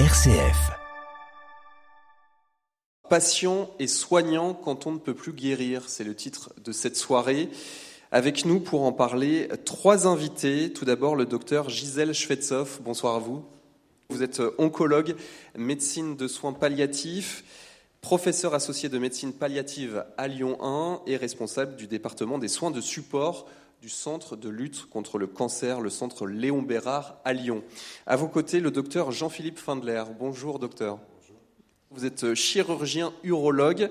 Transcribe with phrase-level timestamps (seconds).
[0.00, 0.72] RCF.
[3.08, 7.48] Patient et soignant quand on ne peut plus guérir, c'est le titre de cette soirée.
[8.10, 10.72] Avec nous pour en parler, trois invités.
[10.72, 12.82] Tout d'abord, le docteur Gisèle Schwetzhoff.
[12.82, 13.44] Bonsoir à vous.
[14.08, 15.14] Vous êtes oncologue,
[15.56, 17.44] médecine de soins palliatifs,
[18.00, 22.80] professeur associé de médecine palliative à Lyon 1 et responsable du département des soins de
[22.80, 23.46] support
[23.84, 27.62] du Centre de lutte contre le cancer, le Centre Léon Bérard à Lyon.
[28.06, 30.02] À vos côtés, le docteur Jean-Philippe Findler.
[30.18, 30.98] Bonjour, docteur.
[31.90, 33.90] Vous êtes chirurgien urologue,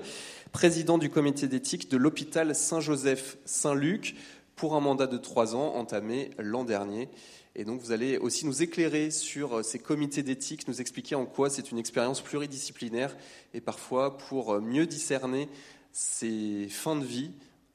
[0.50, 4.16] président du comité d'éthique de l'hôpital Saint-Joseph-Saint-Luc
[4.56, 7.08] pour un mandat de trois ans entamé l'an dernier.
[7.54, 11.50] Et donc vous allez aussi nous éclairer sur ces comités d'éthique, nous expliquer en quoi
[11.50, 13.16] c'est une expérience pluridisciplinaire
[13.52, 15.48] et parfois pour mieux discerner
[15.92, 17.30] ces fins de vie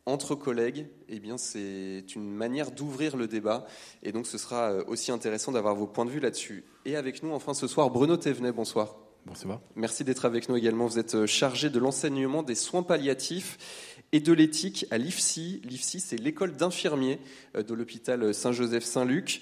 [0.09, 3.65] entre collègues, eh bien, c'est une manière d'ouvrir le débat.
[4.03, 6.63] Et donc, ce sera euh, aussi intéressant d'avoir vos points de vue là-dessus.
[6.85, 8.95] Et avec nous, enfin, ce soir, Bruno Thévenet, bonsoir.
[9.25, 9.61] Bonsoir.
[9.75, 10.87] Merci d'être avec nous également.
[10.87, 13.57] Vous êtes euh, chargé de l'enseignement des soins palliatifs
[14.11, 15.61] et de l'éthique à l'IFSI.
[15.63, 17.19] L'IFSI, c'est l'école d'infirmiers
[17.55, 19.41] euh, de l'hôpital Saint-Joseph-Saint-Luc.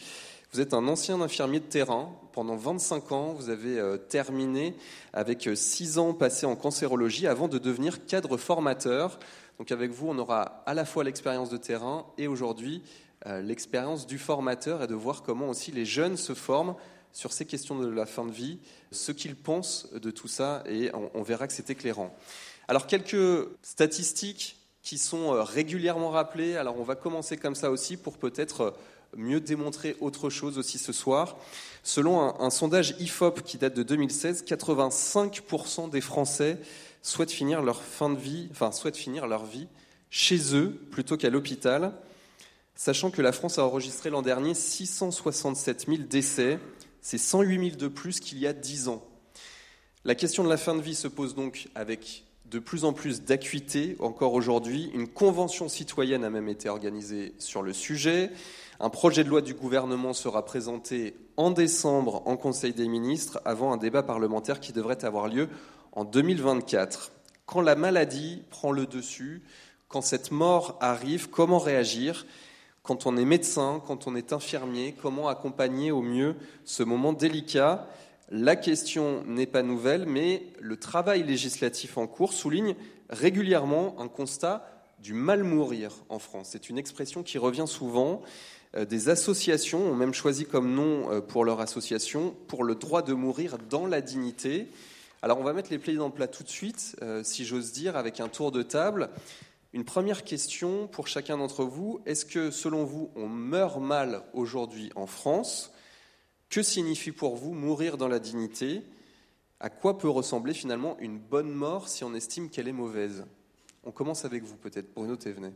[0.54, 2.10] Vous êtes un ancien infirmier de terrain.
[2.32, 4.76] Pendant 25 ans, vous avez terminé
[5.12, 9.20] avec 6 ans passés en cancérologie avant de devenir cadre formateur.
[9.60, 12.84] Donc avec vous, on aura à la fois l'expérience de terrain et aujourd'hui
[13.26, 16.76] euh, l'expérience du formateur et de voir comment aussi les jeunes se forment
[17.12, 18.60] sur ces questions de la fin de vie,
[18.92, 22.16] ce qu'ils pensent de tout ça, et on, verra que c'est éclairant.
[22.68, 26.58] Alors quelques statistiques qui sont euh, régulièrement rappelées.
[26.58, 28.72] Alors on va commencer comme ça aussi pour peut-être euh,
[29.16, 31.38] mieux démontrer autre chose aussi ce soir.
[31.82, 36.60] Selon un, un sondage IFOP qui date de 2016, 85% des Français
[37.08, 39.68] souhaitent finir leur fin de vie, enfin souhaitent finir leur vie
[40.10, 41.94] chez eux plutôt qu'à l'hôpital,
[42.76, 46.60] sachant que la France a enregistré l'an dernier 667 000 décès,
[47.02, 49.04] c'est 108 000 de plus qu'il y a 10 ans.
[50.04, 53.24] La question de la fin de vie se pose donc avec de plus en plus
[53.24, 54.90] d'acuité encore aujourd'hui.
[54.94, 58.32] Une convention citoyenne a même été organisée sur le sujet.
[58.80, 63.74] Un projet de loi du gouvernement sera présenté en décembre en Conseil des ministres avant
[63.74, 65.50] un débat parlementaire qui devrait avoir lieu
[65.98, 67.12] en 2024.
[67.48, 69.42] Quand la maladie prend le dessus,
[69.88, 72.28] quand cette mort arrive, comment réagir?
[72.84, 77.88] Quand on est médecin, quand on est infirmier, comment accompagner au mieux ce moment délicat?
[78.30, 82.76] La question n'est pas nouvelle, mais le travail législatif en cours souligne
[83.10, 84.70] régulièrement un constat
[85.00, 86.50] du mal mourir en France.
[86.52, 88.22] C'est une expression qui revient souvent.
[88.76, 93.02] Euh, des associations ont même choisi comme nom euh, pour leur association pour le droit
[93.02, 94.68] de mourir dans la dignité.
[95.22, 97.72] Alors on va mettre les pieds dans le plat tout de suite, euh, si j'ose
[97.72, 99.10] dire, avec un tour de table.
[99.74, 102.02] Une première question pour chacun d'entre vous.
[102.06, 105.74] Est-ce que selon vous, on meurt mal aujourd'hui en France?
[106.50, 108.84] Que signifie pour vous mourir dans la dignité?
[109.60, 113.26] À quoi peut ressembler finalement une bonne mort si on estime qu'elle est mauvaise?
[113.84, 115.54] On commence avec vous peut-être, Bruno Thévenet.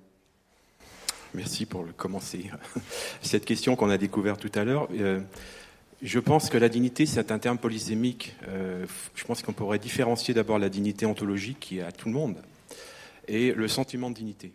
[1.33, 2.51] Merci pour le commencer.
[3.21, 4.89] Cette question qu'on a découverte tout à l'heure.
[4.91, 5.21] Euh,
[6.01, 8.35] je pense que la dignité, c'est un terme polysémique.
[8.47, 12.15] Euh, je pense qu'on pourrait différencier d'abord la dignité ontologique qui est à tout le
[12.15, 12.41] monde
[13.27, 14.51] et le sentiment de dignité.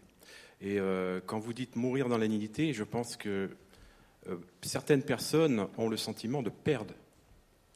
[0.61, 3.51] Et euh, quand vous dites mourir dans la dignité, je pense que
[4.29, 6.95] euh, certaines personnes ont le sentiment de perdre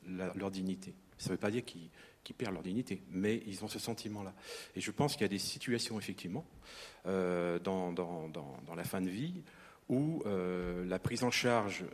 [0.08, 0.92] leur dignité.
[1.18, 4.34] Ça ne veut pas dire qu'ils perdent leur dignité, mais ils ont ce sentiment-là.
[4.74, 6.44] Et je pense qu'il y a des situations, effectivement,
[7.04, 9.42] dans, dans, la fin de vie,
[9.88, 11.84] où la prise en charge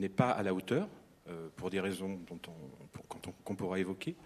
[0.00, 0.88] n'est pas à la hauteur,
[1.30, 2.18] euh, pour des raisons
[3.44, 4.16] qu'on pourra évoquer.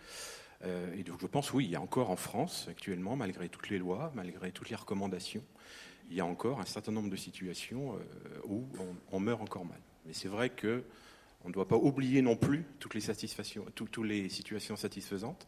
[0.63, 3.69] Euh, et donc je pense, oui, il y a encore en France, actuellement, malgré toutes
[3.69, 5.45] les lois, malgré toutes les recommandations,
[6.11, 7.99] il y a encore un certain nombre de situations euh,
[8.47, 8.65] où
[9.11, 9.81] on, meurt encore mal.
[10.07, 10.85] Mais c'est vrai que
[11.45, 15.47] on ne doit pas oublier non plus toutes les, situations satisfaisantes.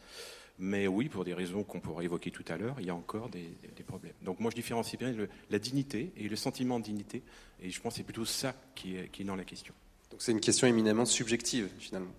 [0.59, 3.31] Mais oui, pour des raisons qu'on pourra évoquer tout à l'heure, il y a encore
[3.31, 4.15] des, problèmes.
[4.23, 5.15] Donc moi, je différencie bien
[5.49, 7.23] la dignité et le sentiment de dignité.
[7.63, 9.75] Et je pense que c'est plutôt ça qui est dans la question.
[10.11, 12.13] Donc c'est une question éminemment subjective, finalement.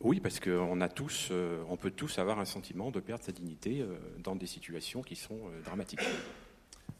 [0.00, 3.32] Oui, parce qu'on a tous, euh, on peut tous avoir un sentiment de perdre sa
[3.32, 6.00] dignité euh, dans des situations qui sont euh, dramatiques.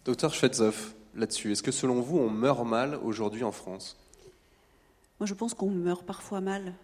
[0.05, 3.96] Docteur Schwetzhoff, là-dessus, est-ce que selon vous, on meurt mal aujourd'hui en France?
[5.20, 6.75] Moi, je pense qu'on meurt parfois mal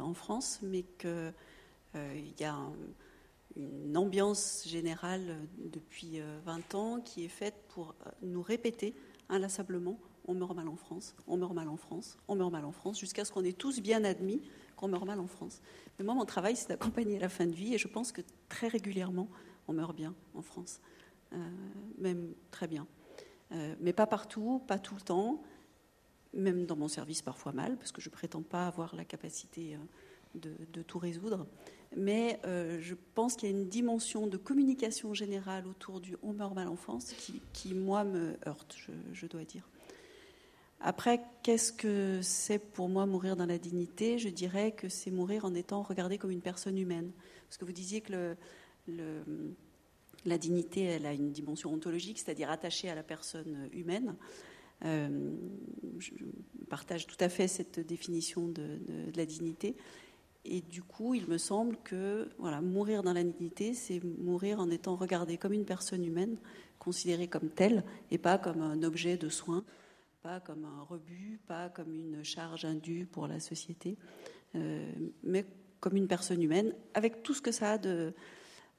[0.00, 1.32] en France, mais qu'il
[2.40, 2.56] y a
[3.54, 8.94] une ambiance générale depuis 20 ans qui est faite pour nous répéter
[9.28, 12.72] inlassablement on meurt mal en France, on meurt mal en France, on meurt mal en
[12.72, 14.40] France, jusqu'à ce qu'on ait tous bien admis
[14.76, 15.60] qu'on meurt mal en France.
[15.98, 18.68] Mais moi, mon travail, c'est d'accompagner la fin de vie, et je pense que très
[18.68, 19.28] régulièrement,
[19.68, 20.80] on meurt bien en France,
[21.32, 21.36] euh,
[21.98, 22.86] même très bien.
[23.52, 25.42] Euh, mais pas partout, pas tout le temps,
[26.32, 29.76] même dans mon service parfois mal, parce que je prétends pas avoir la capacité
[30.34, 31.46] de, tout résoudre.
[31.96, 36.32] Mais euh, je pense qu'il y a une dimension de communication générale autour du on
[36.32, 37.12] meurt mal en France
[37.52, 38.76] qui, moi, me heurte,
[39.12, 39.68] je, dois dire.
[40.84, 44.18] Après, qu'est-ce que c'est pour moi mourir dans la dignité?
[44.18, 47.12] Je dirais que c'est mourir en étant regardé comme une personne humaine.
[47.48, 48.36] Parce que vous disiez que
[50.24, 54.16] la dignité, elle a une dimension ontologique, c'est-à-dire attachée à la personne humaine.
[54.84, 55.30] Euh,
[56.00, 56.10] je
[56.68, 58.80] partage tout à fait cette définition de,
[59.14, 59.76] la dignité.
[60.44, 64.68] Et du coup, il me semble que voilà, mourir dans la dignité, c'est mourir en
[64.68, 66.38] étant regardé comme une personne humaine,
[66.80, 69.64] considérée comme telle, et pas comme un objet de soin,
[70.22, 73.96] pas comme un rebut, pas comme une charge indue pour la société,
[74.54, 74.88] euh,
[75.24, 75.44] mais
[75.80, 77.78] comme une personne humaine, avec tout ce que ça a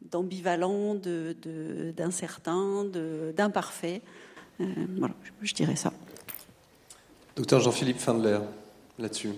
[0.02, 2.86] d'ambivalent, d'incertain,
[3.36, 4.02] d'imparfait.
[4.62, 4.66] Euh,
[4.98, 5.92] voilà, je dirais ça.
[7.36, 8.40] Docteur Jean-Philippe Findler,
[8.98, 9.34] là-dessus.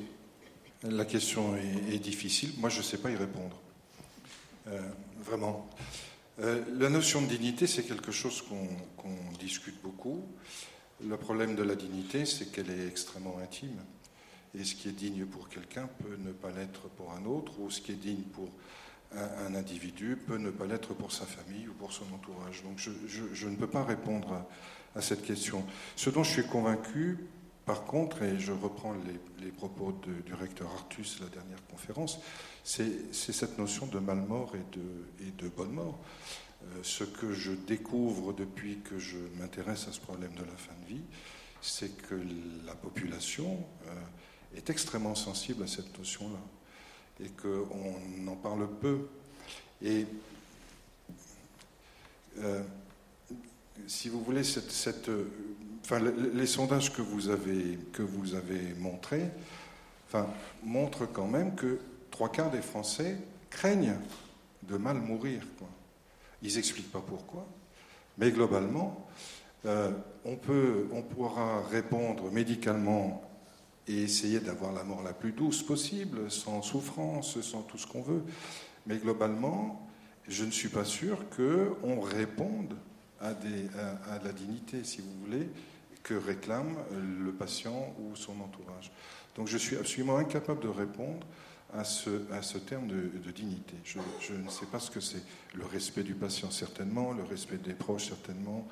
[0.83, 2.51] La question est, difficile.
[2.59, 3.59] Moi, je ne sais pas y répondre.
[4.67, 4.79] Euh,
[5.23, 5.67] vraiment.
[6.37, 10.21] La notion de dignité, c'est quelque chose qu'on discute beaucoup.
[11.03, 13.80] Le problème de la dignité, c'est qu'elle est extrêmement intime.
[14.57, 17.69] Et ce qui est digne pour quelqu'un peut ne pas l'être pour un autre, ou
[17.69, 18.50] ce qui est digne pour
[19.13, 22.63] un, individu peut ne pas l'être pour sa famille ou pour son entourage.
[22.63, 24.47] Donc je, ne peux pas répondre à,
[24.97, 25.65] à cette question.
[25.97, 27.19] Ce dont je suis convaincu,
[27.65, 28.94] par contre, et je reprends
[29.41, 29.94] les, propos
[30.25, 32.19] du recteur Artus la dernière conférence,
[32.63, 36.00] c'est cette notion de mal mort et de bonne mort.
[36.73, 40.73] Euh, ce que je découvre depuis que je m'intéresse à ce problème de la fin
[40.83, 41.03] de vie,
[41.62, 42.15] c'est que
[42.65, 46.39] la population euh, est extrêmement sensible à cette notion-là
[47.23, 49.07] et qu'on en parle peu.
[49.81, 50.06] Et
[52.39, 52.63] euh,
[53.88, 54.41] si vous voulez,
[56.33, 57.77] les, sondages que vous avez,
[58.79, 59.29] montrés
[60.63, 61.79] montrent quand même que
[62.09, 63.17] trois quarts des Français
[63.50, 63.97] craignent
[64.63, 65.41] de mal mourir.
[66.41, 67.45] Ils n'expliquent pas pourquoi,
[68.17, 69.07] mais globalement,
[69.65, 69.91] euh,
[70.25, 73.23] on, peut, on pourra répondre médicalement
[73.87, 78.01] et essayer d'avoir la mort la plus douce possible, sans souffrance, sans tout ce qu'on
[78.01, 78.23] veut.
[78.87, 79.87] Mais globalement,
[80.27, 82.75] je ne suis pas sûr qu'on réponde
[83.21, 83.33] à,
[84.23, 85.49] la dignité, si vous voulez,
[86.03, 88.91] que réclame le patient ou son entourage.
[89.35, 91.25] Donc je suis absolument incapable de répondre
[91.77, 93.75] à ce, à ce terme de, dignité.
[93.83, 93.98] Je,
[94.33, 95.22] ne sais pas ce que c'est.
[95.56, 98.68] Le respect du patient, certainement, le respect des proches, certainement.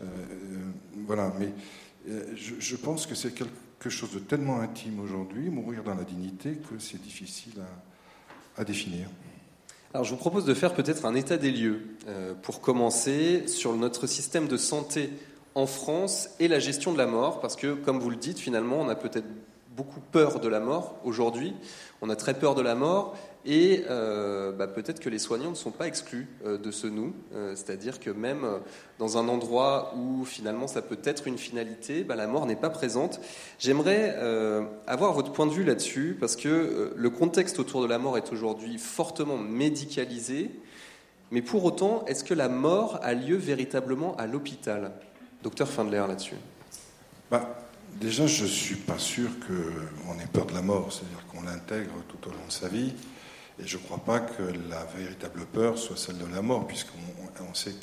[0.00, 0.56] Euh, euh,
[1.06, 1.52] voilà, mais
[2.08, 6.54] euh, je, pense que c'est quelque chose de tellement intime aujourd'hui, mourir dans la dignité,
[6.54, 7.54] que c'est difficile
[8.56, 9.08] à, définir.
[9.94, 11.96] Alors je vous propose de faire peut-être un état des lieux
[12.42, 15.10] pour commencer sur notre système de santé
[15.54, 18.76] en France et la gestion de la mort, parce que comme vous le dites, finalement,
[18.80, 19.26] on a peut-être
[19.80, 21.54] beaucoup peur de la mort aujourd'hui,
[22.02, 23.16] on a très peur de la mort,
[23.46, 27.14] et euh, bah, peut-être que les soignants ne sont pas exclus euh, de ce nous,
[27.34, 28.46] euh, c'est-à-dire que même
[28.98, 32.68] dans un endroit où finalement ça peut être une finalité, bah, la mort n'est pas
[32.68, 33.22] présente.
[33.58, 34.14] J'aimerais
[34.86, 38.30] avoir votre point de vue là-dessus, parce que le contexte autour de la mort est
[38.32, 40.50] aujourd'hui fortement médicalisé,
[41.30, 44.92] mais pour autant, est-ce que la mort a lieu véritablement à l'hôpital?
[45.42, 46.36] Docteur Findler là-dessus.
[47.30, 47.59] Bah,
[47.98, 51.92] déjà, je ne suis pas sûr qu'on ait peur de la mort, c'est-à-dire qu'on l'intègre
[52.08, 52.92] tout au long de sa vie.
[53.58, 57.54] Et je ne crois pas que la véritable peur soit celle de la mort, puisqu'on
[57.54, 57.74] sait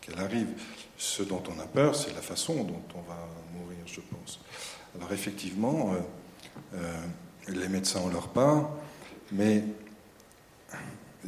[0.00, 0.48] qu'elle arrive.
[0.96, 4.40] Ce dont on a peur, c'est la façon dont on va mourir, je pense.
[4.94, 7.00] Alors effectivement, euh, euh,
[7.48, 8.70] les médecins ont leur part,
[9.32, 9.64] mais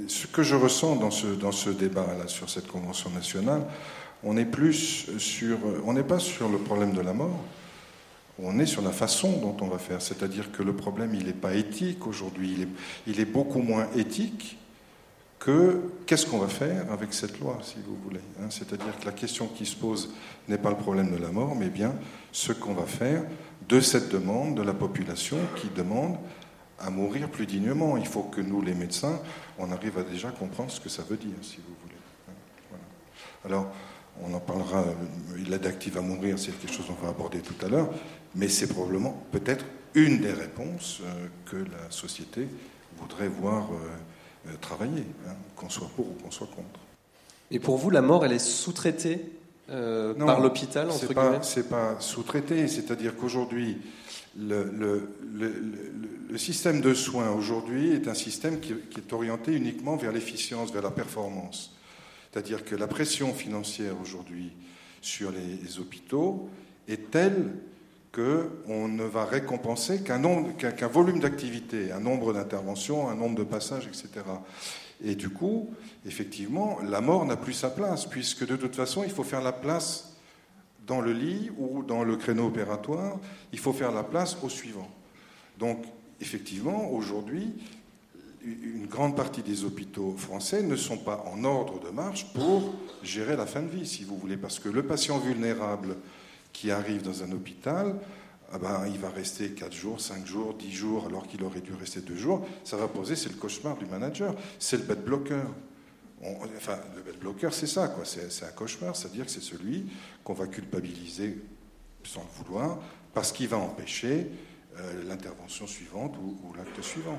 [0.07, 3.67] ce que je ressens dans ce, dans ce débat-là, sur cette convention nationale,
[4.23, 7.39] on plus sur, on n'est pas sur le problème de la mort,
[8.43, 10.03] on est sur la façon dont on va faire.
[10.03, 12.69] C'est-à-dire que le problème, il n'est pas éthique aujourd'hui,
[13.07, 14.59] il est, beaucoup moins éthique
[15.39, 18.21] que qu'est-ce qu'on va faire avec cette loi, si vous voulez.
[18.41, 18.47] Hein.
[18.51, 20.13] C'est-à-dire que la question qui se pose
[20.49, 21.95] n'est pas le problème de la mort, mais bien
[22.33, 23.23] ce qu'on va faire
[23.69, 26.17] de cette demande de la population qui demande
[26.79, 27.97] à mourir plus dignement.
[27.97, 29.21] Il faut que nous, les médecins,
[29.59, 31.95] on arrive à déjà comprendre ce que ça veut dire, si vous voulez.
[32.29, 32.77] Hein.
[33.45, 33.73] Alors,
[34.23, 34.85] on en parlera,
[35.49, 37.91] l'aide active à mourir, c'est quelque chose qu'on va aborder tout à l'heure,
[38.37, 39.65] mais c'est probablement peut-être
[39.95, 42.47] une des réponses euh, que la société
[42.99, 46.81] voudrait voir euh, euh, travailler, hein, qu'on soit pour ou qu'on soit contre.
[47.51, 49.33] Et pour vous, la mort, elle est sous-traitée
[49.67, 53.79] par l'hôpital, entre pas, C'est pas sous-traité, c'est-à-dire qu'aujourd'hui,
[54.39, 60.73] le, le, système de soins aujourd'hui est un système qui, est orienté uniquement vers l'efficience,
[60.73, 61.75] vers la performance.
[62.31, 64.53] C'est-à-dire que la pression financière aujourd'hui
[65.01, 66.49] sur les hôpitaux
[66.87, 67.51] est telle
[68.17, 70.23] qu'on ne va récompenser qu'un
[70.55, 74.25] qu'un volume d'activité, un nombre d'interventions, un nombre de passages, etc.
[75.05, 75.69] Et du coup,
[76.07, 79.53] effectivement, la mort n'a plus sa place, puisque de toute façon, il faut faire la
[79.53, 80.17] place
[80.87, 83.19] dans le lit ou dans le créneau opératoire,
[83.53, 84.89] il faut faire la place au suivant.
[85.59, 85.85] Donc,
[86.21, 87.53] effectivement, aujourd'hui,
[88.45, 93.37] une grande partie des hôpitaux français ne sont pas en ordre de marche pour gérer
[93.37, 95.97] la fin de vie, si vous voulez, parce que le patient vulnérable
[96.57, 97.95] qui arrive dans un hôpital,
[98.51, 101.75] ah ben, il va rester 4 jours, 5 jours, 10 jours, alors qu'il aurait dû
[101.75, 102.47] rester 2 jours.
[102.65, 105.43] Ça va poser, c'est le cauchemar du manager, c'est le bed blocker.
[106.57, 108.05] enfin, le bed blocker, c'est ça, quoi.
[108.07, 109.87] C'est, un cauchemar, c'est-à-dire que c'est celui
[110.25, 111.39] qu'on va culpabiliser
[112.05, 112.79] sans le vouloir,
[113.13, 114.29] parce qu'il va empêcher
[114.79, 117.19] euh, l'intervention suivante ou, ou l'acte suivant.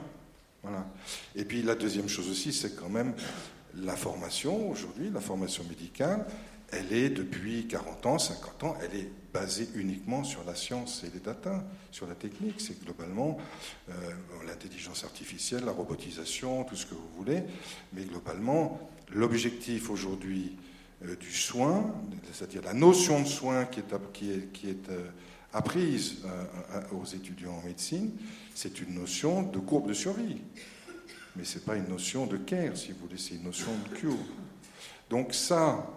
[0.64, 0.88] Voilà.
[1.36, 3.14] Et puis la deuxième chose aussi, c'est quand même
[3.76, 6.26] la formation aujourd'hui, la formation médicale,
[6.72, 11.12] elle est depuis 40 ans, 50 ans, elle est basée uniquement sur la science et
[11.14, 12.60] les data, sur la technique.
[12.60, 13.38] C'est globalement
[13.90, 13.94] euh,
[14.46, 17.44] l'intelligence artificielle, la robotisation, tout ce que vous voulez.
[17.94, 18.80] Mais globalement,
[19.14, 20.58] l'objectif aujourd'hui
[21.06, 21.94] euh, du soin,
[22.34, 25.10] c'est-à-dire la notion de soin qui est, euh,
[25.54, 26.18] apprise
[26.92, 28.12] aux étudiants en médecine,
[28.54, 30.42] c'est une notion de courbe de survie.
[31.36, 33.96] Mais ce n'est pas une notion de care, si vous voulez, c'est une notion de
[33.96, 34.18] cure.
[35.10, 35.88] Donc ça,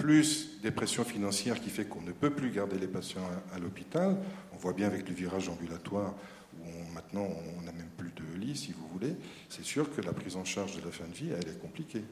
[0.00, 3.20] plus des pressions financières qui fait qu'on ne peut plus garder les patients
[3.54, 4.16] à, l'hôpital.
[4.54, 6.14] On voit bien avec le virage ambulatoire
[6.58, 7.28] où maintenant
[7.58, 9.14] on n'a même plus de lits, si vous voulez.
[9.48, 12.02] C'est sûr que la prise en charge de la fin de vie, elle est compliquée.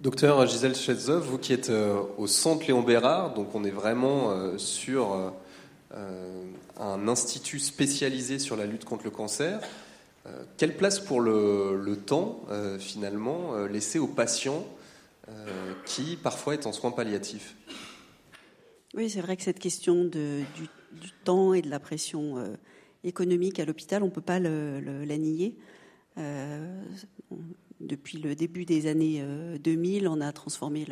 [0.00, 4.32] Docteur Gisèle Chetzov, vous qui êtes euh, au centre Léon Bérard, donc on est vraiment
[4.32, 5.32] euh, sur
[5.94, 6.44] euh,
[6.80, 9.60] un institut spécialisé sur la lutte contre le cancer.
[10.56, 12.40] Quelle place pour le, temps,
[12.78, 14.64] finalement, laisser aux patients
[15.86, 17.56] qui parfois est en soins palliatifs.
[18.94, 20.46] Oui, c'est vrai que cette question du,
[21.24, 22.54] temps et de la pression euh,
[23.02, 25.56] économique à l'hôpital, on ne peut pas la nier.
[26.16, 26.82] Euh,
[27.80, 29.24] depuis le début des années
[29.58, 30.86] 2000, on a transformé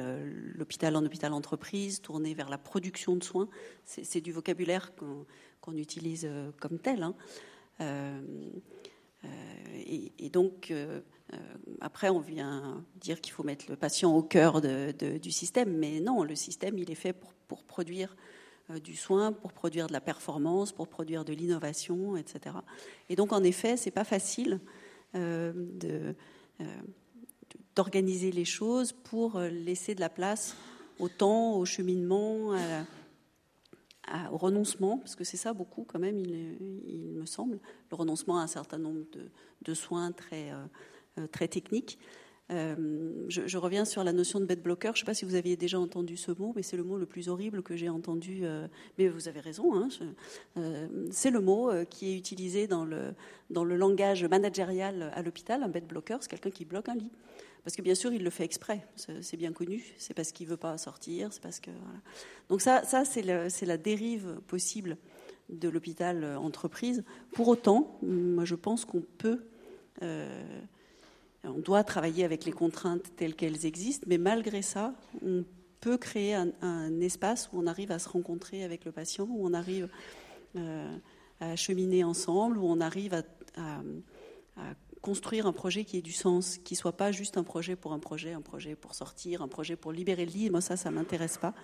[0.55, 3.49] l'hôpital en hôpital entreprise, tourné vers la production de soins.
[3.85, 6.29] C'est du vocabulaire qu'on utilise
[6.61, 7.05] comme tel.
[7.05, 7.15] Hein.
[9.87, 11.01] et, donc, euh,
[11.81, 16.23] après, on vient dire qu'il faut mettre le patient au cœur du système, mais non,
[16.23, 18.17] le système, il est fait pour, produire
[18.71, 22.57] euh, du soin, pour produire de la performance, pour produire de l'innovation, etc.
[23.09, 24.61] Et donc, en effet, c'est pas facile
[25.15, 25.53] euh,
[27.77, 30.57] d'organiser les choses pour laisser de la place
[30.99, 32.55] au temps, au cheminement,
[34.31, 37.59] au renoncement, parce que c'est ça beaucoup quand même, il, me semble,
[37.91, 39.05] le renoncement à un certain nombre
[39.63, 40.65] de, soins très, euh,
[41.31, 41.99] très technique.
[42.53, 44.89] Euh, je, reviens sur la notion de bed blocker.
[44.89, 46.99] Je ne sais pas si vous aviez déjà entendu ce mot, mais c'est le mot
[46.99, 48.41] le plus horrible que j'ai entendu.
[48.43, 48.67] Euh,
[48.99, 49.75] mais vous avez raison.
[49.75, 49.89] Hein,
[51.11, 53.15] c'est le mot qui est utilisé dans le,
[53.51, 55.63] dans le langage managérial à l'hôpital.
[55.63, 57.11] Un bed blocker, c'est quelqu'un qui bloque un lit.
[57.65, 58.85] Parce que bien sûr, il le fait exprès.
[58.97, 59.95] C'est bien connu.
[59.97, 61.33] C'est parce qu'il veut pas sortir.
[61.33, 61.71] C'est parce que.
[62.49, 64.99] Donc ça, ça c'est la dérive possible
[65.49, 67.05] de l'hôpital entreprise.
[67.33, 69.41] Pour autant, moi, je pense qu'on peut
[71.45, 74.95] on doit travailler avec les contraintes telles qu'elles existent, mais malgré ça,
[75.25, 75.45] on
[75.81, 79.53] peut créer un, espace où on arrive à se rencontrer avec le patient, où on
[79.53, 79.89] arrive
[80.57, 80.97] euh,
[81.41, 83.23] à cheminer ensemble, où on arrive à,
[85.01, 87.99] construire un projet qui ait du sens, qui soit pas juste un projet pour un
[87.99, 90.51] projet, un projet pour sortir, un projet pour libérer le lit.
[90.51, 91.55] Moi, ça, ça m'intéresse pas.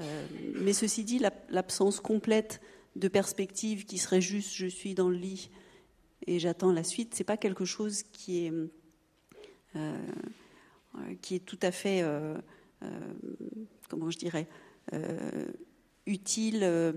[0.00, 2.62] Euh, mais ceci dit, l'absence complète
[2.96, 5.50] de perspective qui serait juste je suis dans le lit
[6.26, 8.52] et j'attends la suite, c'est pas quelque chose qui est
[11.20, 12.34] qui est tout à fait, euh,
[12.82, 12.88] euh,
[13.88, 14.46] comment je dirais,
[16.06, 16.94] utile.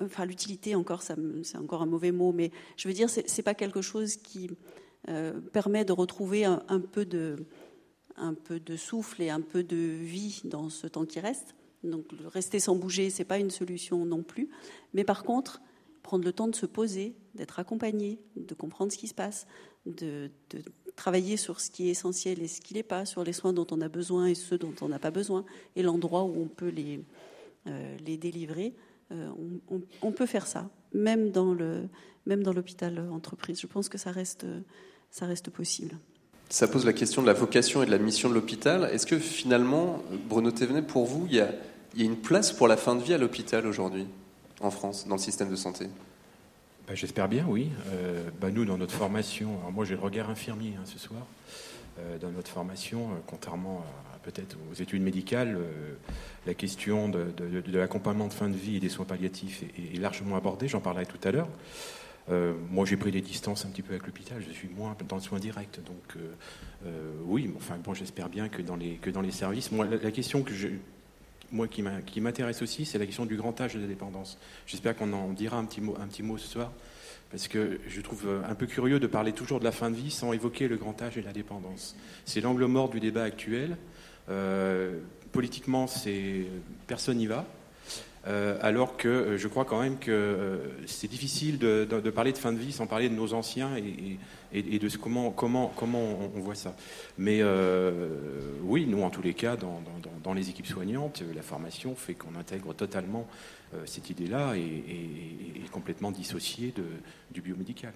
[0.00, 3.82] enfin, l'utilité encore, c'est encore un mauvais mot, mais je veux dire, c'est pas quelque
[3.82, 4.50] chose qui
[5.52, 7.36] permet de retrouver un, peu de,
[8.16, 11.54] un peu de souffle et un peu de vie dans ce temps qui reste.
[11.84, 14.48] Donc, rester sans bouger, c'est pas une solution non plus.
[14.94, 15.60] Mais par contre,
[16.02, 19.46] prendre le temps de se poser, d'être accompagné, de comprendre ce qui se passe,
[19.86, 20.30] de,
[20.98, 23.66] travailler sur ce qui est essentiel et ce qui n'est pas, sur les soins dont
[23.70, 25.44] on a besoin et ceux dont on n'a pas besoin,
[25.76, 27.00] et l'endroit où on peut les,
[27.68, 28.74] euh, les délivrer.
[29.12, 29.30] Euh,
[30.02, 31.88] on, peut faire ça, même dans le
[32.26, 33.58] même dans l'hôpital entreprise.
[33.58, 34.44] Je pense que ça reste
[35.10, 35.96] ça reste possible.
[36.50, 38.90] Ça pose la question de la vocation et de la mission de l'hôpital.
[38.92, 41.52] Est-ce que finalement, Bruno Thévenet, pour vous, il y, a,
[41.94, 44.06] il y a une place pour la fin de vie à l'hôpital aujourd'hui,
[44.60, 45.86] en France, dans le système de santé?
[46.88, 47.68] Bah, j'espère bien, oui.
[47.88, 51.20] Euh, bah, nous, dans notre formation, moi j'ai le regard infirmier hein, ce soir.
[52.20, 53.84] dans notre formation, contrairement
[54.22, 55.58] peut-être aux études médicales,
[56.46, 57.26] la question de,
[57.66, 61.18] l'accompagnement de fin de vie et des soins palliatifs est, largement abordée, j'en parlerai tout
[61.24, 61.48] à l'heure.
[62.70, 64.42] moi, j'ai pris des distances un petit peu avec l'hôpital.
[64.46, 66.22] Je suis moins dans le soin direct, donc
[67.26, 67.52] oui.
[67.56, 69.72] Enfin, bon, j'espère bien que dans les que dans les services.
[69.72, 70.68] Moi, la question que je,
[71.50, 74.38] moi, qui m'intéresse aussi, c'est la question du grand âge de la dépendance.
[74.66, 76.72] J'espère qu'on en dira un petit, mot, un petit mot ce soir,
[77.30, 79.96] parce que je trouve euh, un peu curieux de parler toujours de la fin de
[79.96, 81.96] vie sans évoquer le grand âge et la dépendance.
[82.24, 83.76] C'est l'angle mort du débat actuel.
[84.28, 84.98] Euh,
[85.32, 85.86] politiquement,
[86.86, 87.46] personne n'y va.
[88.28, 92.58] Euh, alors que je crois quand même que c'est difficile de, parler de fin de
[92.58, 93.70] vie sans parler de nos anciens
[94.52, 96.76] et, de comment, comment, comment on, voit ça.
[97.16, 98.10] Mais euh,
[98.62, 102.74] oui, nous, en tous les cas, dans, les équipes soignantes, la formation fait qu'on intègre
[102.74, 103.26] totalement
[103.72, 106.74] euh, cette idée-là et, complètement dissociée
[107.30, 107.92] du biomédical.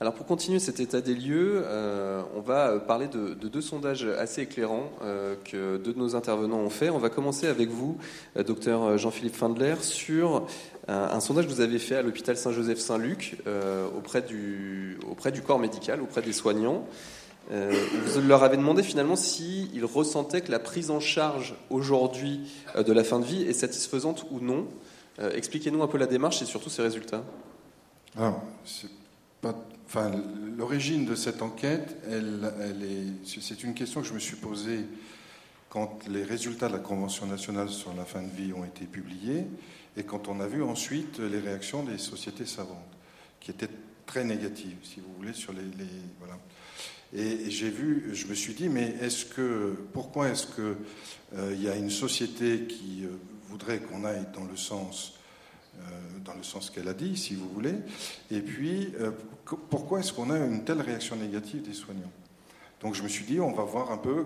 [0.00, 4.42] Alors pour continuer cet état des lieux, euh, on va parler de, deux sondages assez
[4.42, 4.90] éclairants
[5.44, 6.90] que deux de nos intervenants ont fait.
[6.90, 7.96] On va commencer avec vous,
[8.44, 10.46] docteur Jean-Philippe Findler, sur
[10.88, 14.98] un, sondage que vous avez fait à l'hôpital Saint-Joseph-Saint-Luc euh, auprès, du,
[15.46, 16.86] corps médical, auprès des soignants.
[17.52, 17.72] Euh,
[18.06, 22.40] vous leur avez demandé finalement s'ils ressentaient que la prise en charge aujourd'hui
[22.74, 24.66] euh, de la fin de vie est satisfaisante ou non.
[25.20, 27.22] Expliquez-nous un peu la démarche et surtout ses résultats.
[28.16, 28.42] Alors,
[30.56, 31.96] l'origine de cette enquête,
[33.24, 34.86] c'est une question que je me suis posée
[35.68, 39.44] quand les résultats de la Convention nationale sur la fin de vie ont été publiés.
[39.96, 42.78] Et quand on a vu ensuite les réactions des sociétés savantes,
[43.40, 43.68] qui étaient
[44.06, 45.60] très négatives, si vous voulez, sur les.
[47.16, 48.96] Et, j'ai vu, je me suis dit, mais
[49.92, 50.76] pourquoi est-ce qu'il
[51.36, 53.10] euh, y a une société qui euh,
[53.48, 55.14] voudrait qu'on aille dans le sens,
[56.24, 57.74] dans le sens qu'elle a dit, si vous voulez,
[58.30, 58.92] et puis
[59.70, 62.12] pourquoi est-ce qu'on a une telle réaction négative des soignants?
[62.80, 64.24] Donc je me suis dit, on va voir un peu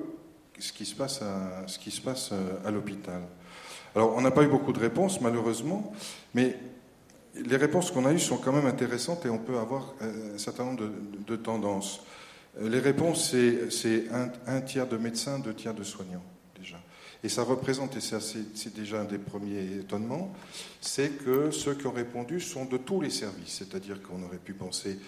[0.58, 2.30] ce qui se passe à, ce qui se passe
[2.64, 3.22] à l'hôpital.
[3.94, 5.92] Alors, on n'a pas eu beaucoup de réponses, malheureusement,
[6.34, 6.56] mais
[7.34, 10.38] les réponses qu'on a eues sont quand même intéressantes et on peut avoir euh, un
[10.38, 10.84] certain nombre
[11.26, 12.02] de, tendances.
[12.60, 13.34] Euh, les réponses,
[13.70, 14.04] c'est
[14.46, 16.22] un, tiers de médecins, deux tiers de soignants.
[17.24, 20.32] Et ça représente, et c'est déjà un des premiers étonnements,
[20.80, 23.56] c'est que ceux qui ont répondu sont de tous les services.
[23.58, 24.98] C'est-à-dire qu'on aurait pu penser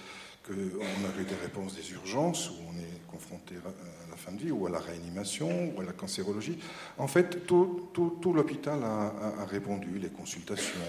[0.44, 4.50] qu'on avait des réponses des urgences, où on est confronté à la fin de vie,
[4.50, 6.58] ou à la réanimation, ou à la cancérologie.
[6.98, 10.80] En fait, tout, l'hôpital a, répondu, les consultations,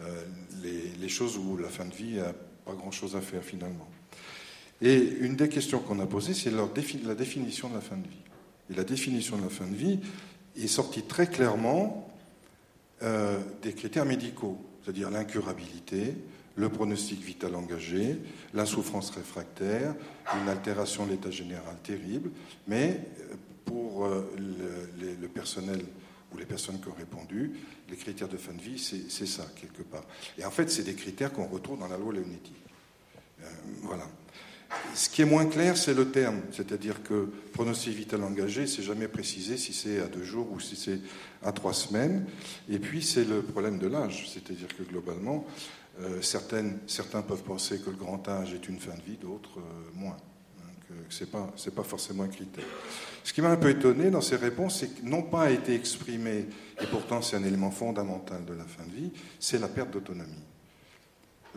[0.00, 0.24] euh,
[0.62, 2.32] les, choses où la fin de vie n'a
[2.64, 3.88] pas grand-chose à faire finalement.
[4.80, 6.66] Et une des questions qu'on a posées, c'est la
[7.14, 8.22] définition de la fin de vie.
[8.70, 10.00] Et la définition de la fin de vie
[10.64, 12.08] est sortie très clairement
[13.02, 16.16] euh, des critères médicaux, c'est-à-dire l'incurabilité,
[16.56, 18.16] le pronostic vital engagé,
[18.54, 19.94] la souffrance réfractaire,
[20.42, 22.30] une altération de l'état général terrible,
[22.66, 25.80] mais euh, pour euh, le, personnel
[26.32, 27.52] ou les personnes qui ont répondu,
[27.88, 30.04] les critères de fin de vie, c'est ça, quelque part.
[30.36, 32.52] Et en fait, c'est des critères qu'on retrouve dans la loi Leonetti.
[33.82, 34.04] Voilà.
[34.94, 36.40] Ce qui est moins clair, c'est le terme.
[36.52, 40.76] C'est-à-dire que pronostic vital engagé, c'est jamais précisé si c'est à deux jours ou si
[40.76, 41.00] c'est
[41.42, 42.26] à trois semaines.
[42.68, 44.28] Et puis, c'est le problème de l'âge.
[44.32, 45.46] C'est-à-dire que globalement,
[46.00, 49.90] euh, certains peuvent penser que le grand âge est une fin de vie, d'autres euh,
[49.94, 50.16] moins.
[51.10, 52.64] Ce n'est pas, forcément un critère.
[53.24, 56.46] Ce qui m'a un peu étonné dans ces réponses, c'est que n'ont pas été exprimé,
[56.80, 60.44] et pourtant c'est un élément fondamental de la fin de vie, c'est la perte d'autonomie.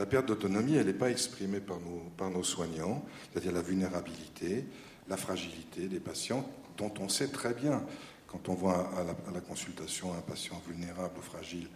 [0.02, 4.66] La perte d'autonomie, elle n'est pas exprimée par nos, par nos soignants, c'est-à-dire la vulnérabilité,
[5.08, 6.44] la fragilité des patients,
[6.76, 7.84] dont on sait très bien,
[8.26, 11.68] quand on voit à la, consultation un patient vulnérable ou fragile,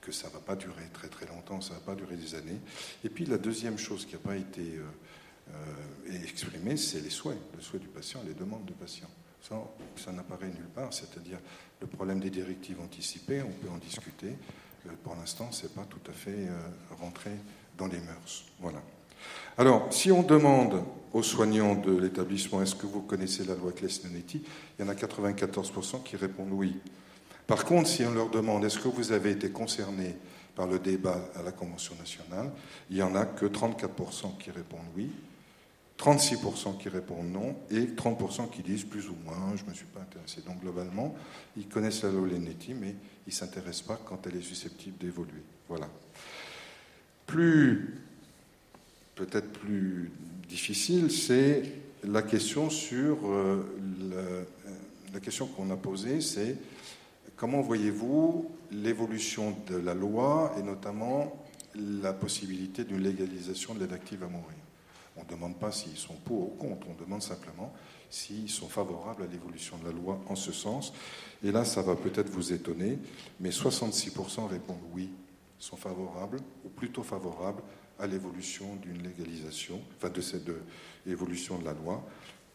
[0.00, 2.34] que ça ne va pas durer très très longtemps, ça ne va pas durer des
[2.34, 2.58] années.
[3.04, 7.36] Et puis la deuxième chose qui n'a pas été euh, euh, exprimée, c'est les souhaits,
[7.54, 9.10] le souhait du patient, les demandes du patient.
[9.42, 9.56] Ça,
[9.96, 11.38] ça n'apparaît nulle part, c'est-à-dire
[11.82, 14.38] le problème des directives anticipées, on peut en discuter.
[14.86, 16.48] Euh, pour l'instant, ce n'est pas tout à fait
[16.98, 17.32] rentré
[17.78, 18.44] dans les mœurs.
[18.60, 18.82] Voilà.
[19.56, 20.82] Alors, si on demande
[21.12, 24.42] aux soignants de l'établissement, est-ce que vous connaissez la loi Claes-Nenetti
[24.78, 26.76] Il y en a 94% qui répondent oui.
[27.46, 30.16] Par contre, si on leur demande est-ce que vous avez été concerné
[30.56, 32.50] par le débat à la Convention nationale,
[32.90, 35.10] il n'y en a que 34% qui répondent oui,
[35.98, 39.86] 36% qui répondent non et 30% qui disent plus ou moins je ne me suis
[39.86, 40.40] pas intéressé.
[40.46, 41.14] Donc globalement,
[41.56, 42.94] ils connaissent la loi Lenetti, mais
[43.26, 45.42] ils ne s'intéressent pas quand elle est susceptible d'évoluer.
[45.68, 45.88] Voilà.
[47.26, 48.00] Plus,
[49.14, 50.10] peut-être plus
[50.48, 51.62] difficile, c'est
[52.04, 53.64] la question sur euh,
[55.12, 56.56] la question qu'on a posée, c'est
[57.36, 64.22] Comment voyez-vous l'évolution de la loi et notamment la possibilité d'une légalisation de l'aide active
[64.22, 64.56] à mourir?
[65.16, 67.72] On demande pas s'ils sont pour ou contre, on demande simplement
[68.08, 70.92] s'ils sont favorables à l'évolution de la loi en ce sens.
[71.42, 72.98] Et là, ça va peut-être vous étonner,
[73.40, 75.10] mais 66% répondent oui,
[75.58, 77.62] sont favorables, ou plutôt favorables
[77.98, 80.50] à l'évolution d'une légalisation, enfin de cette
[81.06, 82.04] évolution de la loi.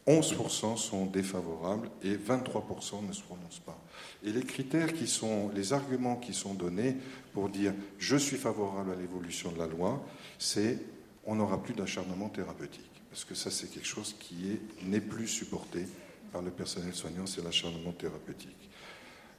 [0.08, 3.78] 11% sont défavorables et 23% ne se prononcent pas.
[4.24, 6.98] Et les critères qui sont, les arguments qui sont donnés
[7.34, 10.04] pour dire je suis favorable à l'évolution de la loi,
[10.40, 10.80] c'est
[11.26, 12.90] on n'aura plus d'acharnement thérapeutique.
[13.12, 15.86] Parce que ça, c'est quelque chose qui n'est plus supporté
[16.32, 18.59] par le personnel soignant, c'est l'acharnement thérapeutique.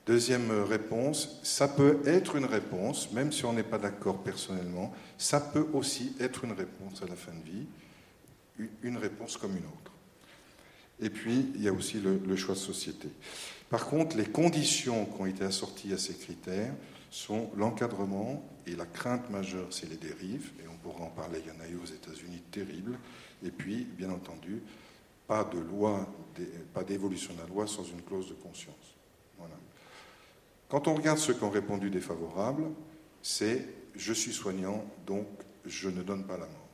[0.07, 5.41] Deuxième réponse, ça peut être une réponse, même si on n'est pas d'accord personnellement, ça
[5.41, 9.93] peut aussi être une réponse à la fin de vie, une réponse comme une autre.
[11.01, 13.09] Et puis, il y a aussi le, choix de société.
[13.69, 16.75] Par contre, les conditions qui ont été assorties à ces critères
[17.11, 21.53] sont l'encadrement et la crainte majeure, c'est les dérives, et on pourra en parler, il
[21.53, 22.99] y en a eu aux États-Unis terribles,
[23.45, 24.63] et puis, bien entendu,
[25.27, 26.07] pas de loi,
[26.75, 28.97] pas d'évolution de la loi sans une clause de conscience.
[29.39, 29.55] Voilà.
[30.71, 32.65] Quand on regarde ceux qui ont répondu défavorable,
[33.23, 35.27] c'est je suis soignant, donc
[35.67, 36.69] je ne donne pas la mort.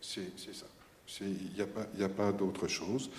[0.00, 0.66] C'est ça.
[1.22, 1.50] Il
[1.96, 3.10] n'y a pas, d'autre chose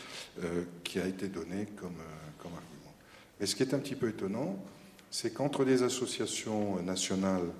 [0.42, 2.94] euh, qui a été donnée comme, euh, comme argument.
[3.40, 4.64] Mais ce qui est un petit peu étonnant,
[5.10, 7.52] c'est qu'entre des associations nationales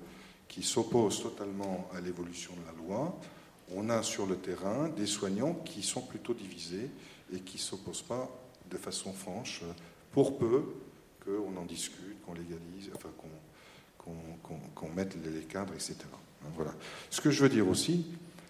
[0.48, 3.18] qui s'opposent totalement à l'évolution de la loi,
[3.74, 6.88] on a sur le terrain des soignants qui sont plutôt divisés
[7.34, 8.30] et qui ne s'opposent pas
[8.70, 9.62] de façon franche,
[10.12, 10.64] pour peu
[11.24, 13.10] qu'on en discute, qu'on légalise, enfin
[14.74, 15.96] qu'on mette les cadres, etc.
[16.56, 16.72] Voilà.
[17.10, 18.06] Ce que je veux dire aussi,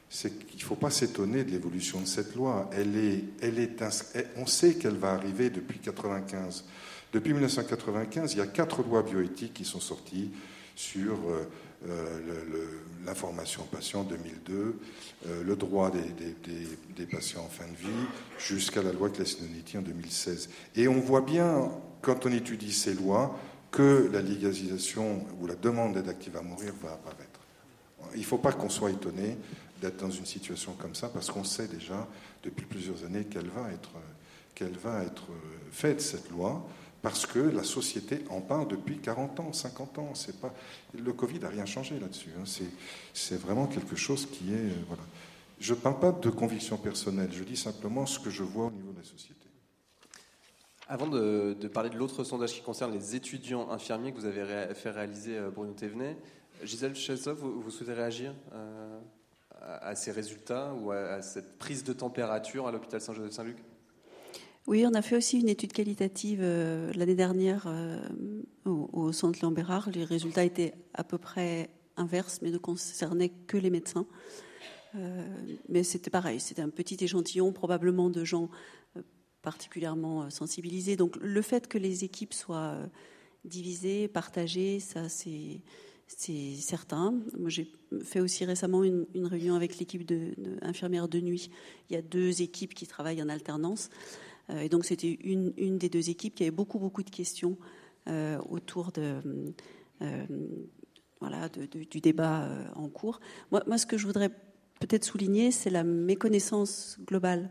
[0.09, 2.69] c'est qu'il ne faut pas s'étonner de l'évolution de cette loi.
[2.73, 3.83] Elle est,
[4.37, 6.65] on sait qu'elle va arriver depuis 1995.
[7.13, 10.31] Depuis 1995, il y a quatre lois bioéthiques qui sont sorties
[10.75, 11.49] sur euh,
[11.89, 12.67] euh,
[13.05, 14.79] l'information patient 2002,
[15.27, 18.07] euh, le droit des, patients en fin de vie,
[18.39, 20.49] jusqu'à la loi Claes-Noniti en 2016.
[20.77, 21.71] Et on voit bien,
[22.03, 23.39] quand on étudie ces lois,
[23.71, 27.41] que la légalisation ou la demande d'aide active à mourir va apparaître.
[28.15, 29.39] Il ne faut pas qu'on soit étonné
[29.81, 32.07] d'être dans une situation comme ça, parce qu'on sait déjà
[32.45, 33.91] depuis plusieurs années qu'elle va être,
[34.83, 35.29] va être
[35.71, 36.63] faite, cette loi
[37.03, 40.13] parce que la société en parle depuis 40 ans, 50 ans.
[40.41, 40.55] Pas,
[40.97, 42.31] le Covid n'a rien changé là-dessus.
[42.39, 42.45] Hein.
[43.13, 44.71] C'est vraiment quelque chose qui est.
[44.71, 44.97] Euh.
[45.59, 48.71] Je ne parle pas de conviction personnelle, je dis simplement ce que je vois au
[48.71, 49.42] niveau de la société.
[50.93, 54.91] Avant de, parler de l'autre sondage qui concerne les étudiants infirmiers que vous avez fait
[54.91, 56.19] réaliser euh, Bruno Thévenet,
[56.63, 59.01] Gisèle Chesov, vous, souhaitez réagir euh,
[59.59, 63.57] à, ces résultats ou à, cette prise de température à l'hôpital Saint-Joseph-Saint-Luc?
[64.67, 67.99] Oui, on a fait aussi une étude qualitative euh, l'année dernière euh,
[68.67, 69.55] au, centre Léon
[69.95, 74.05] Les résultats étaient à peu près inverses, mais ne concernaient que les médecins.
[75.71, 78.51] Mais c'était pareil, c'était un petit échantillon, probablement de gens
[79.43, 80.97] particulièrement sensibilisés.
[80.97, 82.79] Donc le fait que les équipes soient
[83.45, 85.61] divisées, partagées, ça c'est
[86.57, 87.15] certain.
[87.39, 87.73] Moi, j'ai
[88.05, 91.51] fait aussi récemment une, réunion avec l'équipe de, de, de nuit.
[91.91, 93.91] Il y a deux équipes qui travaillent en alternance.
[94.51, 97.57] Euh, et donc c'était une, des deux équipes qui avait beaucoup beaucoup de questions
[98.09, 99.17] euh, autour de
[100.03, 100.27] euh,
[101.21, 103.21] voilà, du débat en cours.
[103.53, 104.31] Moi, moi, ce que je voudrais
[104.81, 107.49] peut-être souligner, c'est la méconnaissance globale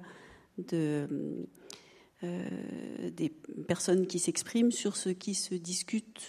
[0.58, 1.08] de,
[2.24, 3.30] des
[3.68, 6.22] personnes qui s'expriment sur ce qui se discute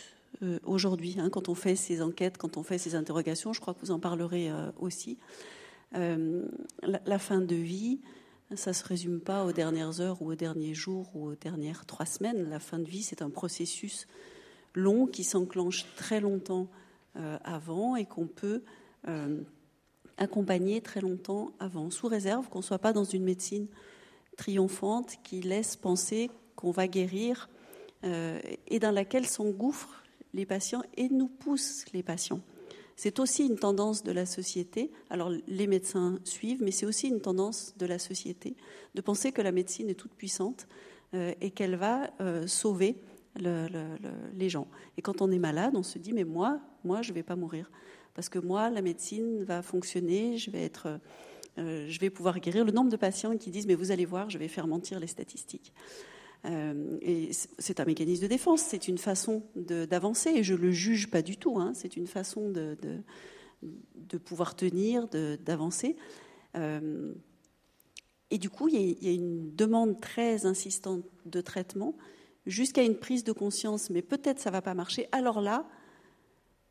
[0.64, 1.16] aujourd'hui.
[1.18, 3.90] Hein, quand on fait ces enquêtes, quand on fait ces interrogations, je crois que vous
[3.90, 5.18] en parlerez aussi.
[5.92, 8.00] La, fin de vie,
[8.54, 11.84] ça ne se résume pas aux dernières heures ou aux derniers jours ou aux dernières
[11.86, 12.48] trois semaines.
[12.48, 14.06] La fin de vie, c'est un processus
[14.74, 16.68] long qui s'enclenche très longtemps
[17.16, 18.62] euh, avant et qu'on peut
[19.08, 19.42] euh,
[20.16, 23.66] accompagner très longtemps avant, sous réserve qu'on ne soit pas dans une médecine
[24.42, 27.48] triomphante qui laisse penser qu'on va guérir
[28.02, 30.02] euh, et dans laquelle s'engouffrent
[30.34, 32.40] les patients et nous poussent les patients.
[32.96, 34.90] C'est aussi une tendance de la société.
[35.10, 38.56] Alors les médecins suivent, mais c'est aussi une tendance de la société
[38.96, 40.66] de penser que la médecine est toute puissante
[41.14, 42.96] euh, et qu'elle va euh, sauver
[43.36, 44.66] les gens.
[44.98, 47.70] Et quand on est malade, on se dit mais moi, moi, je vais pas mourir
[48.14, 50.98] parce que moi, la médecine va fonctionner, je vais être,
[51.58, 52.64] euh, je vais pouvoir guérir.
[52.64, 55.06] Le nombre de patients qui disent mais vous allez voir, je vais faire mentir les
[55.06, 55.72] statistiques.
[56.44, 61.08] Euh, et c'est un mécanisme de défense, c'est une façon d'avancer, et je le juge
[61.08, 65.96] pas du tout, hein, c'est une façon de, pouvoir tenir, d'avancer.
[66.56, 67.12] Euh,
[68.30, 71.94] et du coup, il y, a, une demande très insistante de traitement
[72.46, 75.06] jusqu'à une prise de conscience, mais peut-être ça va pas marcher.
[75.12, 75.68] Alors là,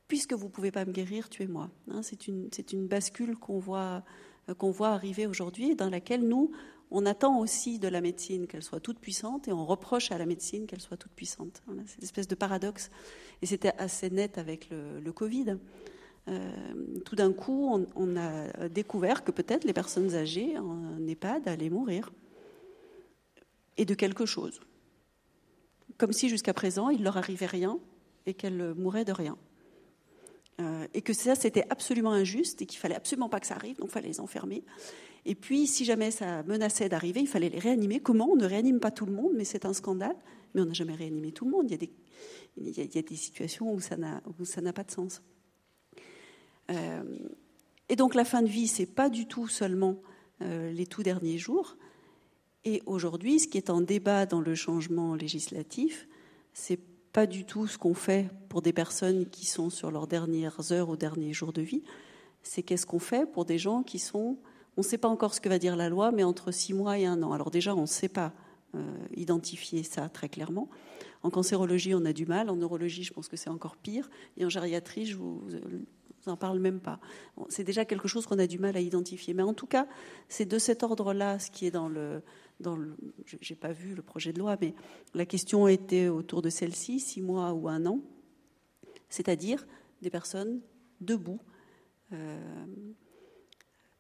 [0.08, 1.70] puisque vous pouvez pas me guérir, tuez-moi.
[1.90, 4.04] Hein, c'est une, bascule qu'on voit
[4.54, 6.52] qu'on voit arriver aujourd'hui, dans laquelle nous,
[6.92, 10.26] on attend aussi de la médecine qu'elle soit toute puissante et on reproche à la
[10.26, 11.62] médecine qu'elle soit toute puissante.
[11.86, 12.92] c'est une espèce de paradoxe.
[13.42, 15.58] Et c'était assez net avec le, Covid.
[16.28, 16.52] Euh,
[17.06, 21.70] tout d'un coup, on, on, a découvert que peut-être les personnes âgées en EHPAD allaient
[21.70, 22.12] mourir.
[23.78, 24.60] Et de quelque chose.
[25.98, 27.80] Comme si jusqu'à présent, il leur arrivait rien
[28.26, 29.38] et qu'elles mouraient de rien.
[30.62, 33.78] Euh, et que ça, c'était absolument injuste et qu'il fallait absolument pas que ça arrive,
[33.78, 34.64] donc il fallait les enfermer.
[35.26, 38.00] Et puis, si jamais ça menaçait d'arriver, il fallait les réanimer.
[38.00, 38.30] Comment?
[38.30, 40.16] On ne réanime pas tout le monde, mais c'est un scandale.
[40.54, 41.66] Mais on n'a jamais réanimé tout le monde.
[41.70, 45.22] Il y a des, situations où ça n'a pas de sens.
[46.70, 47.04] Euh,
[47.88, 50.02] et donc, la fin de vie, c'est pas du tout seulement
[50.42, 51.78] euh, les tout derniers jours.
[52.66, 56.08] Et aujourd'hui, ce qui est en débat dans le changement législatif,
[56.54, 56.80] c'est
[57.14, 60.90] pas du tout ce qu'on fait pour des personnes qui sont sur leurs dernières heures
[60.90, 61.84] ou derniers jours de vie.
[62.44, 64.38] C'est qu'est-ce qu'on fait pour des gens qui sont,
[64.78, 66.98] on ne sait pas encore ce que va dire la loi, mais entre six mois
[66.98, 67.34] et un an.
[67.34, 68.34] Alors déjà, on ne sait pas
[68.76, 68.80] euh,
[69.16, 70.70] identifier ça très clairement.
[71.24, 72.50] En cancérologie, on a du mal.
[72.50, 74.10] En neurologie, je pense que c'est encore pire.
[74.38, 75.44] Et en gériatrie, je vous,
[76.24, 77.00] vous en parle même pas.
[77.50, 79.34] c'est déjà quelque chose qu'on a du mal à identifier.
[79.34, 79.88] Mais en tout cas,
[80.30, 82.24] c'est de cet ordre-là, ce qui est dans le,
[82.62, 82.96] dans le,
[83.42, 84.74] j'ai pas vu le projet de loi, mais
[85.14, 88.02] la question était autour de celle-ci, six mois ou un an,
[89.10, 89.66] c'est-à-dire
[90.02, 90.62] des personnes
[91.02, 91.40] debout,
[92.14, 92.66] euh,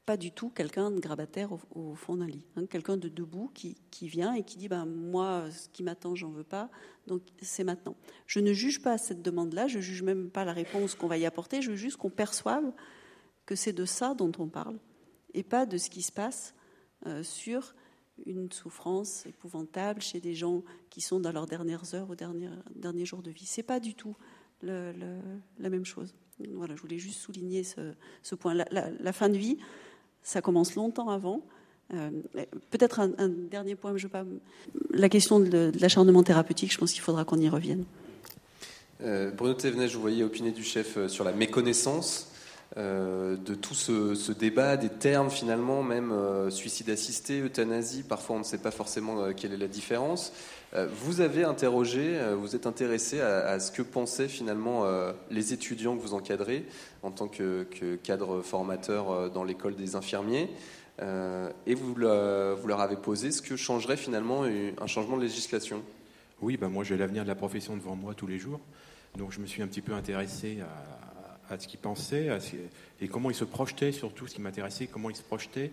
[0.06, 3.78] pas du tout quelqu'un de grabataire au, fond d'un lit, hein, quelqu'un de debout qui,
[4.08, 6.69] vient et qui dit ben moi ce qui m'attend j'en veux pas,
[7.08, 7.95] donc c'est maintenant.
[8.26, 11.26] Je ne juge pas cette demande-là, je juge même pas la réponse qu'on va y
[11.26, 12.71] apporter, je veux juste qu'on perçoive
[13.45, 14.80] que c'est de ça dont on parle
[15.34, 16.56] et pas de ce qui se passe
[17.06, 17.76] euh, sur
[18.26, 23.06] une souffrance épouvantable chez des gens qui sont dans leurs dernières heures ou derniers, derniers
[23.06, 23.46] jours de vie.
[23.46, 24.16] C'est pas du tout
[24.64, 26.14] la même chose.
[26.54, 28.54] Voilà, je voulais juste souligner ce, point.
[28.54, 29.58] La, fin de vie,
[30.24, 31.42] ça commence longtemps avant.
[31.94, 32.10] Euh,
[32.70, 34.24] peut-être un, dernier point, je pas,
[34.92, 37.84] la question de, l'acharnement thérapeutique, je pense qu'il faudra qu'on y revienne.
[39.04, 42.31] Euh, Bruno Thévenet, je vous voyais opiner du chef euh, sur la méconnaissance.
[42.78, 48.40] Euh, de tout ce, débat, des termes finalement, même euh, suicide assisté, euthanasie, parfois on
[48.40, 50.32] ne sait pas forcément euh, quelle est la différence.
[51.04, 54.86] vous avez interrogé, vous êtes intéressé à, ce que pensaient finalement
[55.30, 56.66] les étudiants que vous encadrez
[57.04, 57.68] en tant que,
[58.04, 60.50] cadre formateur dans l'école des infirmiers.
[61.02, 65.84] et vous, vous, leur avez posé ce que changerait finalement un changement de législation.
[66.42, 68.62] Oui, ben moi j'ai l'avenir de la profession devant moi tous les jours.
[69.18, 71.21] Donc je me suis un petit peu intéressé à,
[71.52, 72.30] à ce qu'ils pensaient
[73.02, 75.72] et comment ils se projetaient, surtout ce qui m'intéressait, comment ils se projetaient.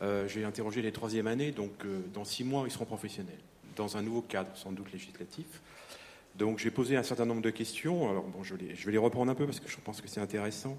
[0.00, 3.38] Euh, j'ai interrogé les troisième années, donc euh, dans six mois, ils seront professionnels,
[3.76, 5.46] dans un nouveau cadre, sans doute législatif.
[6.36, 8.08] Donc j'ai posé un certain nombre de questions.
[8.08, 10.78] Alors bon, je, vais les reprendre un peu parce que je pense que c'est intéressant.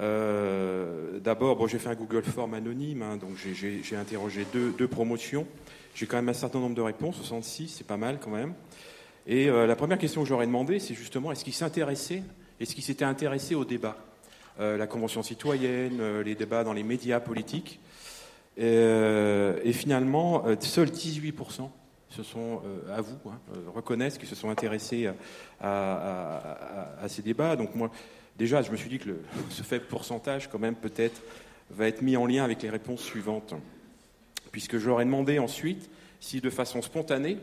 [0.00, 4.88] Euh, d'abord, bon, j'ai fait un Google Form anonyme, hein, donc j'ai interrogé deux, deux
[4.88, 5.46] promotions.
[5.96, 8.54] J'ai quand même un certain nombre de réponses, 66, c'est pas mal quand même.
[9.26, 12.22] Et la première question que j'aurais demandé, c'est justement est-ce qu'ils s'intéressaient
[12.60, 13.96] est-ce qu'ils s'étaient intéressés au débat
[14.60, 17.80] euh, La Convention citoyenne, euh, les débats dans les médias politiques.
[18.56, 21.70] Et, euh, finalement, seuls 18%
[22.10, 22.62] se sont,
[22.94, 23.38] à vous, hein,
[23.74, 25.10] reconnaissent qu'ils se sont intéressés
[25.60, 27.56] à, ces débats.
[27.56, 27.90] Donc moi,
[28.38, 29.18] déjà, je me suis dit que
[29.50, 31.20] ce faible pourcentage, quand même, peut-être,
[31.70, 33.54] va être mis en lien avec les réponses suivantes.
[34.52, 35.90] Puisque je leur ai demandé ensuite
[36.20, 37.38] si, de façon spontanée,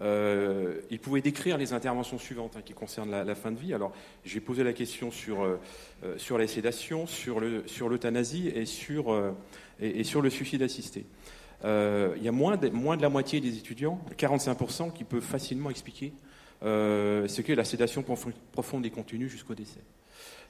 [0.00, 3.74] euh, il pouvait décrire les interventions suivantes hein, qui concernent la, fin de vie.
[3.74, 3.92] Alors,
[4.24, 5.60] j'ai posé la question sur, euh,
[6.04, 9.34] euh, sur la sédation, sur l'euthanasie et, sur,
[9.80, 11.04] et, sur le suicide assisté.
[11.64, 15.70] il y a moins de, moins de la moitié des étudiants, 45%, qui peuvent facilement
[15.70, 16.12] expliquer
[16.62, 18.02] ce qu'est la sédation
[18.52, 19.80] profonde et continue jusqu'au décès.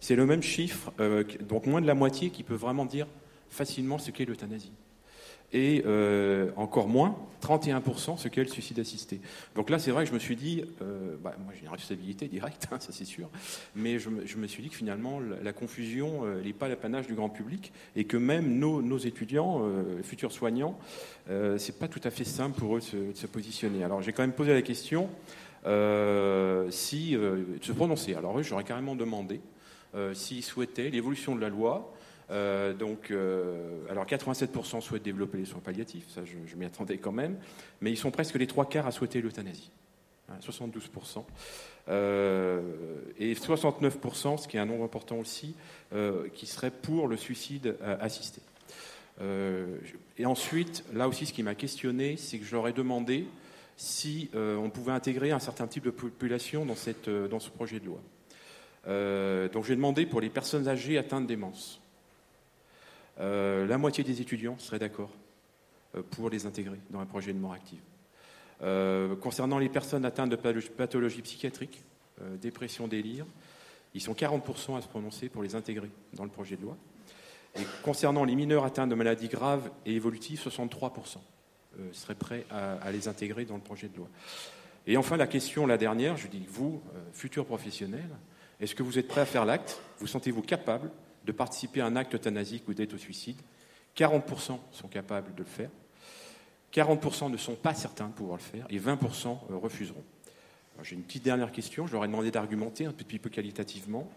[0.01, 0.93] C'est le même chiffre,
[1.41, 3.07] donc moins de la moitié qui peut vraiment dire
[3.49, 4.73] facilement ce qu'est l'euthanasie
[5.53, 9.21] et euh, encore moins, 31%, ce qu'est le suicide assisté.
[9.55, 12.29] Donc là, c'est vrai que je me suis dit, euh, bah, moi j'ai une responsabilité
[12.29, 13.29] directe, hein, ça c'est sûr,
[13.75, 17.31] mais je me, suis dit que finalement, la, confusion euh, n'est pas l'apanage du grand
[17.31, 19.63] public et que même nos, nos étudiants,
[20.03, 20.79] futurs soignants,
[21.59, 23.85] c'est pas tout à fait simple pour eux de se, de se positionner.
[23.85, 25.09] Alors j'ai quand même posé la question
[25.65, 28.15] si, de se prononcer.
[28.15, 29.41] Alors eux, j'aurais carrément demandé
[30.13, 31.95] s'ils souhaitaient l'évolution de la loi
[32.31, 37.13] euh, donc, euh, alors 87% souhaitent développer les soins palliatifs, ça je, m'y attendais quand
[37.13, 37.37] même,
[37.81, 39.71] mais ils sont presque les trois quarts à souhaiter l'euthanasie.
[40.41, 41.19] 72%.
[41.19, 41.25] Hein,
[41.89, 42.61] euh,
[43.19, 45.57] et 69%, ce qui est un nombre important aussi,
[46.35, 48.41] qui serait pour le suicide assisté.
[49.21, 53.27] et ensuite, là aussi, ce qui m'a questionné, c'est que je leur ai demandé
[53.77, 56.77] si on pouvait intégrer un certain type de population dans,
[57.29, 58.01] dans ce projet de loi.
[59.49, 61.80] donc j'ai demandé pour les personnes âgées atteintes de démence.
[63.21, 65.11] La moitié des étudiants seraient d'accord
[66.11, 67.81] pour les intégrer dans un projet de mort active.
[69.21, 71.85] concernant les personnes atteintes de pathologies psychiatriques,
[72.41, 73.27] dépression, délire,
[73.95, 76.77] ils sont 40% à se prononcer pour les intégrer dans le projet de loi.
[77.57, 81.19] Et concernant les mineurs atteints de maladies graves et évolutives, 63%
[81.93, 84.09] seraient prêts à, les intégrer dans le projet de loi.
[84.87, 88.11] Et enfin, la question, la dernière, je dis, vous, futurs professionnels,
[88.61, 89.81] est-ce que vous êtes prêt à faire l'acte?
[89.99, 90.91] Vous sentez-vous capable
[91.31, 93.37] de participer à un acte euthanasique ou d'aide au suicide
[93.97, 95.71] 40% sont capables de le faire.
[96.73, 100.05] 40% ne sont pas certains de pouvoir le faire et 20% euh, refuseront.
[100.83, 101.87] J'ai une petite dernière question.
[101.87, 104.09] Je leur ai demandé d'argumenter un petit peu qualitativement.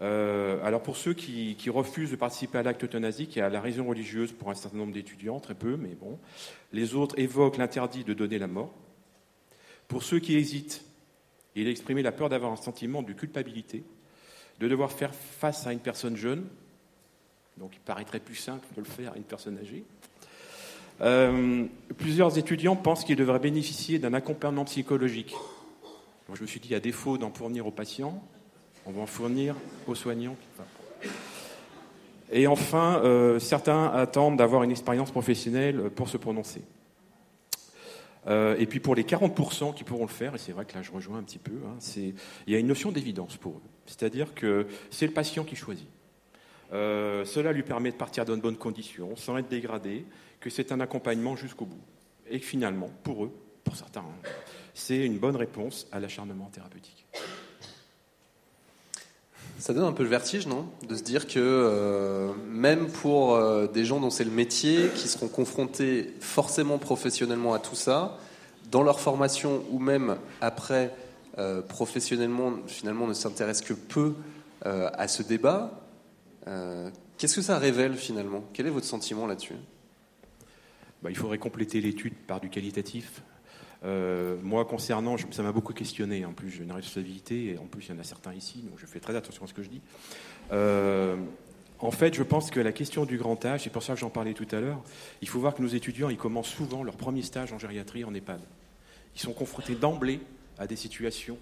[0.00, 3.86] Euh, alors pour ceux qui, refusent de participer à l'acte euthanasique, y a la raison
[3.86, 6.18] religieuse pour un certain nombre d'étudiants, très peu, mais bon.
[6.72, 8.72] Les autres évoquent l'interdit de donner la mort.
[9.88, 10.84] Pour ceux qui hésitent,
[11.56, 13.82] il a exprimé la peur d'avoir un sentiment de culpabilité,
[14.60, 16.44] de devoir faire face à une personne jeune,
[17.58, 19.84] donc il paraîtrait plus simple de le faire à une personne âgée.
[21.00, 21.64] Euh,
[21.96, 25.34] plusieurs étudiants pensent qu'ils devraient bénéficier d'un accompagnement psychologique.
[26.32, 28.22] je me suis dit, à défaut d'en fournir aux patients,
[28.86, 29.54] on va en fournir
[29.86, 30.36] aux soignants.
[32.30, 36.62] Et enfin, euh, certains attendent d'avoir une expérience professionnelle pour se prononcer.
[38.26, 40.82] Euh, et puis pour les 40% qui pourront le faire, et c'est vrai que là
[40.82, 43.62] je rejoins un petit peu, hein, il y a une notion d'évidence pour eux.
[43.86, 45.88] C'est-à-dire que c'est le patient qui choisit.
[46.72, 50.06] Euh, cela lui permet de partir dans de bonnes conditions, sans être dégradé,
[50.40, 51.82] que c'est un accompagnement jusqu'au bout.
[52.30, 53.32] Et finalement, pour eux,
[53.64, 54.28] pour certains, hein,
[54.72, 57.06] c'est une bonne réponse à l'acharnement thérapeutique.
[59.62, 60.66] Ça donne un peu le vertige, non?
[60.88, 65.06] De se dire que euh, même pour euh, des gens dont c'est le métier, qui
[65.06, 68.18] seront confrontés forcément professionnellement à tout ça,
[68.72, 70.92] dans leur formation ou même après
[71.38, 74.14] euh, professionnellement, finalement, ne s'intéressent que peu
[74.64, 75.80] à ce débat.
[77.16, 78.42] Qu'est-ce que ça révèle finalement?
[78.52, 79.54] Quel est votre sentiment là-dessus?
[81.02, 83.22] Bah, Il faudrait compléter l'étude par du qualitatif.
[83.84, 86.24] Euh, moi, concernant, ça m'a beaucoup questionné.
[86.24, 88.78] En plus, j'ai une responsabilité, et en plus, il y en a certains ici, donc
[88.78, 89.80] je fais très attention à ce que je dis.
[90.52, 91.16] Euh,
[91.80, 94.10] en fait, je pense que la question du grand âge, c'est pour ça que j'en
[94.10, 94.80] parlais tout à l'heure,
[95.20, 98.14] il faut voir que nos étudiants, ils commencent souvent leur premier stage en gériatrie en
[98.14, 98.40] EHPAD.
[99.16, 100.20] Ils sont confrontés d'emblée
[100.58, 101.38] à des situations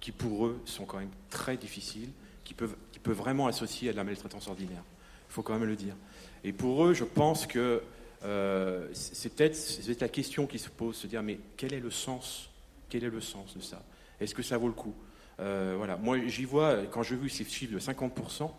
[0.00, 2.08] qui, pour eux, sont quand même très difficiles,
[2.42, 4.82] qui peuvent, qui peuvent vraiment associer à de la maltraitance ordinaire.
[5.28, 5.94] Il faut quand même le dire.
[6.42, 7.82] Et pour eux, je pense que
[8.24, 12.50] euh, c'est peut-être la question qui se pose, se dire mais quel est le sens
[12.88, 13.82] Quel est le sens de ça?
[14.20, 14.94] Est-ce que ça vaut le coup?
[15.40, 15.96] Euh, Voilà.
[15.96, 18.50] Moi, j'y vois quand je vu ces chiffres de 50%.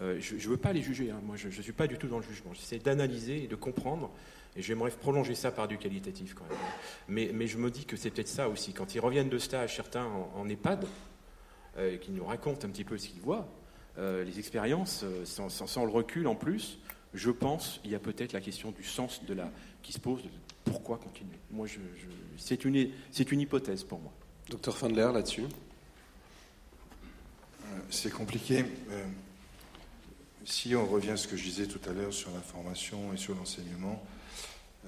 [0.00, 1.10] Euh, je ne veux pas les juger.
[1.10, 1.20] Hein.
[1.22, 2.52] Moi, je ne suis pas du tout dans le jugement.
[2.52, 4.10] J'essaie d'analyser et de comprendre.
[4.56, 7.32] Et j'aimerais prolonger ça par du qualitatif quand même.
[7.36, 8.72] Mais, je me dis que c'est peut-être ça aussi.
[8.72, 10.86] Quand ils reviennent de stage, certains en, EHPAD,
[12.00, 13.48] qui nous racontent un petit peu ce qu'ils voient,
[13.98, 16.78] les expériences, sans, sans, le recul en plus,
[17.14, 19.50] je pense, il y a peut-être la question du sens de la
[19.82, 20.22] qui se pose.
[20.64, 21.78] pourquoi continuer Moi, je,
[22.36, 24.12] c'est une, c'est une hypothèse pour moi.
[24.50, 25.44] Docteur Fandler, là-dessus
[27.64, 28.64] euh, C'est compliqué.
[28.90, 29.04] Euh,
[30.44, 33.16] si on revient à ce que je disais tout à l'heure sur la formation et
[33.16, 34.02] sur l'enseignement,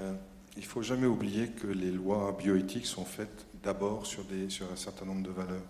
[0.00, 0.12] euh,
[0.56, 4.70] il ne faut jamais oublier que les lois bioéthiques sont faites d'abord sur, des, sur
[4.72, 5.62] un certain nombre de valeurs.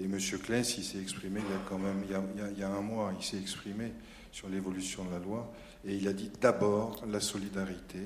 [0.00, 0.18] Et M.
[0.18, 2.68] Kless, il s'est exprimé il y a quand même il y a, il y a
[2.68, 3.92] un mois, il s'est exprimé
[4.32, 5.52] sur l'évolution de la loi.
[5.86, 8.00] Et il a dit d'abord la solidarité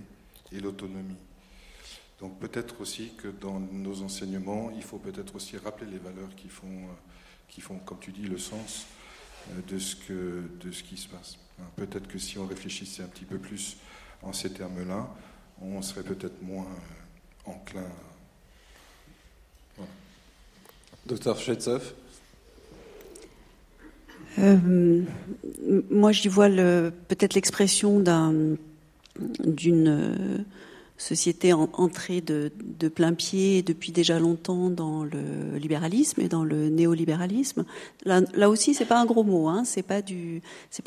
[0.52, 1.16] et l'autonomie.
[2.20, 6.48] Donc peut-être aussi que dans nos enseignements, il faut peut-être aussi rappeler les valeurs qui
[6.48, 6.92] font, euh,
[7.48, 8.87] qui font comme tu dis, le sens
[9.50, 11.38] euh, de ce, que, de ce qui se passe.
[11.61, 13.76] Hein, peut-être que si on réfléchissait un petit peu plus
[14.22, 15.12] en ces termes-là,
[15.61, 17.88] on serait peut-être moins euh, enclin.
[21.04, 21.94] Docteur Schwetzov
[24.38, 25.02] euh,
[25.90, 30.38] moi, j'y vois peut-être l'expression d'une euh,
[30.96, 32.50] société entrée de,
[32.88, 37.64] plein pied depuis déjà longtemps dans le libéralisme et dans le néolibéralisme.
[38.04, 40.02] Là, là aussi, c'est pas un gros mot, hein, c'est pas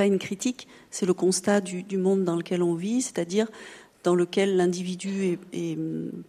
[0.06, 3.48] une critique, c'est le constat du, monde dans lequel on vit, c'est-à-dire
[4.04, 5.78] dans lequel l'individu est,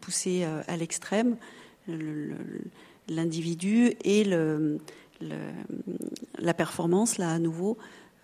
[0.01, 1.37] poussé euh, à l'extrême,
[3.09, 4.79] l'individu et le
[6.39, 7.77] la performance, là à nouveau,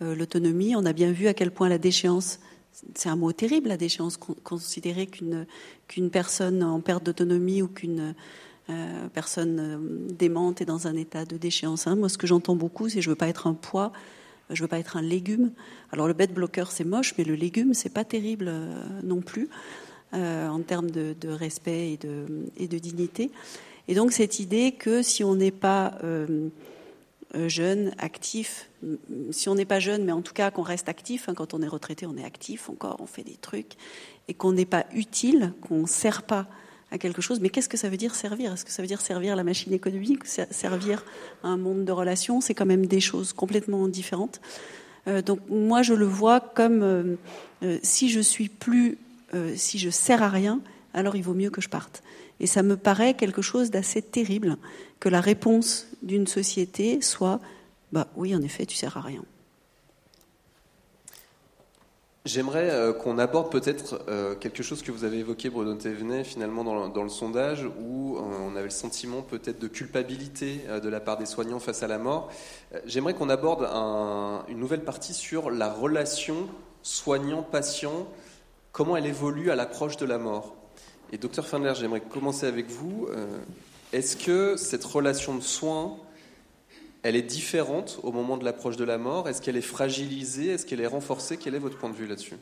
[0.03, 0.75] euh, l'autonomie.
[0.77, 2.41] On a bien vu à quel point la déchéance,
[2.95, 8.15] c'est un mot terrible, la déchéance, considérer qu'une personne en perte d'autonomie ou qu'une
[8.71, 9.79] euh, personne euh,
[10.13, 11.87] démente est dans un état de déchéance.
[11.87, 11.97] Hein.
[11.97, 13.93] Moi, ce que j'entends beaucoup, c'est je veux pas être un poids,
[14.51, 15.53] je veux pas être un légume.
[15.93, 18.53] Alors le bête bloqueur, c'est moche, mais le légume, c'est pas terrible
[19.03, 19.49] non plus
[20.13, 22.27] en termes de, de, respect et de,
[22.59, 23.31] et de dignité.
[23.89, 25.99] Et donc cette idée que si on n'est pas
[27.35, 28.71] jeune, actif.
[29.31, 31.29] Si on n'est pas jeune, mais en tout cas qu'on reste actif.
[31.29, 33.73] Hein, quand on est retraité, on est actif encore, on fait des trucs.
[34.29, 36.47] Et qu'on n'est pas utile, qu'on ne sert pas
[36.91, 37.41] à quelque chose.
[37.41, 38.53] Mais qu'est-ce que ça veut dire servir?
[38.53, 41.05] Est-ce que ça veut dire servir la machine économique Servir
[41.43, 42.41] un monde de relations?
[42.41, 44.41] C'est quand même des choses complètement différentes.
[45.09, 48.99] Euh, donc moi, je le vois comme euh, si je suis plus,
[49.57, 50.61] si je sers à rien,
[50.93, 52.03] alors il vaut mieux que je parte.
[52.43, 54.59] Et ça me paraît quelque chose d'assez terrible
[55.01, 57.41] que la réponse d'une société soit
[57.93, 59.23] bah oui, en effet, tu sers à rien.
[62.25, 66.63] J'aimerais euh, qu'on aborde peut-être euh, quelque chose que vous avez évoqué, Bruno Thévenet, finalement
[66.65, 71.19] dans le, sondage, où euh, on avait le sentiment peut-être de culpabilité de la part
[71.19, 72.31] des soignants face à la mort.
[72.87, 73.65] J'aimerais qu'on aborde
[74.49, 76.49] une nouvelle partie sur la relation
[76.83, 78.07] soignant-patient,
[78.71, 80.55] comment elle évolue à l'approche de la mort?
[81.13, 83.07] Et docteur Fendler, j'aimerais commencer avec vous.
[83.11, 83.27] Euh,
[83.93, 85.99] est-ce que cette relation de soins,
[87.03, 89.29] elle est différente au moment de l'approche de la mort?
[89.29, 90.49] Est-ce qu'elle est fragilisée?
[90.49, 91.37] Est-ce qu'elle est renforcée?
[91.37, 92.37] Quel est votre point de vue là-dessus?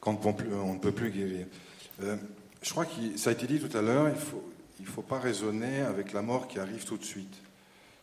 [0.00, 1.46] Quand on ne peut plus guérir.
[2.02, 2.16] Euh,
[2.60, 4.44] je crois que ça a été dit tout à l'heure, il ne faut,
[4.80, 7.34] il faut pas raisonner avec la mort qui arrive tout de suite.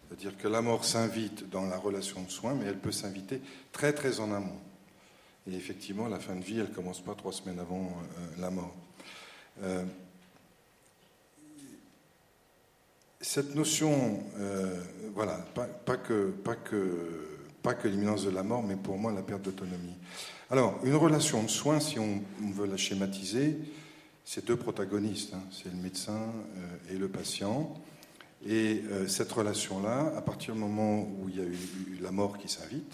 [0.08, 3.40] C'est-à-dire que la mort s'invite dans la relation de soins, mais elle peut s'inviter
[3.72, 4.60] très très en amont.
[5.50, 8.52] Et effectivement, la fin de vie, elle ne commence pas trois semaines avant euh, la
[8.52, 8.76] mort.
[9.64, 9.84] Euh,
[13.20, 14.84] cette notion, euh,
[15.16, 17.28] voilà, pas, que, pas, que,
[17.64, 19.96] pas que l'imminence de la mort, mais pour moi la perte d'autonomie.
[20.50, 22.22] Alors, une relation de soins, si on,
[22.54, 23.58] veut la schématiser,
[24.26, 25.44] c'est deux protagonistes, hein.
[25.52, 26.34] c'est le médecin
[26.92, 27.74] et le patient.
[28.48, 32.50] Et cette relation-là, à partir du moment où il y a eu la mort qui
[32.50, 32.92] s'invite,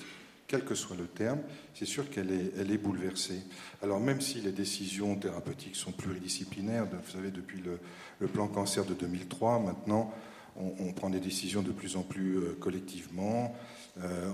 [0.48, 1.40] quel que soit le terme,
[1.74, 3.42] c'est sûr qu'elle est, bouleversée.
[3.84, 8.94] Alors même si les décisions thérapeutiques sont pluridisciplinaires, vous savez, depuis le, plan cancer de
[8.94, 10.14] 2003, maintenant,
[10.56, 13.54] on, prend des décisions de plus en plus euh, collectivement,
[14.02, 14.32] euh,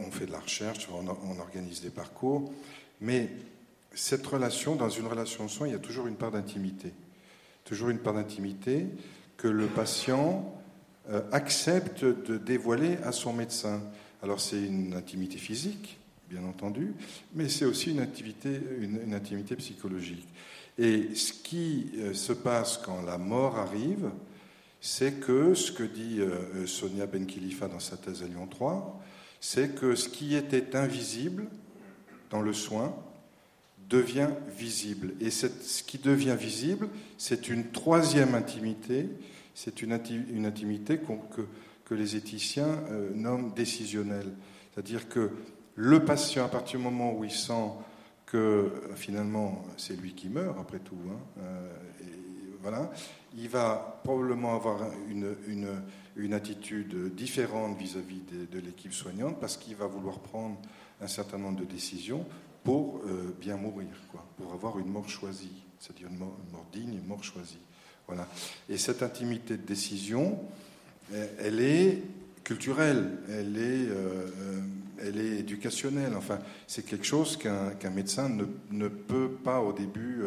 [0.00, 2.52] on, fait de la recherche, on, organise des parcours,
[3.00, 3.30] mais
[3.94, 6.92] cette relation, dans une relation de soins, il y a toujours une part d'intimité.
[7.64, 8.86] Toujours une part d'intimité
[9.36, 10.52] que le patient
[11.10, 13.80] euh, accepte de dévoiler à son médecin.
[14.22, 15.98] Alors c'est une intimité physique,
[16.30, 16.94] bien entendu,
[17.34, 20.26] mais c'est aussi une, intimité psychologique.
[20.78, 24.10] Et ce qui euh, se passe quand la mort arrive,
[24.80, 29.02] c'est que ce que dit euh, Sonia Benkilifa dans sa thèse à Lyon 3,
[29.40, 31.46] c'est que ce qui était invisible
[32.30, 32.94] dans le soin
[33.88, 35.14] devient visible.
[35.20, 36.88] Et ce qui devient visible,
[37.18, 39.08] c'est une troisième intimité,
[39.54, 41.42] c'est une, intimité que,
[41.86, 44.32] que les éthiciens euh, nomment décisionnelle.
[44.74, 45.30] C'est-à-dire que
[45.76, 47.70] le patient, à partir du moment où il sent
[48.26, 51.72] que euh, finalement c'est lui qui meurt, après tout, hein, euh,
[52.60, 52.90] voilà,
[53.38, 60.18] il va probablement avoir une, attitude différente vis-à-vis de, l'équipe soignante parce qu'il va vouloir
[60.18, 60.56] prendre
[61.00, 62.26] un certain nombre de décisions
[62.64, 63.02] pour
[63.40, 67.22] bien mourir, quoi, pour avoir une mort choisie, c'est-à-dire une une mort digne, une mort
[67.22, 67.60] choisie.
[68.08, 68.26] Voilà.
[68.68, 70.40] Et cette intimité de décision,
[71.12, 72.02] elle est
[72.46, 74.60] culturelle, elle est, euh, euh,
[75.02, 76.14] elle est éducationnelle.
[76.16, 76.38] Enfin,
[76.68, 80.22] c'est quelque chose qu'un médecin ne, ne, peut pas au début,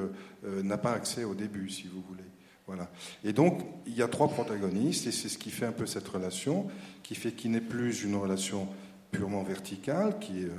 [0.45, 2.23] euh, n'a pas accès au début, si vous voulez.
[2.67, 2.91] Voilà.
[3.23, 6.07] Et donc, il y a trois protagonistes, et c'est ce qui fait un peu cette
[6.09, 6.67] relation,
[7.03, 8.67] qui fait qu'il n'est plus une relation
[9.11, 10.51] purement verticale, qui est,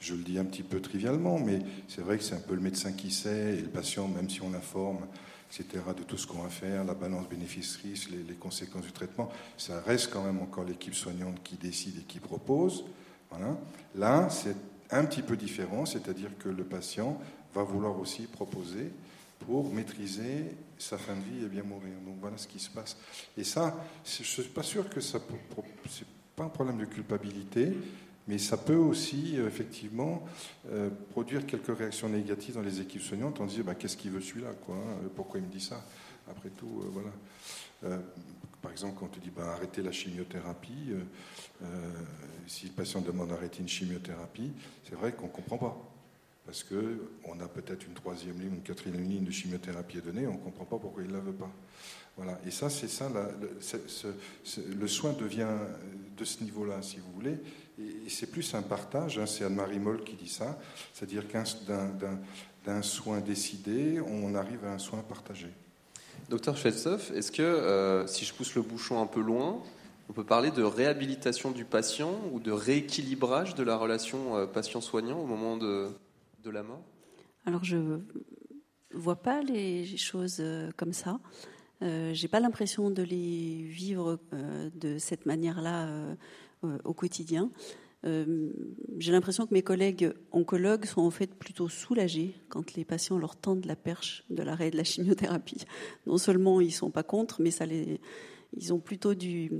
[0.00, 2.60] je le dis un petit peu trivialement, mais c'est vrai que c'est un peu le
[2.60, 5.06] médecin qui sait, et le patient, même si on l'informe,
[5.62, 10.10] de tout ce qu'on va faire, la balance bénéfice-risque, les, conséquences du traitement, ça reste
[10.10, 12.84] quand même encore l'équipe soignante qui décide et qui propose.
[13.94, 14.56] Là, c'est
[14.90, 17.20] un petit peu différent, c'est-à-dire que le patient
[17.54, 18.90] va vouloir aussi proposer
[19.40, 21.94] pour maîtriser sa fin de vie et bien mourir.
[22.04, 22.96] Donc voilà ce qui se passe.
[23.36, 25.18] Et ça, je ne suis pas sûr que ça...
[25.88, 27.72] C'est pas un problème de culpabilité,
[28.26, 30.24] mais ça peut aussi, euh, effectivement,
[30.70, 34.20] euh, produire quelques réactions négatives dans les équipes soignantes en disant bah, qu'est-ce qu'il veut
[34.20, 35.84] celui-là hein, Pourquoi il me dit ça?
[36.30, 37.02] Après tout, euh,
[37.82, 38.00] voilà.
[38.62, 40.94] par exemple, quand on te dit bah, arrêtez la chimiothérapie,
[42.46, 44.52] si le patient demande d'arrêter une chimiothérapie,
[44.88, 45.90] c'est vrai qu'on ne comprend pas.
[46.46, 50.34] Parce qu'on a peut-être une troisième ligne, une quatrième ligne de chimiothérapie à donner, on
[50.34, 51.50] ne comprend pas pourquoi il ne la veut pas.
[52.16, 52.38] Voilà.
[52.46, 55.48] Et ça, c'est ça, le soin devient
[56.16, 57.38] de ce niveau-là, si vous voulez,
[57.78, 60.58] et c'est plus un partage, hein, c'est Anne-Marie Moll qui dit ça,
[60.92, 61.44] c'est-à-dire qu'un
[62.64, 65.48] d'un soin décidé, on arrive à un soin partagé.
[66.30, 69.62] Docteur Chelsoff, est-ce que, euh, si je pousse le bouchon un peu loin,
[70.08, 75.18] on peut parler de réhabilitation du patient ou de rééquilibrage de la relation euh, patient-soignant
[75.18, 75.88] au moment de,
[76.42, 76.80] de, la mort?
[77.44, 78.00] Alors, je ne
[78.92, 81.20] vois pas les choses euh, comme ça.
[81.82, 85.88] Euh, J'ai pas l'impression de les vivre euh, de cette manière-là
[86.84, 87.50] au quotidien.
[88.04, 88.50] Euh,
[88.98, 93.36] J'ai l'impression que mes collègues oncologues sont en fait plutôt soulagés quand les patients leur
[93.36, 95.64] tendent la perche de l'arrêt de la chimiothérapie.
[96.06, 97.50] Non seulement ils sont pas contre, mais
[98.56, 99.50] ils ont plutôt du,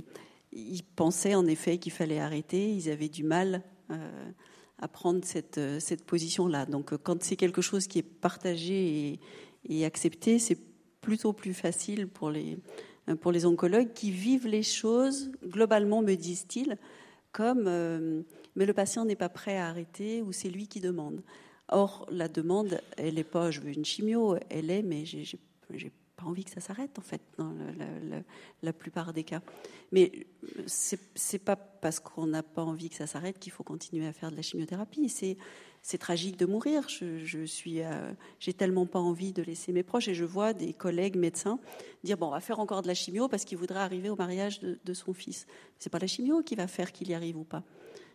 [0.51, 2.71] ils pensaient en effet qu'il fallait arrêter.
[2.71, 4.31] Ils avaient du mal euh,
[4.79, 6.65] à prendre cette, euh, cette position-là.
[6.65, 9.19] Donc, euh, quand c'est quelque chose qui est partagé
[9.69, 10.59] et, accepté, c'est
[11.01, 12.57] plutôt plus facile pour les, euh,
[13.21, 16.77] pour les oncologues qui vivent les choses, globalement, me disent-ils,
[17.31, 18.21] comme euh,
[18.55, 21.21] mais le patient n'est pas prêt à arrêter ou c'est lui qui demande.
[21.67, 26.25] Or, la demande, elle n'est pas je veux une chimio, elle est mais j'ai pas
[26.25, 27.53] envie que ça s'arrête en fait dans
[28.61, 29.41] la, plupart des cas.
[29.91, 30.27] Mais
[30.65, 34.13] c'est c'est pas parce qu'on n'a pas envie que ça s'arrête qu'il faut continuer à
[34.13, 35.35] faire de la chimiothérapie.
[35.85, 36.89] C'est tragique de mourir.
[36.89, 40.51] Je, je suis, euh, j'ai tellement pas envie de laisser mes proches et je vois
[40.51, 41.59] des collègues médecins
[42.03, 44.59] dire bon, on va faire encore de la chimio parce qu'il voudrait arriver au mariage
[44.61, 45.45] de, son fils.
[45.77, 47.61] C'est pas la chimio qui va faire qu'il y arrive ou pas.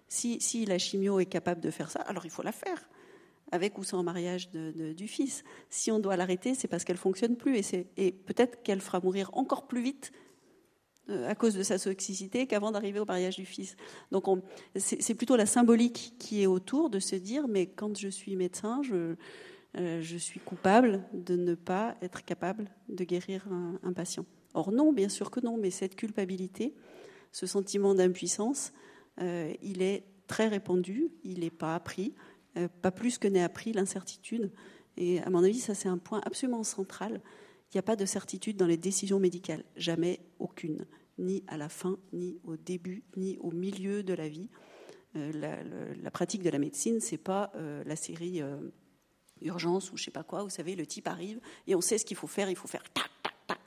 [0.09, 2.89] Si, la chimio est capable de faire ça, alors il faut la faire
[3.53, 5.45] avec ou sans mariage du fils.
[5.69, 9.31] Si on doit l'arrêter, c'est parce qu'elle fonctionne plus et, et peut-être qu'elle fera mourir
[9.33, 10.11] encore plus vite
[11.27, 13.77] à cause de sa toxicité qu'avant d'arriver au mariage du fils.
[14.11, 14.43] Donc on-
[14.77, 18.83] c'est plutôt la symbolique qui est autour de se dire mais quand je suis médecin,
[18.83, 19.15] je,
[19.79, 23.47] euh, suis coupable de ne pas être capable de guérir
[23.83, 24.27] un, patient.
[24.55, 26.75] Or non, bien sûr que non, mais cette culpabilité,
[27.33, 28.73] ce sentiment d'impuissance,
[29.21, 32.15] euh, il est très répandu, il n'est pas appris,
[32.57, 34.51] euh, pas plus que n'est appris l'incertitude.
[34.97, 37.21] Et à mon avis, ça c'est un point absolument central.
[37.73, 40.87] Il n'y a pas de certitude dans les décisions médicales, jamais aucune,
[41.21, 44.49] ni à la fin, ni au début, ni au milieu de la vie.
[45.17, 48.57] Euh, la, pratique de la médecine, c'est pas euh, la série euh,
[49.41, 50.43] urgence ou je sais pas quoi.
[50.43, 52.49] Vous savez, le type arrive et on sait ce qu'il faut faire.
[52.51, 53.61] Il faut faire tac tac tac.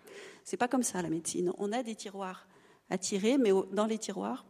[0.43, 1.51] C'est pas comme ça la médecine.
[1.57, 2.47] On a des tiroirs
[2.89, 4.45] à tirer, mais dans les tiroirs,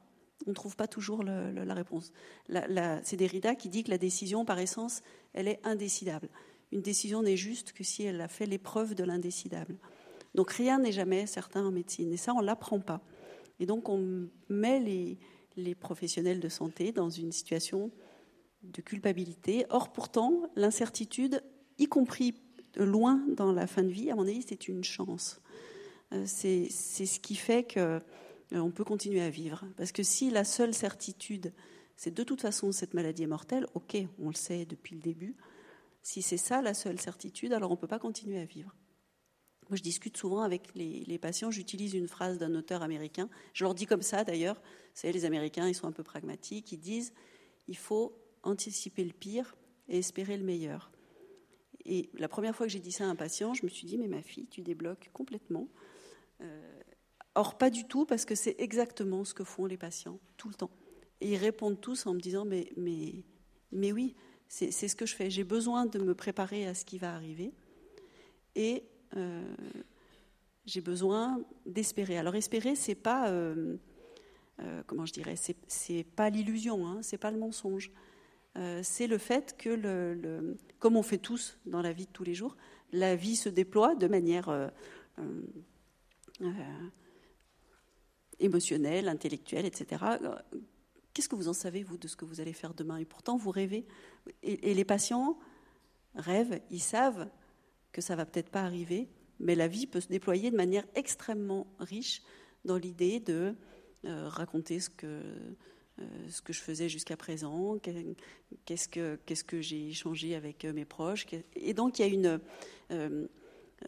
[0.45, 2.11] on ne trouve pas toujours la réponse.
[3.03, 5.01] C'est Derrida qui dit que la décision, par essence,
[5.33, 6.29] elle est indécidable.
[6.71, 9.77] Une décision n'est juste que si elle a fait l'épreuve de l'indécidable.
[10.35, 13.01] Donc rien n'est jamais certain en médecine, et ça, on ne l'apprend pas.
[13.59, 17.91] Et donc on met les, professionnels de santé dans une situation
[18.63, 19.65] de culpabilité.
[19.69, 21.43] Or, pourtant, l'incertitude,
[21.77, 22.35] y compris
[22.75, 25.39] loin dans la fin de vie, à mon avis, c'est une chance.
[26.13, 27.99] Euh, C'est c'est ce qui fait que euh,
[28.59, 29.65] on peut continuer à vivre.
[29.77, 31.53] Parce que si la seule certitude,
[31.95, 35.35] c'est de toute façon cette maladie est mortelle, ok, on le sait depuis le début.
[36.01, 38.75] Si c'est ça la seule certitude, alors on ne peut pas continuer à vivre.
[39.73, 43.73] Moi, je discute souvent avec les, patients, j'utilise une phrase d'un auteur américain, je leur
[43.73, 47.11] dis comme ça d'ailleurs, vous savez, les Américains, ils sont un peu pragmatiques, ils disent,
[47.67, 49.55] il faut anticiper le pire
[49.89, 50.91] et espérer le meilleur.
[51.85, 53.97] Et la première fois que j'ai dit ça à un patient, je me suis dit,
[53.97, 55.67] mais ma fille, tu débloques complètement.
[56.41, 56.79] Euh,
[57.33, 60.53] or, pas du tout, parce que c'est exactement ce que font les patients, tout le
[60.53, 60.69] temps.
[61.19, 63.23] Et ils répondent tous en me disant, mais, mais,
[63.71, 64.13] mais oui,
[64.47, 65.31] c'est c'est ce que je fais.
[65.31, 67.55] J'ai besoin de me préparer à ce qui va arriver.
[68.53, 68.83] Et
[69.15, 69.55] euh,
[70.65, 72.17] j'ai besoin d'espérer.
[72.17, 73.29] Alors, espérer, c'est pas.
[73.29, 73.77] euh,
[74.61, 75.35] euh, comment je dirais
[75.67, 77.91] C'est pas l'illusion, hein, c'est pas le mensonge.
[78.83, 82.55] C'est le fait que, comme on fait tous dans la vie de tous les jours,
[82.91, 84.71] la vie se déploie de manière
[88.39, 90.05] émotionnelle, intellectuelle, etc.
[91.15, 92.97] Qu'est-ce que vous en savez, vous, de ce que vous allez faire demain?
[92.97, 93.87] Et pourtant, vous rêvez.
[94.43, 95.39] Et les patients
[96.13, 97.27] rêvent, ils savent
[97.93, 99.07] que ça va peut-être pas arriver,
[99.39, 102.21] mais la vie peut se déployer de manière extrêmement riche
[102.65, 103.55] dans l'idée de
[104.05, 107.91] euh, raconter ce que, euh, ce que je faisais jusqu'à présent, que-
[108.65, 111.25] qu'est-ce que, qu'est-ce que j'ai échangé avec euh, mes proches.
[111.55, 112.39] Et donc, il y a une.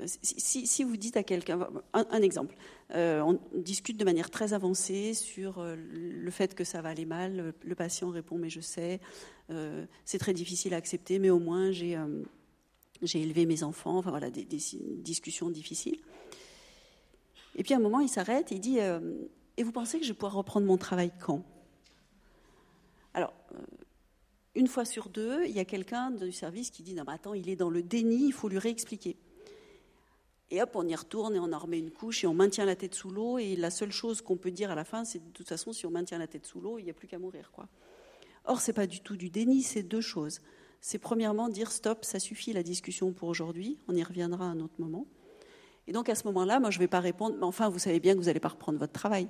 [0.06, 2.56] si, si- vous dites à quelqu'un, un, exemple,
[2.94, 7.76] on discute de manière très avancée sur le fait que ça va aller mal, le,
[7.76, 9.00] patient répond mais je sais,
[10.04, 11.98] c'est très difficile à accepter, mais au moins j'ai
[13.02, 16.00] j'ai élevé mes enfants, enfin voilà, des, discussions difficiles.
[17.56, 19.00] Et puis à un moment, il s'arrête et il dit euh,
[19.58, 21.44] Et vous pensez que je vais pouvoir reprendre mon travail quand?
[23.14, 23.58] Alors, euh,
[24.56, 27.34] une fois sur deux, il y a quelqu'un du service qui dit Non, mais attends,
[27.34, 29.18] il est dans le déni, il faut lui réexpliquer.
[30.52, 32.76] Et hop, on y retourne et on en remet une couche et on maintient la
[32.76, 33.38] tête sous l'eau.
[33.38, 35.86] Et la seule chose qu'on peut dire à la fin, c'est de toute façon, si
[35.86, 37.52] on maintient la tête sous l'eau, il n'y a plus qu'à mourir.
[37.52, 37.68] Quoi.
[38.46, 40.42] Or, c'est pas du tout du déni, c'est deux choses.
[40.88, 44.60] C'est premièrement dire stop, ça suffit la discussion pour aujourd'hui, on y reviendra à un
[44.60, 45.08] autre moment.
[45.88, 48.14] Et donc à ce moment-là, moi je ne vais pas répondre, enfin vous savez bien
[48.14, 49.28] que vous n'allez pas reprendre votre travail.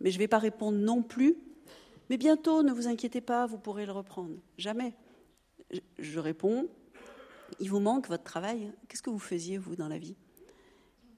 [0.00, 1.36] Mais je ne vais pas répondre non plus,
[2.08, 4.34] mais bientôt, ne vous inquiétez pas, vous pourrez le reprendre.
[4.58, 4.92] Jamais.
[5.70, 6.66] Je, je réponds,
[7.60, 10.16] il vous manque votre travail, qu'est-ce que vous faisiez vous dans la vie?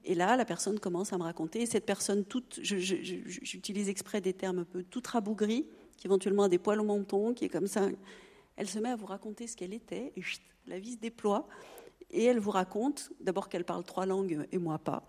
[0.05, 1.63] Et là, la personne commence à me raconter.
[1.63, 5.65] Et cette personne, toute, j'utilise exprès des termes un peu toute rabougrie,
[5.97, 7.87] qui éventuellement a des poils au menton, qui est comme ça.
[8.55, 10.21] Elle se met à vous raconter ce qu'elle était, et
[10.67, 11.47] la vie se déploie.
[12.11, 15.03] Et elle vous raconte, d'abord qu'elle parle trois langues et moi pas.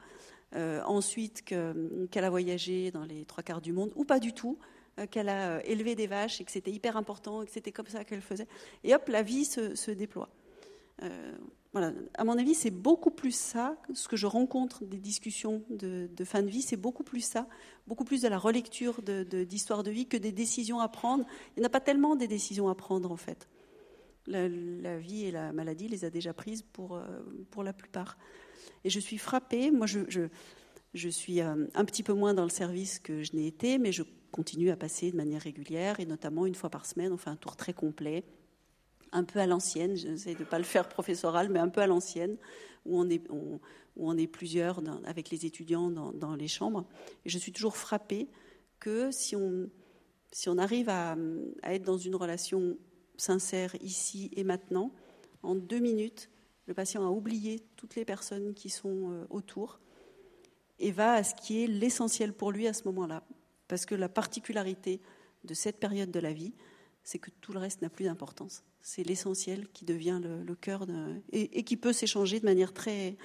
[0.55, 4.59] Euh, ensuite qu'elle a voyagé dans les trois quarts du monde, ou pas du tout,
[5.01, 7.73] euh, qu'elle a euh, élevé des vaches et que c'était hyper important et que c'était
[7.73, 8.47] comme ça qu'elle faisait.
[8.85, 10.29] Et hop, la vie se, déploie.
[11.75, 16.43] À mon avis, c'est beaucoup plus ça, ce que je rencontre des discussions de, fin
[16.43, 17.49] de vie, c'est beaucoup plus ça,
[17.87, 21.25] beaucoup plus de la relecture d'histoire de, vie que des décisions à prendre.
[21.57, 23.49] Il n'y a pas tellement des décisions à prendre, en fait.
[24.27, 24.49] La,
[24.99, 27.01] vie et la maladie les a déjà prises pour,
[27.51, 28.16] pour la plupart.
[28.85, 30.01] Et je suis frappée, moi je,
[30.95, 33.93] je, suis euh, un petit peu moins dans le service que je n'ai été, mais
[33.93, 37.31] je continue à passer de manière régulière et notamment une fois par semaine, on fait
[37.31, 38.25] un tour très complet,
[39.15, 41.87] un peu à l'ancienne, j'essaie de ne pas le faire professoral, mais un peu à
[41.87, 42.37] l'ancienne,
[42.85, 46.85] où on est, plusieurs avec les étudiants dans, les chambres.
[47.25, 48.29] Et je suis toujours frappée
[48.79, 51.17] que si on, arrive à,
[51.62, 52.77] à être dans une relation
[53.17, 54.93] sincère ici et maintenant,
[55.43, 56.29] en deux minutes,
[56.67, 59.81] le patient a oublié toutes les personnes qui sont euh, autour
[60.79, 63.23] et va à ce qui est l'essentiel pour lui à ce moment-là.
[63.69, 65.01] Parce que la particularité
[65.45, 66.55] de cette période de la vie,
[67.03, 68.65] c'est que tout le reste n'a plus d'importance.
[68.87, 70.87] C'est l'essentiel qui devient le, cœur
[71.32, 73.16] et, qui peut s'échanger de manière très,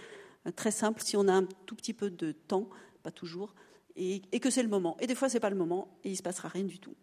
[0.55, 2.70] très simple si on a un tout petit peu de temps,
[3.03, 3.53] pas toujours,
[3.97, 4.95] et, que c'est le moment.
[5.01, 6.95] Et des fois, c'est pas le moment et il se passera rien du tout.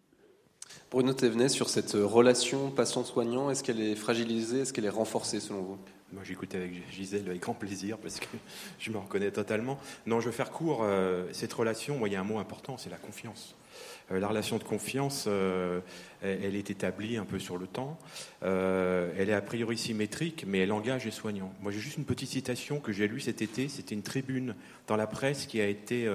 [0.89, 5.61] Bruno Thévenet, sur cette relation patient-soignant, est-ce qu'elle est fragilisée, est-ce qu'elle est renforcée selon
[5.61, 5.77] vous?
[6.11, 8.25] Moi, j'écoute avec Gisèle avec grand plaisir parce que
[8.79, 9.77] je me reconnais totalement.
[10.07, 10.79] Non, je vais faire court.
[10.81, 13.55] Euh, cette relation, moi, il y a un mot important, c'est la confiance.
[14.11, 15.81] Euh, la relation de confiance, euh,
[16.21, 17.97] elle est établie un peu sur le temps.
[18.41, 21.53] elle est a priori symétrique, mais elle engage les soignants.
[21.61, 23.69] Moi, j'ai juste une petite citation que j'ai lue cet été.
[23.69, 24.55] C'était une tribune
[24.87, 26.09] dans la presse qui a été,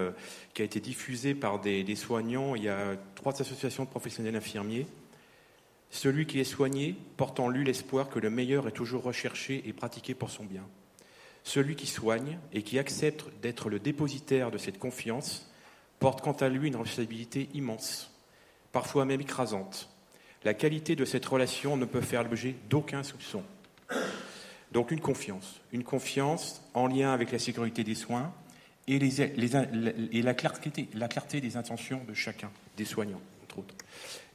[0.55, 2.57] qui a été diffusée par des, des soignants.
[2.57, 4.87] Il y a trois associations de professionnels infirmiers
[5.93, 9.75] celui qui est soigné porte en lui l'espoir que le meilleur est toujours recherché et
[9.75, 10.67] pratiqué pour son bien.
[11.45, 15.52] Celui qui soigne et qui accepte d'être le dépositaire de cette confiance
[16.03, 18.11] porte quant à lui une responsabilité immense,
[18.73, 19.89] parfois même écrasante.
[20.45, 23.43] La qualité de cette relation ne peut faire l'objet d'aucun soupçon.
[24.73, 28.33] Donc une confiance, une confiance en lien avec la sécurité des soins
[28.89, 33.75] et, la, clarté, la clarté des intentions de chacun, des soignants, entre autres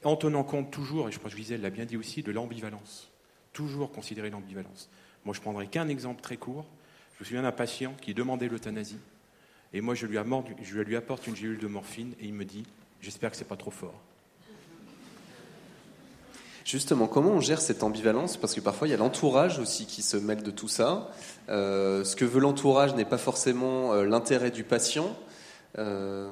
[0.04, 3.10] en tenant compte toujours, et je pense que Gisèle l'a bien dit aussi, de l'ambivalence.
[3.54, 4.90] Toujours considérer l'ambivalence.
[5.26, 6.66] Moi, je prendrai qu'un exemple très court.
[7.16, 9.00] Je me souviens d'un patient qui demandait l'euthanasie,
[9.78, 10.18] et moi, je lui,
[10.64, 12.66] je lui apporte une gélule de morphine, et il me dit
[13.00, 13.94] J'espère que c'est pas trop fort.
[16.66, 18.38] Justement, comment on gère cette ambivalence?
[18.38, 21.12] Parce que parfois, il y a l'entourage aussi qui se mêle de tout ça.
[21.50, 25.16] Euh, ce que veut l'entourage n'est pas forcément euh, l'intérêt du patient.
[25.78, 26.30] Euh,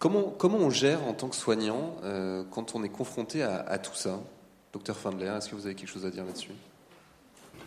[0.00, 3.94] comment, comment on gère en tant que soignant euh, quand on est confronté à, tout
[3.94, 4.20] ça?
[4.72, 6.50] Docteur Findler, est-ce que vous avez quelque chose à dire là-dessus?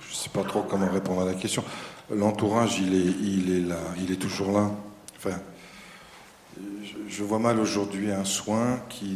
[0.02, 1.64] Je ne sais pas trop comment répondre à la question.
[2.14, 4.70] L'entourage, il est, il est là, il est toujours là.
[5.24, 5.40] Enfin,
[7.08, 9.16] je, vois mal aujourd'hui un soin qui,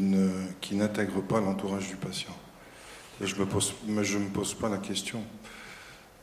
[0.72, 2.36] n'intègre pas l'entourage du patient.
[3.22, 5.24] Je ne me, pose, pas la question.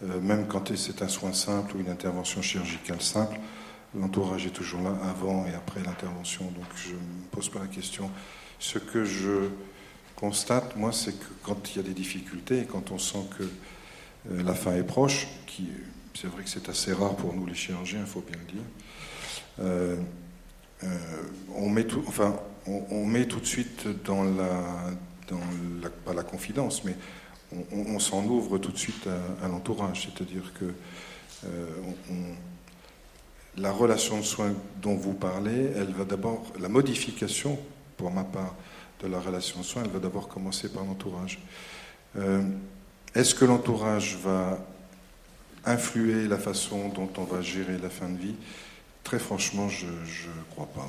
[0.04, 3.40] Euh, même quand c'est un soin simple ou une intervention chirurgicale simple,
[3.98, 7.66] l'entourage est toujours là avant et après l'intervention, donc je ne me pose pas la
[7.66, 8.08] question.
[8.60, 9.48] Ce que je
[10.14, 13.42] constate, moi, c'est que quand il y a des difficultés et quand on sent que
[13.42, 15.26] euh, la fin est proche,
[16.14, 18.62] c'est vrai que c'est assez rare pour nous les chirurgiens, il faut bien le dire,
[19.60, 19.96] euh,
[20.84, 20.88] euh,
[21.54, 24.90] on, met tout, enfin, on, met tout de suite dans la,
[25.82, 26.96] la, pas la confidence, mais
[27.70, 29.06] on, s'en ouvre tout de suite
[29.42, 30.72] à, l'entourage, c'est-à-dire que
[31.44, 32.34] on
[33.58, 37.58] la relation de soins dont vous parlez, elle va d'abord, la modification,
[37.96, 38.54] pour ma part,
[39.02, 41.40] de la relation de soins, elle va d'abord commencer par l'entourage.
[42.16, 42.42] Euh,
[43.14, 44.58] est-ce que l'entourage va
[45.64, 48.34] influer la façon dont on va gérer la fin de vie?
[49.04, 50.88] Très franchement, je ne crois pas.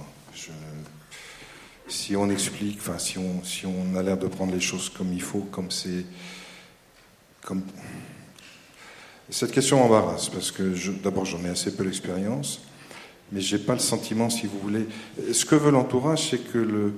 [1.87, 5.11] si on explique, enfin, si on, si on a l'air de prendre les choses comme
[5.13, 6.05] il faut, comme c'est.
[7.41, 7.63] Comme,
[9.29, 12.61] cette question m'embarrasse parce que d'abord j'en ai assez peu d'expérience,
[13.31, 14.87] mais j'ai pas le sentiment, si vous voulez.
[15.31, 16.93] Ce que veut l'entourage, c'est que le,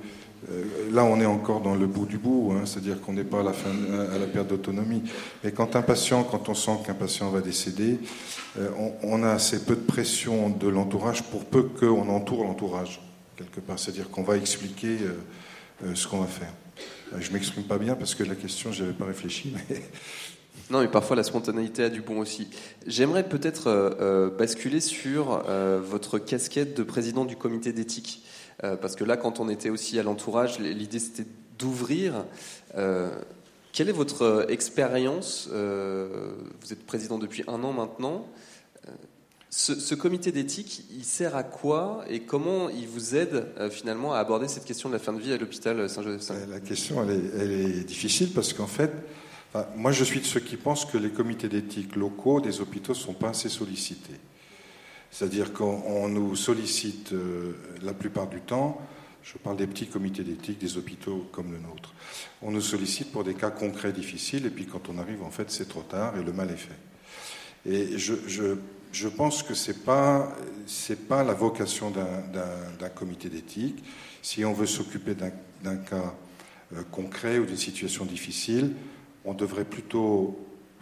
[0.92, 3.42] là on est encore dans le bout du bout, hein, c'est-à-dire qu'on n'est pas à
[3.42, 3.70] la, fin,
[4.14, 5.02] à la perte d'autonomie.
[5.42, 7.98] Mais quand un patient, quand on sent qu'un patient va décéder,
[8.58, 8.70] euh,
[9.02, 13.00] on, a assez peu de pression de l'entourage pour peu qu'on entoure l'entourage
[13.36, 13.78] quelque part.
[13.78, 14.98] C'est-à-dire qu'on va expliquer
[15.84, 16.52] euh, ce qu'on va faire.
[17.18, 19.54] Je m'exprime pas bien parce que la question, je n'avais pas réfléchi,
[20.70, 22.48] Non, mais parfois la spontanéité a du bon aussi.
[22.86, 28.24] J'aimerais peut-être euh, euh, basculer sur euh, votre casquette de président du comité d'éthique.
[28.60, 31.28] Parce que là, quand on était aussi à l'entourage, l'idée c'était
[31.58, 32.24] d'ouvrir.
[32.74, 38.26] quelle est votre expérience Vous êtes président depuis un an maintenant.
[39.50, 44.48] Ce, comité d'éthique, il sert à quoi et comment il vous aide finalement à aborder
[44.48, 47.52] cette question de la fin de vie à l'hôpital Saint-Joseph La question, elle est, elle
[47.52, 48.92] est difficile parce qu'en fait,
[49.76, 52.98] moi, je suis de ceux qui pensent que les comités d'éthique locaux des hôpitaux ne
[52.98, 54.14] sont pas assez sollicités.
[55.16, 58.82] C'est-à-dire qu'on nous sollicite euh, la plupart du temps,
[59.22, 61.94] je parle des petits comités d'éthique des hôpitaux comme le nôtre,
[62.42, 65.50] on nous sollicite pour des cas concrets difficiles, et puis quand on arrive, en fait,
[65.50, 66.78] c'est trop tard et le mal est fait.
[67.64, 70.36] Et je, pense que ce n'est pas,
[71.08, 73.82] pas la vocation d'un comité d'éthique.
[74.20, 76.14] Si on veut s'occuper d'un cas
[76.74, 78.74] euh, concret ou d'une situation difficile,
[79.24, 80.38] on devrait plutôt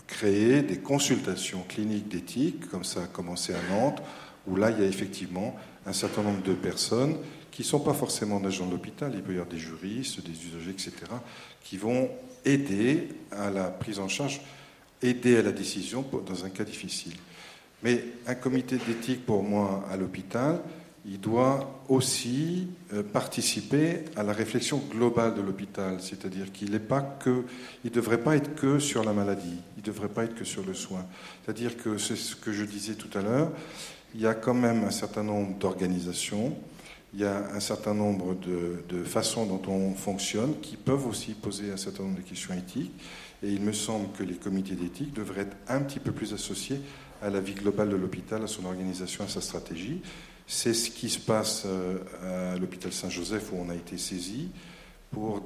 [0.08, 4.02] créer des consultations cliniques d'éthique, comme ça a commencé à Nantes,
[4.46, 7.16] où là, il y a effectivement un certain nombre de personnes
[7.50, 10.32] qui ne sont pas forcément agents de l'hôpital, il peut y avoir des juristes, des
[10.32, 10.92] usagers, etc.,
[11.62, 12.10] qui vont
[12.44, 14.40] aider à la prise en charge,
[15.00, 17.14] aider à la décision dans un cas difficile.
[17.82, 20.60] Mais un comité d'éthique, pour moi, à l'hôpital,
[21.06, 27.02] il doit aussi euh, participer à la réflexion globale de l'hôpital, c'est-à-dire qu'il n'est pas
[27.02, 27.44] que,
[27.84, 30.44] il ne devrait pas être que sur la maladie, il ne devrait pas être que
[30.44, 31.04] sur le soin.
[31.44, 33.52] C'est-à-dire que c'est ce que je disais tout à l'heure,
[34.14, 36.56] il y a quand même un certain nombre d'organisations,
[37.12, 41.32] il y a un certain nombre de, de, façons dont on fonctionne qui peuvent aussi
[41.32, 42.92] poser un certain nombre de questions éthiques,
[43.42, 46.80] et il me semble que les comités d'éthique devraient être un petit peu plus associés
[47.22, 50.00] à la vie globale de l'hôpital, à son organisation, à sa stratégie.
[50.46, 54.50] C'est ce qui se passe euh, à l'hôpital Saint-Joseph où on a été saisi
[55.10, 55.42] pour,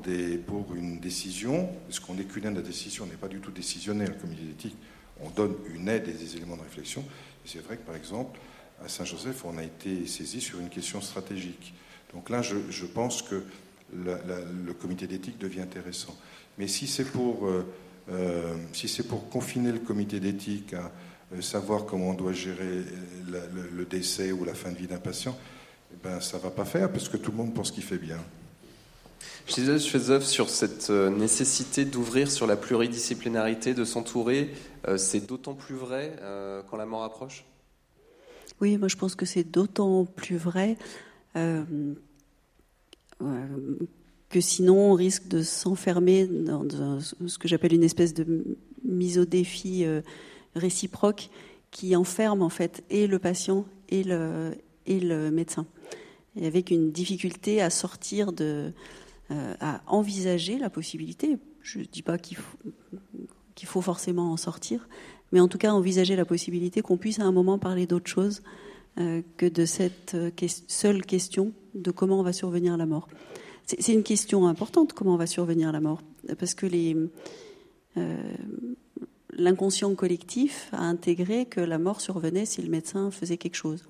[0.46, 3.50] pour une décision, parce qu'on n'est qu'une aide à décision, on n'est pas du tout
[3.50, 4.76] décisionnaire, le comité d'éthique,
[5.22, 7.04] on donne une aide et des éléments de réflexion.
[7.44, 8.38] c'est vrai que par exemple,
[8.84, 11.74] à Saint-Joseph, on a été saisi sur une question stratégique.
[12.14, 13.42] Donc là, je, pense que
[13.92, 16.16] le comité d'éthique devient intéressant.
[16.58, 17.64] Mais si c'est pour, euh,
[18.10, 18.56] euh,
[19.30, 20.90] confiner le comité d'éthique à
[21.32, 22.84] euh, savoir comment on doit gérer
[23.30, 25.36] le, décès ou la fin de vie d'un patient,
[25.92, 27.98] eh ben, ça ne va pas faire parce que tout le monde pense qu'il fait
[27.98, 28.18] bien.
[29.46, 34.52] Je fais œuvre sur cette nécessité d'ouvrir sur la pluridisciplinarité, de s'entourer.
[34.98, 36.12] C'est d'autant plus vrai
[36.68, 37.44] quand la mort approche?
[38.60, 40.76] Oui, moi je pense que c'est d'autant plus vrai
[44.28, 49.24] que sinon on risque de s'enfermer dans ce que j'appelle une espèce de mise au
[49.24, 49.86] défi
[50.56, 51.30] réciproque
[51.70, 54.52] qui enferme en fait et le patient et le,
[54.86, 55.66] et le médecin.
[56.36, 58.72] Et avec une difficulté à sortir de,
[59.30, 61.36] euh, à envisager la possibilité.
[61.62, 62.38] Je ne dis pas qu'il
[63.54, 64.88] qu'il faut forcément en sortir,
[65.32, 68.42] mais en tout cas envisager la possibilité qu'on puisse à un moment parler d'autre chose
[68.98, 70.16] euh, que de cette
[70.66, 73.08] seule question de comment on va survenir la mort.
[73.66, 76.00] C'est, une question importante, comment on va survenir la mort,
[76.38, 76.66] parce que
[77.96, 78.16] euh,
[79.32, 83.84] l'inconscient collectif a intégré que la mort survenait si le médecin faisait quelque chose.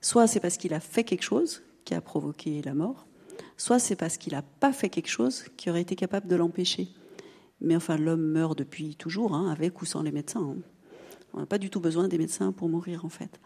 [0.00, 3.06] Soit c'est parce qu'il a fait quelque chose qui a provoqué la mort,
[3.56, 6.88] soit c'est parce qu'il n'a pas fait quelque chose qui aurait été capable de l'empêcher.
[7.60, 10.42] Mais enfin, l'homme meurt depuis toujours, hein, avec ou sans les médecins.
[10.42, 10.56] Hein.
[11.32, 13.40] On n'a pas du tout besoin des médecins pour mourir, en fait.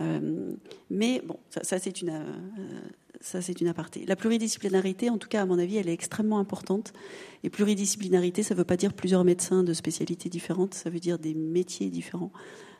[0.00, 0.54] Euh,
[0.90, 2.80] mais bon, ça, c'est une, euh,
[3.20, 4.04] ça c'est une aparté.
[4.06, 6.92] La pluridisciplinarité, en tout cas à mon avis, elle est extrêmement importante.
[7.42, 11.18] Et pluridisciplinarité, ça ne veut pas dire plusieurs médecins de spécialités différentes, ça veut dire
[11.18, 12.32] des métiers différents.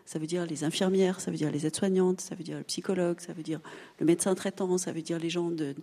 [0.05, 3.19] Ça veut dire les infirmières, ça veut dire les aides-soignantes, ça veut dire le psychologue,
[3.19, 3.61] ça veut dire
[3.99, 5.75] le médecin traitant, ça veut dire les gens de,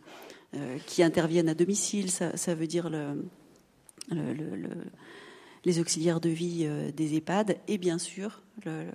[0.56, 3.26] euh, qui interviennent à domicile, ça, ça veut dire le,
[4.12, 4.70] le
[5.66, 8.42] les auxiliaires de vie euh, des EHPAD et bien sûr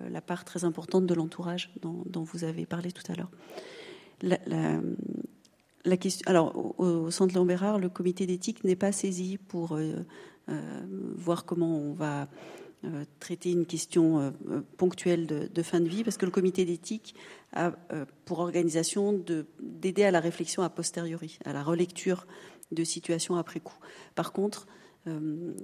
[0.08, 3.30] la part très importante de l'entourage dont, vous avez parlé tout à l'heure.
[5.84, 10.06] La, question, alors, au, Centre Lambérard, le comité d'éthique n'est pas saisi pour euh,
[10.48, 10.60] euh,
[11.16, 12.28] voir comment on va
[13.18, 14.32] traiter une question
[14.76, 17.16] ponctuelle de, de, fin de vie, parce que le comité d'éthique
[17.52, 17.72] a
[18.24, 19.20] pour organisation
[19.60, 22.28] d'aider à la réflexion a posteriori, à la relecture
[22.70, 23.76] de situations après coup.
[24.14, 24.68] Par contre,
[25.06, 25.54] euh,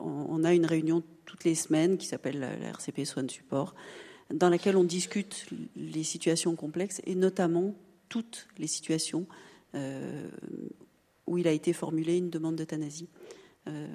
[0.00, 3.74] on a une réunion toutes les semaines qui s'appelle la RCP Soins de Support,
[4.32, 7.74] dans laquelle on discute les situations complexes et notamment
[8.08, 9.26] toutes les situations
[9.74, 10.28] euh,
[11.26, 13.08] où il a été formulé une demande d'euthanasie.
[13.68, 13.86] Euh,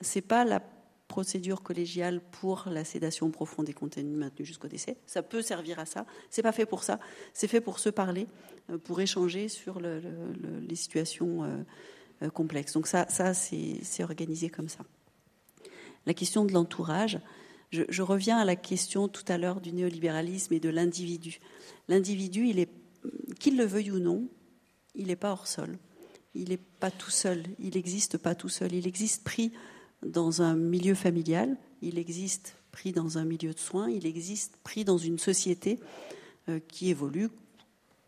[0.00, 0.62] c'est pas la
[1.08, 4.96] procédure collégiale pour la sédation profonde et contenue maintenue jusqu'au décès.
[5.06, 6.04] Ça peut servir à ça.
[6.30, 6.98] C'est pas fait pour ça.
[7.32, 8.26] C'est fait pour se parler,
[8.84, 11.62] pour échanger sur les situations euh,
[12.32, 12.72] complexe.
[12.72, 14.84] Donc ça, ça c'est organisé comme ça.
[16.06, 17.18] La question de l'entourage,
[17.72, 21.40] Je, reviens à la question tout à l'heure du néolibéralisme et de l'individu.
[21.88, 22.70] L'individu, il est,
[23.40, 24.28] qu'il le veuille ou non,
[24.94, 25.76] il n'est pas hors sol.
[26.34, 27.42] Il n'est pas tout seul.
[27.58, 28.72] Il n'existe pas tout seul.
[28.72, 29.52] Il existe pris
[30.04, 31.56] dans un milieu familial.
[31.82, 33.90] Il existe pris dans un milieu de soins.
[33.90, 35.80] Il existe pris dans une société
[36.48, 37.28] euh, qui évolue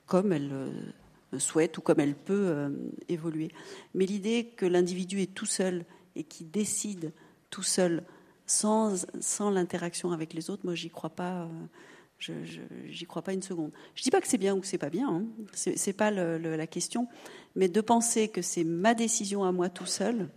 [0.07, 0.71] comme elle euh,
[1.37, 2.71] souhaite ou comme elle peut euh,
[3.09, 3.51] évoluer.
[3.95, 5.85] Mais l'idée que l'individu est tout seul
[6.17, 7.13] et qui décide
[7.51, 8.05] tout seul
[8.47, 11.43] sans, sans l'interaction avec les autres, moi j'y crois pas.
[11.43, 11.49] Euh,
[12.19, 12.33] je,
[12.87, 13.71] j'y crois pas une seconde.
[13.95, 15.25] Je dis pas que c'est bien ou que c'est pas bien, hein.
[15.53, 17.07] c'est, pas la question,
[17.55, 20.29] mais de penser que c'est ma décision à moi tout seul,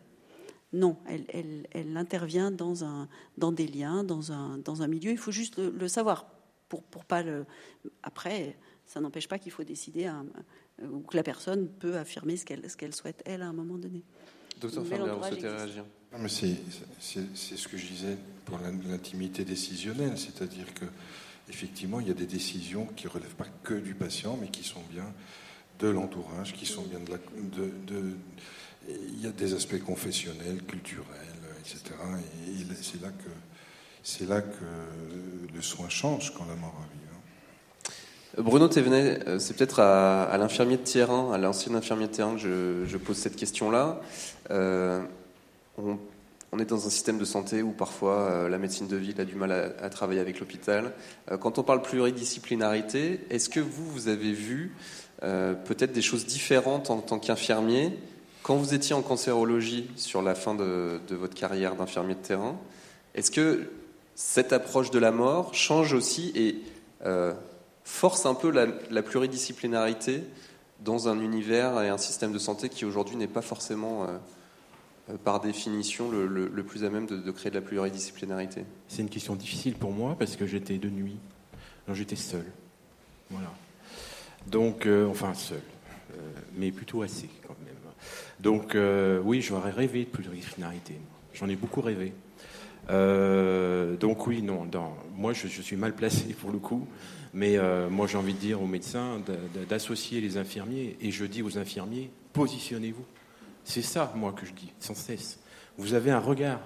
[0.74, 5.12] non, elle, elle, intervient dans, un, dans des liens, dans un, dans un milieu.
[5.12, 6.28] Il faut juste le, savoir
[6.70, 7.24] pour, pour pas.
[8.04, 10.10] Après, ça n'empêche pas qu'il faut décider
[10.82, 13.78] ou que la personne peut affirmer ce qu'elle, ce qu'elle souhaite elle à un moment
[13.78, 14.04] donné.
[14.60, 15.86] Docteur Ferber, vous souhaitez réagir
[16.28, 16.56] c'est,
[17.36, 20.86] ce que je disais pour l'intimité décisionnelle, c'est-à-dire que
[21.50, 24.64] effectivement, il y a des décisions qui ne relèvent pas que du patient, mais qui
[24.64, 25.14] sont bien
[25.80, 27.18] de l'entourage, qui sont bien de la.
[27.18, 28.16] De,
[28.90, 31.06] il y a des aspects confessionnels, culturels,
[31.60, 31.82] etc.
[32.48, 33.30] Et c'est là que
[34.04, 37.11] c'est là que le soin change quand la mort arrive.
[38.38, 42.86] Bruno Thévenet, euh, c'est peut-être à, l'infirmier de terrain, à l'ancien infirmier de terrain que
[42.88, 44.00] je, pose cette question-là.
[44.52, 45.02] Euh,
[45.78, 49.26] on, est dans un système de santé où parfois euh, la médecine de ville a
[49.26, 50.94] du mal à, travailler avec l'hôpital.
[51.42, 54.76] Quand on parle pluridisciplinarité, est-ce que vous, vous avez vu
[55.22, 57.94] peut-être des choses différentes en tant qu'infirmier
[58.44, 62.58] quand vous étiez en cancérologie sur la fin de, votre carrière d'infirmier de terrain
[63.14, 63.70] Est-ce que
[64.16, 66.56] cette approche de la mort change aussi et
[67.84, 70.24] force un peu la, pluridisciplinarité
[70.80, 74.08] dans un univers et un système de santé qui aujourd'hui n'est pas forcément
[75.10, 79.36] euh, par définition le, plus à même de, créer de la pluridisciplinarité C'est une question
[79.36, 81.18] difficile pour moi parce que j'étais de nuit.
[81.88, 82.46] Donc j'étais seul.
[83.30, 83.52] Voilà.
[84.48, 85.62] Donc, euh, enfin seul,
[86.14, 87.76] euh, mais plutôt assez quand même.
[88.40, 88.76] Donc
[89.24, 90.96] oui, j'aurais rêvé de pluridisciplinarité.
[91.34, 92.14] J'en ai beaucoup rêvé.
[92.90, 94.68] donc oui, non,
[95.16, 96.88] moi je, suis mal placé pour le coup,
[97.34, 97.58] mais
[97.90, 99.22] moi j'ai envie de dire aux médecins
[99.70, 103.06] d'associer les infirmiers, et je dis aux infirmiers, positionnez-vous.
[103.64, 105.40] C'est ça, moi, que je dis, sans cesse.
[105.78, 106.60] Vous avez un regard,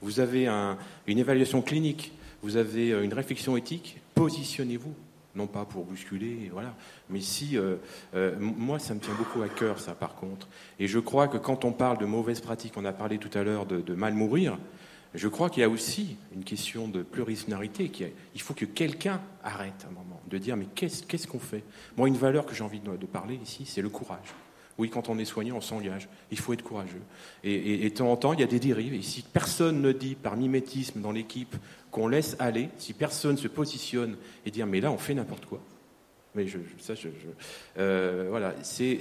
[0.00, 0.46] vous avez
[1.06, 2.12] une évaluation clinique,
[2.42, 4.94] vous avez euh, une réflexion éthique, positionnez-vous.
[5.34, 6.76] Non pas pour bousculer, voilà.
[7.10, 7.76] Mais si, euh,
[8.14, 10.46] euh, moi, ça me tient beaucoup à cœur, ça, par contre.
[10.78, 13.42] Et je crois que quand on parle de mauvaises pratiques, on a parlé tout à
[13.42, 14.58] l'heure de, mal mourir,
[15.12, 17.90] je crois qu'il y a aussi une question de pluridisciplinarité.
[18.34, 20.03] Il faut que quelqu'un arrête un moment
[20.34, 21.64] de dire mais qu'est-ce qu'on fait?
[21.96, 24.34] Moi, une valeur que j'ai envie de parler ici, c'est le courage.
[24.76, 26.08] Oui, quand on est soignant, on s'engage.
[26.30, 27.02] Il faut être courageux.
[27.44, 28.94] Et, de temps en temps, il y a des dérives.
[28.94, 31.54] Et si personne ne dit par mimétisme dans l'équipe
[31.90, 35.60] qu'on laisse aller, si personne se positionne et dire mais là on fait n'importe quoi.
[36.34, 37.08] Mais je, ça, je,
[37.78, 38.98] euh, voilà, c'est,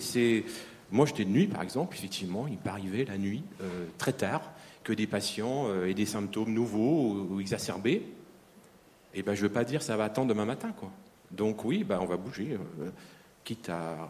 [0.92, 1.96] moi j'étais de nuit par exemple.
[1.96, 4.52] Effectivement, il m'arrivait la nuit euh, très tard
[4.84, 8.04] que des patients euh, aient des symptômes nouveaux ou, exacerbés.
[9.16, 10.92] Et ben je veux pas dire ça va attendre demain matin quoi.
[11.34, 12.58] Donc oui, ben, on va bouger,
[13.44, 14.10] quitte à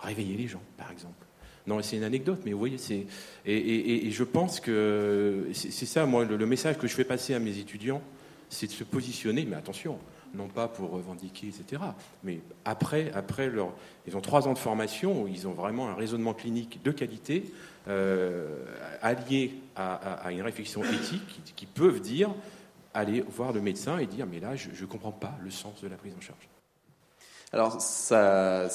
[0.00, 1.24] réveiller les gens, par exemple.
[1.66, 3.06] Non, c'est une anecdote, mais vous voyez, c'est.
[3.46, 7.58] Et, je pense que c'est ça, moi, le, message que je fais passer à mes
[7.58, 8.02] étudiants,
[8.50, 9.98] c'est de se positionner, mais attention,
[10.34, 11.82] non pas pour revendiquer, etc.
[12.22, 13.72] Mais après, après leur,
[14.06, 17.44] ils ont trois ans de formation ils ont vraiment un raisonnement clinique de qualité,
[17.88, 18.58] euh,
[19.00, 22.28] allié à, une réflexion éthique, qui, peuvent dire,
[22.94, 25.88] aller voir le médecin et dire, mais là, je ne comprends pas le sens de
[25.88, 26.48] la prise en charge.
[27.52, 28.68] Alors, ça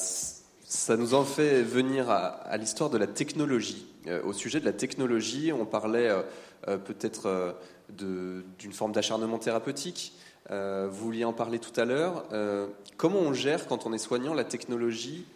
[0.70, 3.88] ça nous en fait venir à, l'histoire de la technologie.
[4.06, 6.22] Euh, au sujet de la technologie, on parlait euh,
[6.68, 7.56] euh, peut-être
[7.88, 10.12] d'une forme d'acharnement thérapeutique.
[10.48, 12.24] vous vouliez en parler tout à l'heure.
[12.96, 15.26] comment on gère, quand on est soignant, la technologie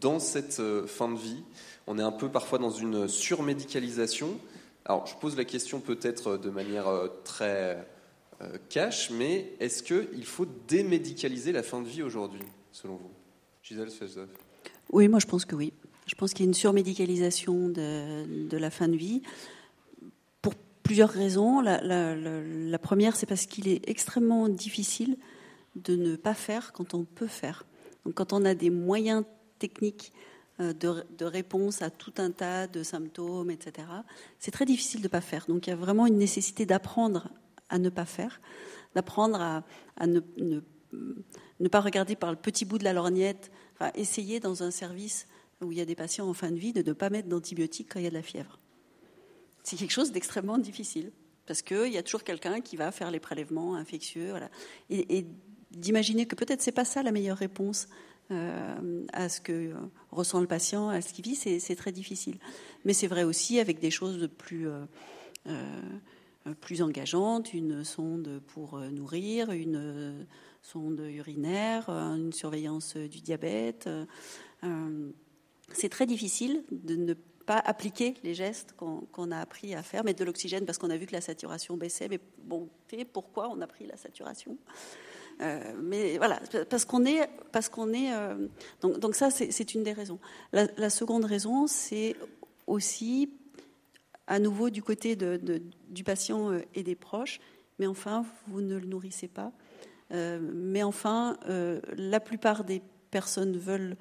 [0.00, 1.42] dans cette fin de vie?
[1.88, 4.38] On est un peu parfois dans une surmédicalisation.
[4.84, 6.86] Alors, je pose la question peut-être de manière
[7.24, 7.84] très
[8.68, 12.42] cash, mais est-ce qu'il faut démédicaliser la fin de vie aujourd'hui,
[12.72, 13.10] selon vous?
[13.62, 14.28] Gisèle Svezov
[14.92, 15.72] oui, moi je pense que oui.
[16.06, 19.22] Je pense qu'il y a une surmédicalisation de, de la fin de vie
[20.42, 21.60] pour plusieurs raisons.
[21.60, 25.16] La, première, c'est parce qu'il est extrêmement difficile
[25.76, 27.64] de ne pas faire quand on peut faire.
[28.04, 29.24] Donc quand on a des moyens
[29.58, 30.12] techniques
[30.60, 33.88] euh, de, de, réponse à tout un tas de symptômes, etc.
[34.38, 35.46] C'est très difficile de ne pas faire.
[35.48, 37.28] Donc il y a vraiment une nécessité d'apprendre
[37.68, 38.40] à ne pas faire,
[38.94, 40.60] d'apprendre à, ne,
[41.68, 45.26] pas regarder par le petit bout de la lorgnette enfin, essayer dans un service
[45.60, 47.92] où il y a des patients en fin de vie de ne pas mettre d'antibiotiques
[47.92, 48.58] quand il y a de la fièvre.
[49.62, 51.10] C'est quelque chose d'extrêmement difficile.
[51.46, 54.32] Parce qu'il y a toujours quelqu'un qui va faire les prélèvements infectieux.
[54.90, 55.26] Et,
[55.70, 57.88] d'imaginer que peut-être c'est pas ça la meilleure réponse
[58.30, 59.72] euh, à ce que
[60.12, 62.38] ressent le patient, à ce qu'il vit, c'est très difficile.
[62.84, 64.84] Mais c'est vrai aussi avec des choses de plus, euh,
[65.48, 65.80] euh,
[66.60, 70.26] plus engageantes, une sonde pour nourrir, une
[70.62, 73.88] sonde urinaire, une surveillance du diabète.
[75.72, 77.14] c'est très difficile de ne
[77.44, 80.96] pas appliquer les gestes qu'on a appris à faire, mettre de l'oxygène parce qu'on a
[80.96, 82.08] vu que la saturation baissait.
[82.08, 82.68] Mais bon,
[83.12, 84.56] pourquoi on a pris la saturation?
[85.40, 86.40] Euh, mais voilà,
[86.70, 88.12] parce qu'on est, parce qu'on est.
[88.12, 88.46] Euh,
[88.80, 90.18] donc, ça, c'est une des raisons.
[90.52, 92.16] La, seconde raison, c'est
[92.66, 93.30] aussi
[94.26, 97.40] à nouveau du côté du patient euh, et des proches.
[97.78, 99.52] Mais enfin, vous ne le nourrissez pas.
[100.10, 101.36] mais enfin,
[101.96, 103.96] la plupart des personnes veulent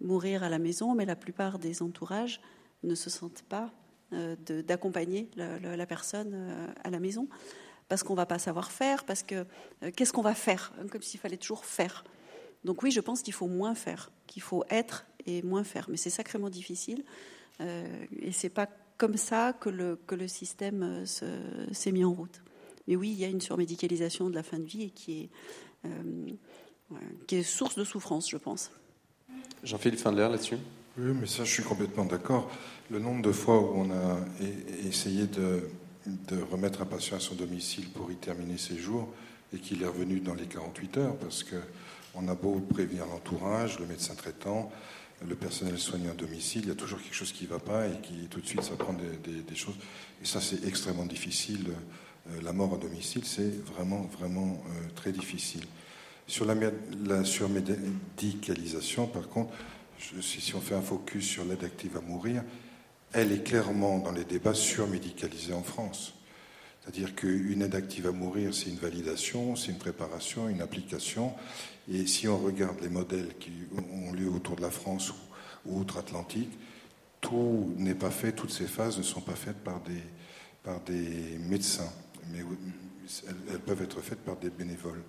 [0.00, 2.40] mourir à la maison, mais la plupart des entourages
[2.84, 3.72] ne se sentent pas
[4.14, 7.28] euh, d'accompagner la, personne euh, à la maison
[7.88, 9.44] parce qu'on va pas savoir faire, parce que
[9.82, 10.72] euh, qu'est-ce qu'on va faire?
[10.90, 12.04] Comme s'il fallait toujours faire.
[12.64, 15.90] Donc oui, je pense qu'il faut moins faire, qu'il faut être et moins faire.
[15.90, 17.04] Mais c'est sacrément difficile.
[17.60, 18.68] et c'est pas
[18.98, 22.42] comme ça que le, que le système s'est mis en route.
[22.86, 25.20] Mais oui, il y a une surmédicalisation de la fin de vie et qui
[25.84, 25.88] est,
[27.26, 28.70] qui est source de souffrance, je pense.
[29.62, 30.58] Jean-Philippe Findler là-dessus
[31.00, 32.50] oui, mais ça, je suis complètement d'accord.
[32.90, 34.18] Le nombre de fois où on a
[34.84, 35.62] essayé de,
[36.50, 39.08] remettre un patient à son domicile pour y terminer ses jours
[39.54, 43.86] et qu'il est revenu dans les 48 heures, parce qu'on a beau prévenir l'entourage, le
[43.86, 44.72] médecin traitant,
[45.26, 47.86] le personnel soignant à domicile, il y a toujours quelque chose qui ne va pas
[47.86, 49.76] et qui tout de suite ça prend des, choses.
[50.22, 51.72] Et ça, c'est extrêmement difficile.
[52.30, 55.64] Euh, la mort à domicile, c'est vraiment, vraiment euh, très difficile.
[56.26, 56.54] Sur la,
[57.06, 59.52] la surmédicalisation, par contre,
[60.20, 62.44] si on fait un focus sur l'aide active à mourir,
[63.12, 66.14] elle est clairement dans les débats surmédicalisée en France.
[66.88, 71.34] C'est-à-dire qu'une aide active à mourir, c'est une validation, c'est une préparation, une application.
[71.92, 75.12] Et si on regarde les modèles qui ont lieu autour de la France
[75.66, 76.48] ou, outre-Atlantique,
[77.20, 81.92] tout n'est pas fait, toutes ces phases ne sont pas faites par des, médecins,
[82.32, 82.38] mais
[83.50, 85.02] elles, peuvent être faites par des bénévoles.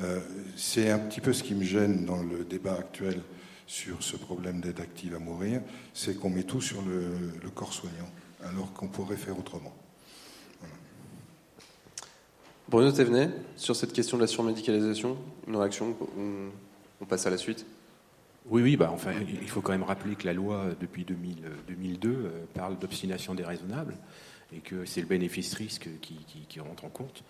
[0.00, 0.18] Euh,
[0.56, 3.20] c'est un petit peu ce qui me gêne dans le débat actuel
[3.68, 5.60] sur ce problème d'aide active à mourir,
[5.92, 8.10] c'est qu'on met tout sur le, corps soignant,
[8.42, 9.72] alors qu'on pourrait faire autrement.
[12.68, 15.96] Bruno Thévenet, sur cette question de la surmédicalisation, une réaction
[17.00, 17.66] on, passe à la suite?
[18.46, 19.12] Oui, oui, bah, enfin,
[19.42, 23.96] il faut quand même rappeler que la loi depuis 2002 euh, parle d'obstination déraisonnable
[24.54, 27.22] et que c'est le bénéfice-risque qui, rentre en compte.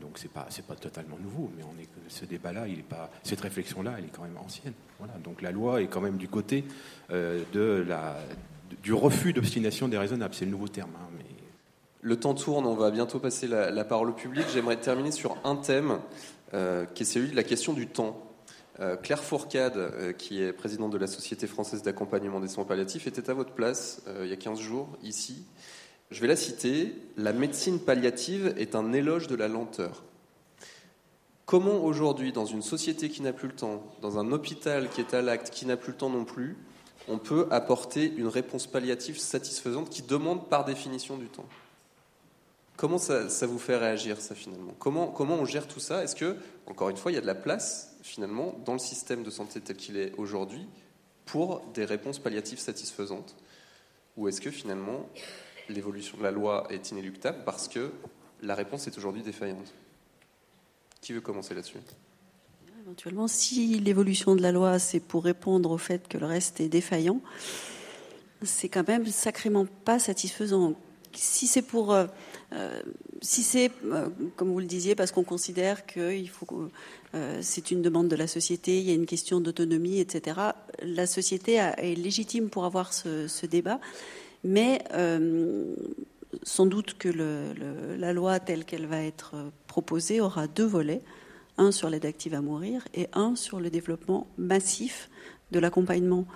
[0.00, 3.96] Donc c'est pas pas totalement nouveau, mais on est ce débat-là, il pas cette réflexion-là,
[3.98, 4.72] elle est quand même ancienne.
[4.98, 5.14] Voilà.
[5.22, 6.64] Donc la loi est quand même du côté
[7.10, 7.44] euh,
[8.82, 10.34] du refus d'obstination déraisonnable.
[10.34, 10.90] C'est le nouveau terme.
[10.96, 11.09] Hein.
[12.02, 14.44] Le temps tourne, on va bientôt passer la, parole au public.
[14.52, 16.00] J'aimerais terminer sur un thème
[16.54, 18.26] euh, qui est celui de la question du temps.
[18.80, 23.28] Euh, Claire Fourcade, qui est présidente de la Société française d'accompagnement des soins palliatifs, était
[23.28, 25.44] à votre place il y a 15 jours ici
[26.10, 26.94] je vais la citer.
[27.16, 30.02] La médecine palliative est un éloge de la lenteur.
[31.46, 35.14] Comment aujourd'hui, dans une société qui n'a plus le temps, dans un hôpital qui est
[35.14, 36.56] à l'acte, qui n'a plus le temps non plus,
[37.08, 41.46] on peut apporter une réponse palliative satisfaisante qui demande par définition du temps?
[42.80, 44.72] Comment ça, vous fait réagir, ça, finalement?
[44.78, 46.02] Comment, comment on gère tout ça?
[46.02, 46.34] Est-ce que,
[46.66, 49.60] encore une fois, il y a de la place, finalement, dans le système de santé
[49.60, 50.66] tel qu'il est aujourd'hui,
[51.26, 53.36] pour des réponses palliatives satisfaisantes?
[54.16, 55.10] Ou est-ce que, finalement,
[55.68, 57.92] l'évolution de la loi est inéluctable parce que
[58.40, 59.74] la réponse est aujourd'hui défaillante?
[61.02, 61.76] Qui veut commencer là-dessus?
[62.82, 66.70] Éventuellement, si l'évolution de la loi, c'est pour répondre au fait que le reste est
[66.70, 67.20] défaillant,
[68.42, 70.72] c'est quand même sacrément pas satisfaisant.
[71.12, 71.94] Si c'est pour,
[72.52, 72.82] euh, euh,
[73.22, 76.46] si c'est, euh, comme vous le disiez, parce qu'on considère que faut,
[77.40, 80.40] c'est une demande de la société, il y a une question d'autonomie, etc.
[80.82, 83.80] La société est légitime pour avoir ce, débat.
[84.42, 85.74] Mais euh,
[86.42, 87.08] sans doute que
[87.98, 89.34] la loi telle qu'elle va être
[89.66, 91.02] proposée aura deux volets,
[91.58, 95.10] un sur l'aide active à mourir et un sur le développement massif
[95.50, 96.26] de l'accompagnement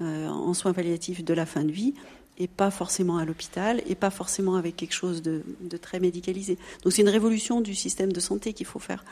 [0.00, 1.94] euh, en soins palliatifs de la fin de vie,
[2.38, 5.42] et pas forcément à l'hôpital, et pas forcément avec quelque chose de,
[5.80, 6.58] très médicalisé.
[6.82, 9.04] Donc c'est une révolution du système de santé qu'il faut faire.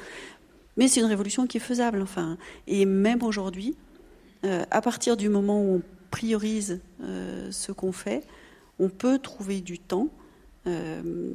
[0.77, 2.39] Mais c'est une révolution qui est faisable, enfin.
[2.67, 3.77] Et même aujourd'hui,
[4.45, 6.81] euh, à partir du moment où on priorise
[7.51, 8.25] ce qu'on fait,
[8.81, 10.09] on peut trouver du temps.
[10.67, 11.35] Euh,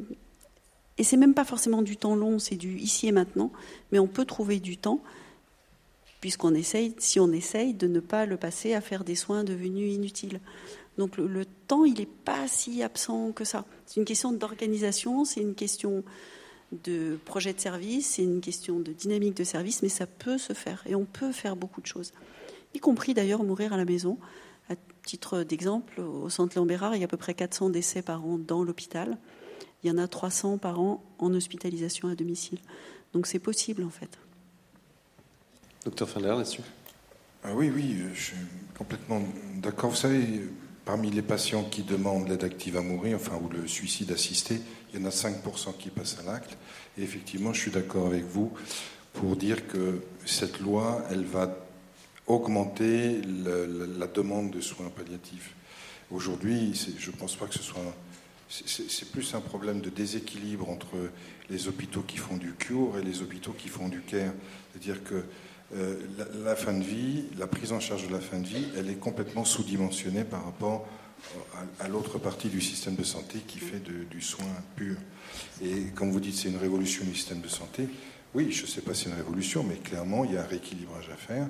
[0.97, 3.51] et c'est même pas forcément du temps long, c'est du ici et maintenant,
[3.91, 5.01] mais on peut trouver du temps
[6.21, 9.93] puisqu'on essaye, si on essaye, de ne pas le passer à faire des soins devenus
[9.93, 10.39] inutiles.
[10.97, 13.65] Donc le, temps, il n'est pas si absent que ça.
[13.85, 16.03] C'est une question d'organisation, c'est une question
[16.71, 20.53] de projet de service, c'est une question de dynamique de service, mais ça peut se
[20.53, 22.11] faire et on peut faire beaucoup de choses,
[22.73, 24.17] y compris d'ailleurs mourir à la maison.
[24.69, 24.73] À
[25.05, 28.25] titre d'exemple, au centre Léon Bérard, il y a à peu près 400 décès par
[28.25, 29.17] an dans l'hôpital.
[29.83, 32.57] Il y en a 300 par an en hospitalisation à domicile.
[33.13, 34.17] Donc c'est possible en fait.
[35.85, 36.63] Docteur Feller, là-dessus?
[37.43, 38.35] Ah Oui, oui, je suis
[38.75, 39.21] complètement
[39.57, 39.91] d'accord.
[39.91, 40.49] Vous savez,
[40.85, 44.61] parmi les patients qui demandent l'aide active à mourir, enfin, ou le suicide assisté,
[44.93, 46.57] il y en a 5% qui passent à l'acte.
[46.97, 48.53] Et effectivement, je suis d'accord avec vous
[49.13, 51.57] pour dire que cette loi, elle va
[52.27, 55.53] augmenter la demande de soins palliatifs.
[56.11, 57.81] Aujourd'hui, je ne pense pas que ce soit.
[58.47, 60.95] C'est plus un problème de déséquilibre entre
[61.49, 64.33] les hôpitaux qui font du cure et les hôpitaux qui font du care.
[64.71, 65.23] C'est-à-dire que
[65.75, 65.95] euh,
[66.43, 68.99] la, fin de vie, la prise en charge de la fin de vie, elle est
[68.99, 70.87] complètement sous-dimensionnée par rapport
[71.79, 74.45] à, l'autre partie du système de santé qui fait du soin
[74.75, 74.97] pur.
[75.63, 77.87] Et comme vous dites, c'est une révolution du système de santé.
[78.33, 80.45] Oui, je ne sais pas si c'est une révolution, mais clairement, il y a un
[80.45, 81.47] rééquilibrage à faire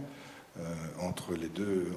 [0.60, 0.62] euh,
[1.02, 1.92] entre, les deux,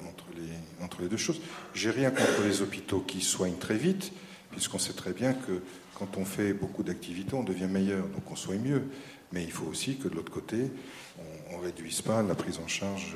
[1.17, 1.39] choses.
[1.73, 4.11] J'ai rien contre les hôpitaux qui soignent très vite,
[4.51, 5.61] puisqu'on sait très bien que
[5.93, 8.83] quand on fait beaucoup d'activités, on devient meilleur, donc on soigne mieux.
[9.31, 10.71] Mais il faut aussi que de l'autre côté,
[11.19, 11.23] on
[11.57, 13.15] ne réduise pas la prise en charge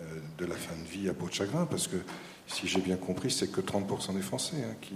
[0.00, 0.02] euh,
[0.38, 1.96] de la fin de vie à peau de chagrin, parce que
[2.46, 4.94] si j'ai bien compris, c'est que 30% des Français, hein, qui,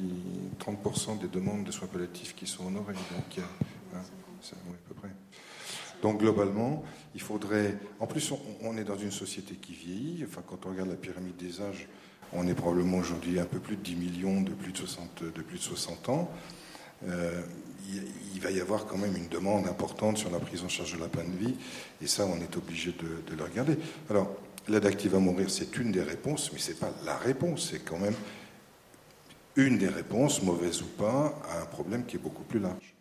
[0.60, 2.94] 30% des demandes de soins palliatifs qui sont honorées.
[2.94, 3.98] Donc, hein,
[4.52, 5.08] à peu près.
[6.02, 7.76] Donc globalement, il faudrait.
[7.98, 10.24] En plus, on, est dans une société qui vieillit.
[10.46, 11.88] Quand on regarde la pyramide des âges,
[12.32, 15.42] on est probablement aujourd'hui un peu plus de 10 millions de plus de 60, de
[15.42, 16.30] plus de 60 ans.
[17.06, 17.42] Euh,
[18.34, 21.00] il, va y avoir quand même une demande importante sur la prise en charge de
[21.00, 21.54] la fin de vie,
[22.02, 23.76] et ça, on est obligé de, le regarder.
[24.10, 24.34] Alors,
[24.68, 27.84] l'aide active à mourir, c'est une des réponses, mais ce n'est pas la réponse, c'est
[27.84, 28.14] quand même
[29.56, 32.94] une des réponses, mauvaise ou pas, à un problème qui est beaucoup plus large.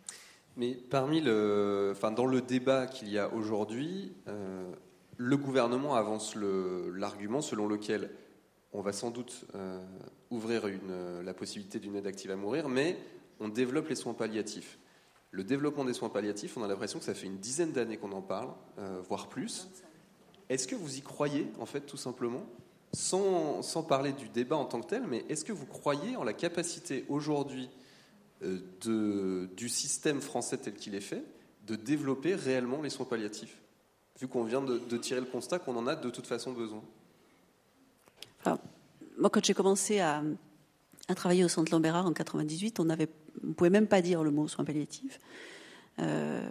[0.56, 4.72] Mais parmi le, enfin, dans le débat qu'il y a aujourd'hui, euh,
[5.16, 8.10] le gouvernement avance l'argument selon lequel
[8.72, 9.80] on va sans doute euh,
[10.30, 10.68] ouvrir
[11.24, 12.98] la possibilité d'une aide active à mourir, mais
[13.40, 14.78] on développe les soins palliatifs.
[15.30, 18.12] Le développement des soins palliatifs, on a l'impression que ça fait une dizaine d'années qu'on
[18.12, 19.68] en parle, euh, voire plus.
[20.48, 22.46] Est-ce que vous y croyez, en fait, tout simplement?
[22.94, 26.32] Sans, parler du débat en tant que tel, mais est-ce que vous croyez en la
[26.32, 27.68] capacité aujourd'hui
[28.42, 31.24] euh, du système français tel qu'il est fait
[31.66, 33.60] de développer réellement les soins palliatifs,
[34.18, 36.82] vu qu'on vient de, tirer le constat qu'on en a de toute façon besoin
[38.46, 40.22] Moi, quand j'ai commencé à,
[41.14, 44.64] travailler au Centre Lambérard en 98, on ne pouvait même pas dire le mot soins
[44.64, 45.18] palliatifs.
[46.00, 46.48] Euh,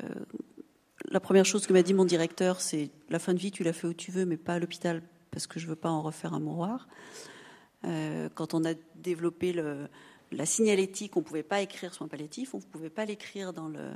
[1.09, 3.73] la première chose que m'a dit mon directeur, c'est la fin de vie, tu la
[3.73, 5.01] fais où tu veux, mais pas à l'hôpital,
[5.31, 6.87] parce que je ne veux pas en refaire un mouroir.
[7.85, 9.53] Euh, quand on a développé
[10.31, 13.67] la signalétique, on ne pouvait pas écrire soins palliatifs, on ne pouvait pas l'écrire dans
[13.67, 13.91] le,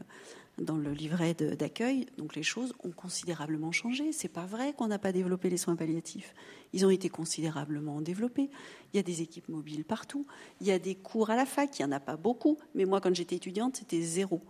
[0.57, 2.05] dans le livret d'accueil.
[2.17, 4.11] Donc les choses ont considérablement changé.
[4.11, 6.33] C'est pas vrai qu'on n'a pas développé les soins palliatifs.
[6.73, 8.49] Ils ont été considérablement développés.
[8.93, 10.25] Il y a des équipes mobiles partout.
[10.59, 11.79] Il y a des cours à la fac.
[11.79, 12.57] Il n'y en a pas beaucoup.
[12.75, 14.41] Mais moi, quand j'étais étudiante, c'était zéro.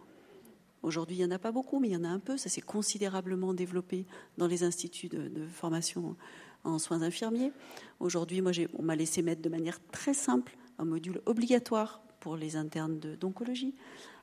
[0.84, 2.38] Aujourd'hui, il n'y en a pas beaucoup, mais il y en a un peu.
[2.38, 4.06] Ça s'est considérablement développé
[4.38, 6.16] dans les instituts de, de formation
[6.64, 7.52] en soins infirmiers.
[7.99, 12.55] Aujourd'hui, moi, on m'a laissé mettre de manière très simple un module obligatoire pour les
[12.55, 13.76] internes d'oncologie.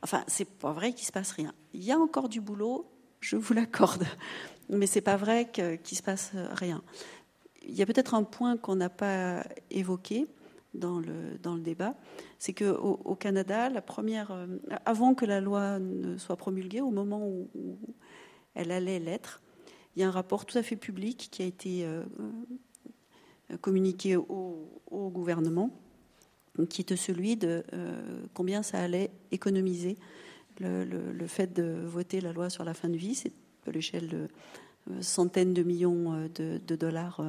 [0.02, 1.52] Enfin, c'est pas vrai qu'il se passe rien.
[1.74, 2.90] Il y a encore du boulot,
[3.20, 4.06] je vous l'accorde,
[4.70, 6.82] mais c'est pas vrai qu'il ne se passe rien.
[7.62, 10.26] Il y a peut-être un point qu'on n'a pas évoqué
[10.74, 11.94] dans le, dans le débat,
[12.38, 14.46] c'est qu'au au Canada, la première, euh,
[14.84, 17.48] avant que la loi ne soit promulguée, au moment où,
[18.54, 19.42] elle allait l'être,
[19.96, 22.04] il y a un rapport tout à fait public qui a été euh,
[23.50, 25.72] euh, communiqué au gouvernement
[26.66, 29.96] qui était celui de euh, combien ça allait économiser
[30.60, 33.14] le, fait de voter la loi sur la fin de vie.
[33.14, 33.32] C'est
[33.66, 34.28] à l'échelle de
[34.90, 37.22] euh, centaines de millions euh, de, dollars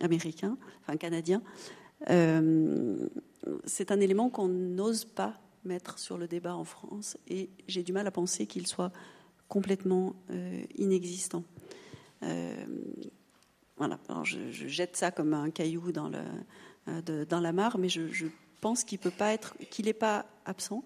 [0.00, 1.42] américains, enfin canadiens.
[2.06, 7.92] c'est un élément qu'on n'ose pas mettre sur le débat en France et j'ai du
[7.92, 8.92] mal à penser qu'il soit
[9.48, 10.14] complètement
[10.76, 11.42] inexistant.
[13.76, 16.20] voilà, je, jette ça comme un caillou dans le,
[16.88, 18.26] euh, dans la mare, mais je,
[18.60, 20.84] pense qu'il peut pas être, qu'il n'est pas absent,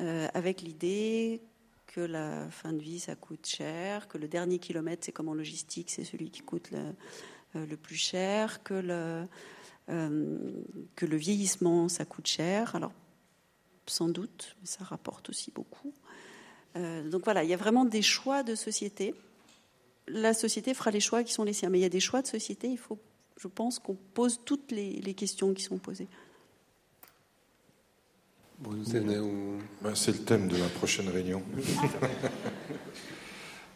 [0.00, 1.40] euh, avec l'idée
[1.86, 5.34] que la fin de vie ça coûte cher, que le dernier kilomètre c'est comme en
[5.34, 6.94] logistique, c'est celui qui coûte le,
[7.54, 8.74] euh, plus cher, que
[9.88, 12.74] le vieillissement ça coûte cher.
[12.74, 12.92] Alors
[13.86, 15.92] sans doute, mais ça rapporte aussi beaucoup.
[16.74, 19.14] donc voilà, il y a vraiment des choix de société.
[20.08, 22.20] La société fera les choix qui sont les siens, mais il y a des choix
[22.20, 22.68] de société.
[22.68, 22.98] Il faut
[23.36, 26.08] je pense qu'on pose toutes les, questions qui sont posées.
[28.58, 28.82] Ben,
[29.94, 31.42] c'est le thème de la prochaine réunion.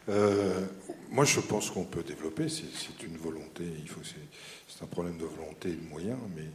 [0.08, 0.66] Euh,
[1.10, 2.48] moi, je pense qu'on peut développer.
[2.48, 3.62] C'est une volonté.
[3.78, 4.00] Il faut.
[4.66, 6.46] C'est un problème de volonté et de moyens, mais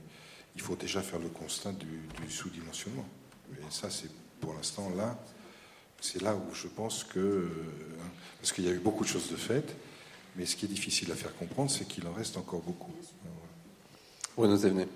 [0.55, 3.05] il faut déjà faire le constat du, sous-dimensionnement.
[3.53, 4.09] Et ça, c'est
[4.41, 5.17] pour l'instant là.
[6.01, 7.49] C'est là où je pense que euh,
[8.41, 9.75] parce qu'il y a eu beaucoup de choses de faites,
[10.37, 12.91] mais ce qui est difficile à faire comprendre, c'est qu'il en reste encore beaucoup.
[14.35, 14.87] Bruno Zévenet.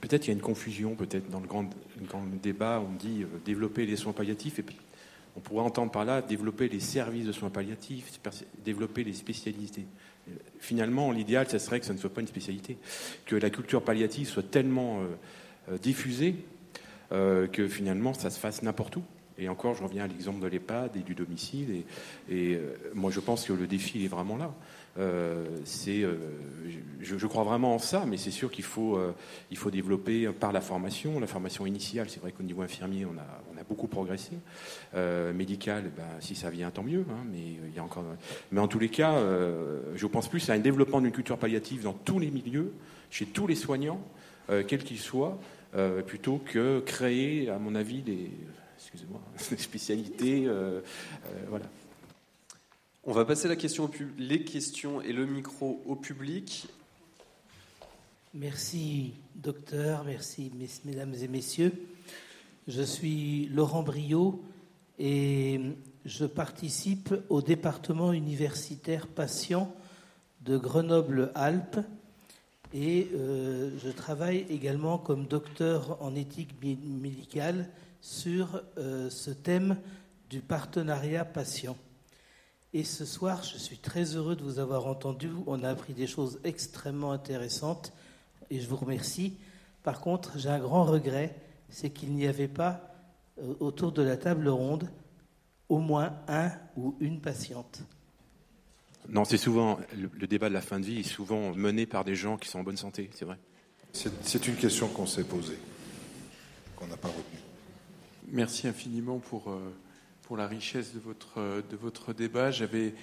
[0.00, 1.68] Peut-être il y a une confusion, peut-être dans le grand,
[2.02, 4.64] grand débat, on dit euh, développer les soins palliatifs et
[5.36, 8.20] on pourrait entendre par là développer les services de soins palliatifs,
[8.64, 9.86] développer les spécialités.
[10.60, 12.76] Finalement, l'idéal, ce serait que ce ne soit pas une spécialité,
[13.26, 15.06] que la culture palliative soit tellement euh,
[15.70, 16.36] euh, diffusée
[17.10, 19.02] euh, que finalement, ça se fasse n'importe où.
[19.42, 21.84] Et encore, je reviens à l'exemple de l'EHPAD et du domicile.
[22.30, 22.58] Et,
[22.94, 24.54] moi, je pense que le défi est vraiment là.
[24.98, 25.46] Euh,
[25.88, 26.16] euh,
[27.00, 29.14] je, crois vraiment en ça, mais c'est sûr qu'il faut, euh,
[29.54, 32.10] faut développer par la formation, la formation initiale.
[32.10, 34.32] C'est vrai qu'au niveau infirmier, on a, on a beaucoup progressé.
[35.34, 37.04] médical, ben, si ça vient, tant mieux.
[37.10, 38.04] Hein, mais y a encore.
[38.50, 39.14] Mais en tous les cas,
[39.94, 42.72] je pense plus à un développement d'une culture palliative dans tous les milieux,
[43.10, 44.00] chez tous les soignants,
[44.48, 45.38] quels qu'ils soient,
[46.06, 48.30] plutôt que créer, à mon avis, des,
[48.92, 49.20] excusez-moi,
[49.50, 50.48] des spécialités.
[51.48, 51.66] voilà.
[53.04, 56.68] On va passer la question les questions et le micro au public.
[58.34, 60.04] Merci, docteur.
[60.04, 60.52] Merci,
[60.84, 61.72] mesdames et messieurs.
[62.68, 64.40] Je suis Laurent Briot
[64.98, 65.60] et
[66.04, 69.74] je participe au département universitaire patient
[70.42, 71.80] de Grenoble-Alpes
[72.72, 77.68] et euh, je travaille également comme docteur en éthique médicale
[78.02, 79.78] sur euh, ce thème
[80.28, 81.78] du partenariat patient.
[82.74, 85.30] Et ce soir, je suis très heureux de vous avoir entendu.
[85.46, 87.92] On a appris des choses extrêmement intéressantes
[88.50, 89.36] et je vous remercie.
[89.84, 91.34] Par contre, j'ai un grand regret,
[91.70, 92.94] c'est qu'il n'y avait pas
[93.40, 94.90] euh, autour de la table ronde
[95.68, 97.82] au moins un ou une patiente.
[99.08, 102.14] Non, c'est souvent le, débat de la fin de vie est souvent mené par des
[102.14, 103.38] gens qui sont en bonne santé, c'est vrai.
[103.92, 105.58] C'est une question qu'on s'est posée,
[106.76, 107.51] qu'on n'a pas retenue.
[108.28, 109.50] Merci infiniment pour.
[109.50, 109.72] Euh,
[110.22, 112.50] pour la richesse de votre, de votre débat.
[112.50, 112.94] J'avais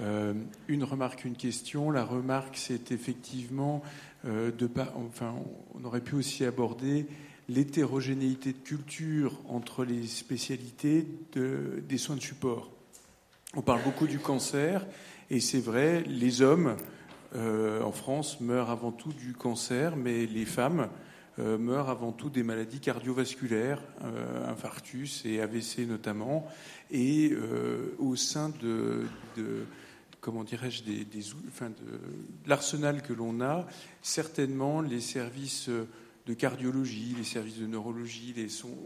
[0.00, 0.32] euh,
[0.68, 1.90] une remarque, une question.
[1.90, 3.82] La remarque, c'est effectivement
[4.24, 4.70] euh, de.
[4.94, 5.34] Enfin,
[5.74, 7.06] on aurait pu aussi aborder
[7.48, 12.70] l'hétérogénéité de culture entre les spécialités de, des soins de support.
[13.54, 14.86] On parle beaucoup du cancer,
[15.30, 16.76] et c'est vrai, les hommes
[17.34, 20.86] euh, en France meurent avant tout du cancer, mais les femmes euh,
[21.38, 26.46] meurent avant tout des maladies cardiovasculaires, euh, infarctus et AVC notamment,
[26.90, 29.06] et euh, au sein de,
[30.20, 31.06] comment dirais-je, des,
[31.48, 32.00] enfin de,
[32.46, 33.66] l'arsenal que l'on a,
[34.02, 38.76] certainement les services de cardiologie, les services de neurologie les sont,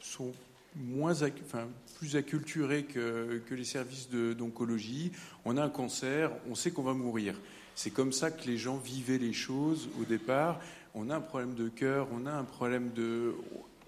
[0.00, 0.32] sont
[0.74, 1.14] moins,
[1.44, 1.68] enfin,
[1.98, 5.12] plus acculturés que, que les services d'oncologie.
[5.44, 7.34] On a un cancer, on sait qu'on va mourir.
[7.74, 10.60] C'est comme ça que les gens vivaient les choses au départ
[10.94, 13.34] on a un problème de cœur, on a un problème de.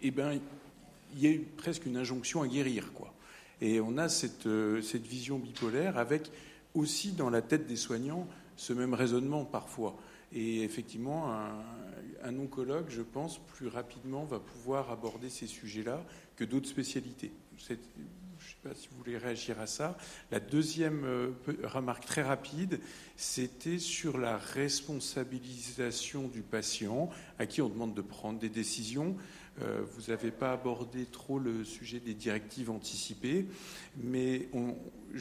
[0.02, 0.38] Eh bien,
[1.14, 3.12] il y a presque une injonction à guérir, quoi.
[3.60, 6.30] Et on a cette, euh, cette vision bipolaire avec
[6.74, 8.26] aussi dans la tête des soignants
[8.56, 9.96] ce même raisonnement parfois.
[10.32, 11.32] Et effectivement,
[12.22, 16.04] un, oncologue, je pense, plus rapidement va pouvoir aborder ces sujets-là
[16.36, 17.30] que d'autres spécialités.
[18.64, 19.96] Sais pas si vous voulez réagir à ça.
[20.30, 21.32] La deuxième euh,
[21.64, 22.80] remarque très rapide,
[23.16, 29.16] c'était sur la responsabilisation du patient, à qui on demande de prendre des décisions.
[29.60, 33.46] Euh, vous n'avez pas abordé trop le sujet des directives anticipées,
[33.96, 34.48] mais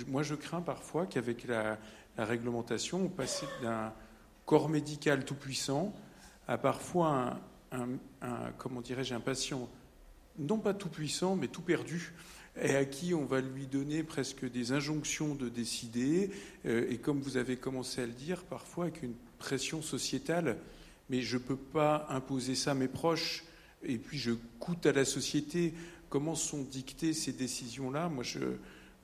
[0.07, 1.77] moi je crains parfois qu'avec la,
[2.17, 3.93] réglementation, on passe d'un
[4.45, 5.93] corps médical tout puissant
[6.47, 7.39] à parfois
[8.57, 9.67] comment dirais-je, un patient
[10.37, 12.13] non pas tout puissant, mais tout perdu
[12.61, 16.29] et à qui on va lui donner presque des injonctions de décider,
[16.65, 20.57] euh, et comme vous avez commencé à le dire, parfois avec une pression sociétale,
[21.09, 23.43] mais je ne peux pas imposer ça à mes proches,
[23.83, 25.73] et puis je coûte à la société.
[26.09, 28.07] Comment sont dictées ces décisions-là?
[28.07, 28.39] Moi, je,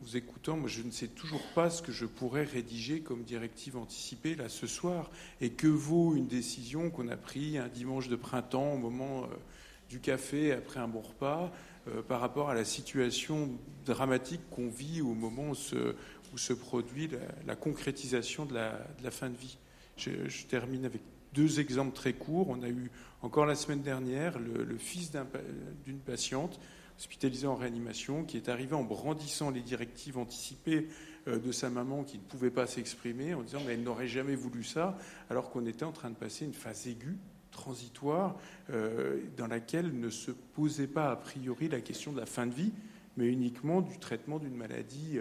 [0.02, 3.76] vous écoutant, moi, je ne sais toujours pas ce que je pourrais rédiger comme directive
[3.76, 5.10] anticipée là ce soir,
[5.42, 9.28] et que vaut une décision qu'on a prise un dimanche de printemps au moment euh,
[9.90, 11.52] du café après un bon repas
[11.88, 13.50] euh, par rapport à la situation
[13.86, 17.10] dramatique qu'on vit au moment où se, produit
[17.48, 19.58] la, concrétisation de la, fin de vie.
[19.98, 21.02] Je, termine avec
[21.34, 22.50] deux exemples très courts.
[22.50, 22.92] On a eu
[23.22, 25.12] encore la semaine dernière le, fils
[25.86, 26.60] d'une patiente
[26.98, 30.90] hospitalisée en réanimation qui est arrivé en brandissant les directives anticipées
[31.28, 34.64] de sa maman qui ne pouvait pas s'exprimer en disant mais elle n'aurait jamais voulu
[34.64, 34.98] ça,
[35.30, 37.18] alors qu'on était en train de passer une phase aiguë
[37.52, 38.38] transitoire
[39.38, 42.72] dans laquelle ne se posait pas a priori la question de la fin de vie,
[43.18, 45.20] mais uniquement du traitement d'une maladie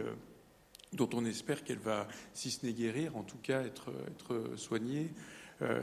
[0.93, 3.93] dont on espère qu'elle va, si ce n'est guérir, en tout cas être,
[4.57, 5.11] soignée.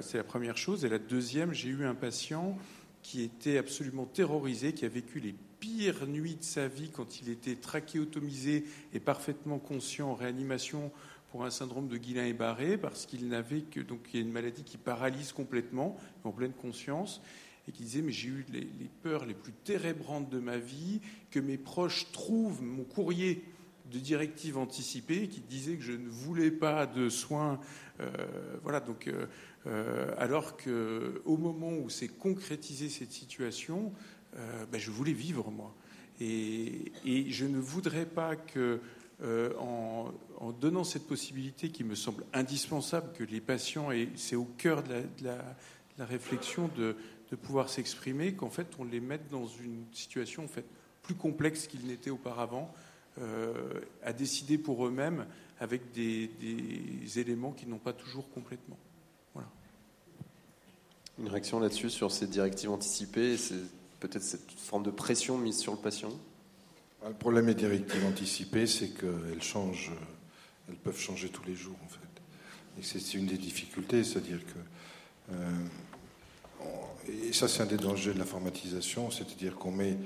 [0.01, 0.85] C'est la première chose.
[0.85, 2.57] Et la deuxième, j'ai eu un patient
[3.05, 7.29] qui était absolument terrorisé, qui a vécu les pires nuits de sa vie quand il
[7.29, 10.91] était trachéotomisé et parfaitement conscient en réanimation
[11.35, 14.63] pour un syndrome de Guillain-Barré, parce qu'il n'avait que donc il y a une maladie
[14.63, 17.21] qui paralyse complètement, en pleine conscience,
[17.67, 21.01] et qui disait mais j'ai eu les, peurs les plus térébrantes de ma vie,
[21.31, 23.43] que mes proches trouvent mon courrier
[23.91, 27.59] de directive anticipée qui disait que je ne voulais pas de soins,
[27.99, 28.07] euh,
[28.63, 29.07] voilà donc.
[29.07, 29.25] Euh,
[29.67, 33.91] euh, alors qu'au moment où s'est concrétisée cette situation,
[34.71, 35.75] ben, je voulais vivre moi.
[36.21, 36.93] Et,
[37.29, 38.79] je ne voudrais pas que,
[39.23, 40.11] euh, en,
[40.59, 45.03] donnant cette possibilité qui me semble indispensable, que les patients, et c'est au cœur de
[45.23, 46.95] la, réflexion de,
[47.41, 50.63] pouvoir s'exprimer, qu'en fait on les mette dans une situation en fait,
[51.03, 52.73] plus complexe qu'ils n'étaient auparavant,
[54.03, 55.25] à décider pour eux-mêmes
[55.59, 56.29] avec des
[57.19, 58.77] éléments qui n'ont pas toujours complètement.
[61.17, 63.37] Une réaction là-dessus sur ces directives anticipées et
[64.01, 66.09] peut-être cette forme de pression mise sur le patient?
[67.07, 69.91] Le problème des directives anticipées, c'est qu'elles changent,
[70.67, 71.99] elles peuvent changer tous les jours en fait.
[72.79, 75.33] Et c'est une des difficultés, c'est-à-dire que.
[75.33, 75.65] Euh,
[77.27, 79.97] et ça, c'est un des dangers de l'informatisation, c'est-à-dire qu'on met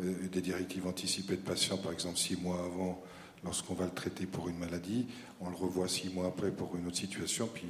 [0.00, 3.02] euh, des directives anticipées de patients, par exemple, six mois avant,
[3.44, 5.06] lorsqu'on va le traiter pour une maladie,
[5.42, 7.68] on le revoit six mois après pour une autre situation, puis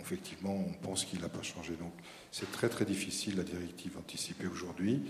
[0.00, 1.74] effectivement, on pense qu'il n'a pas changé.
[1.74, 1.92] Donc,
[2.32, 5.02] c'est très très difficile la directive anticipée aujourd'hui,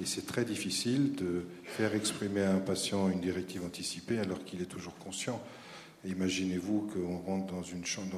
[0.00, 4.62] et c'est très difficile de faire exprimer à un patient une directive anticipée alors qu'il
[4.62, 5.40] est toujours conscient.
[6.04, 8.16] Imaginez-vous qu'on rentre dans une chambre,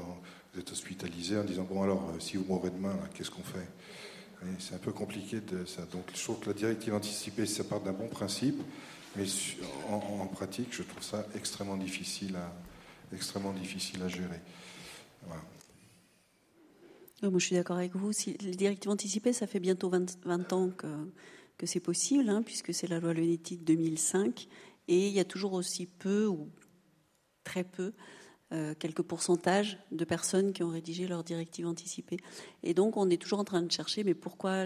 [0.55, 3.69] vous êtes hospitalisé en disant bon alors, euh, si vous mourrez demain, qu'est-ce qu'on fait?
[4.59, 5.83] C'est un peu compliqué de ça.
[5.93, 8.61] Donc, je trouve que la directive anticipée, ça part d'un bon principe,
[9.15, 9.25] mais
[9.89, 14.41] en, pratique, je trouve ça extrêmement difficile à, gérer.
[17.23, 18.13] Moi, je suis d'accord avec vous.
[18.13, 20.89] Si, les directives anticipées, ça fait bientôt 20, ans que,
[21.63, 24.49] que c'est possible, hein, puisque c'est la loi Lenetti de 2005.
[24.89, 26.51] Et il y a toujours aussi peu, ou
[27.45, 27.93] très peu,
[28.53, 32.17] euh, quelques pourcentages de personnes qui ont rédigé leurs directives anticipées.
[32.65, 34.65] Et donc, on est toujours en train de chercher, mais pourquoi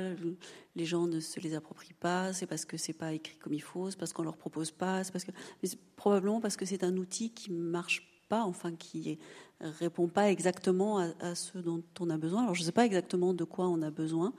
[0.74, 2.32] les gens ne se les approprient pas?
[2.32, 5.04] C'est parce que c'est pas écrit comme il faut, c'est parce qu'on leur propose pas,
[5.04, 5.32] c'est parce que,
[5.62, 9.18] mais probablement parce que c'est un outil qui marche pas, enfin qui
[9.60, 12.44] répond pas exactement à, ce dont on a besoin.
[12.44, 14.32] Alors je ne sais pas exactement de quoi on a besoin,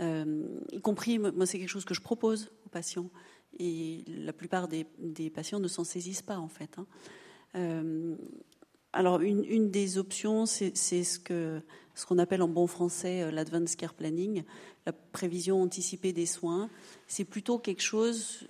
[0.00, 3.10] y compris moi c'est quelque chose que je propose aux patients
[3.58, 4.84] et la plupart des,
[5.30, 6.78] patients ne s'en saisissent pas en fait.
[6.78, 6.86] Hein.
[7.56, 8.16] Euh,
[8.92, 14.44] alors une, des options c'est ce qu'on appelle en bon français euh, l'advance care planning,
[14.86, 16.70] la prévision anticipée des soins.
[17.06, 18.46] C'est plutôt quelque chose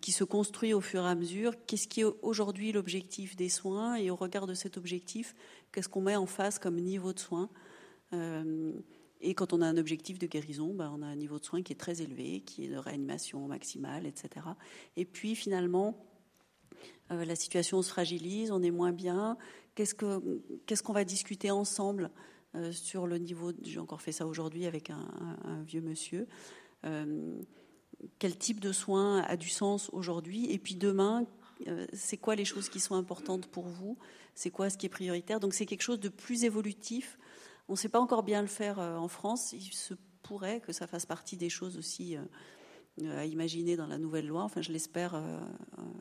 [0.00, 1.54] qui se construit au fur et à mesure.
[1.66, 3.96] Qu'est-ce qui est aujourd'hui l'objectif des soins?
[3.96, 5.34] Et au regard de cet objectif,
[5.72, 7.48] qu'est-ce qu'on met en face comme niveau de soins?
[8.12, 8.72] Euh,
[9.24, 11.62] Et quand on a un objectif de guérison, ben, on a un niveau de soins
[11.62, 14.46] qui est très élevé, qui est de réanimation maximale, etc.
[14.96, 15.96] Et puis finalement,
[17.10, 19.36] euh, la situation se fragilise, on est moins bien.
[19.74, 20.22] Qu'est-ce qu'on
[20.72, 22.10] ce qu'on va discuter ensemble
[22.54, 26.28] euh, sur le niveau J'ai encore fait ça aujourd'hui avec un, vieux monsieur
[28.18, 30.50] quel type de soins a du sens aujourd'hui?
[30.50, 31.26] Et puis demain
[31.68, 33.96] euh, c'est quoi les choses qui sont importantes pour vous?
[34.34, 35.40] C'est quoi ce qui est prioritaire?
[35.40, 37.18] Donc c'est quelque chose de plus évolutif
[37.68, 39.52] on ne sait pas encore bien le faire euh, en France.
[39.52, 43.98] Il se pourrait que ça fasse partie des choses aussi euh, à imaginer dans la
[43.98, 44.42] nouvelle loi.
[44.42, 45.20] Enfin je l'espère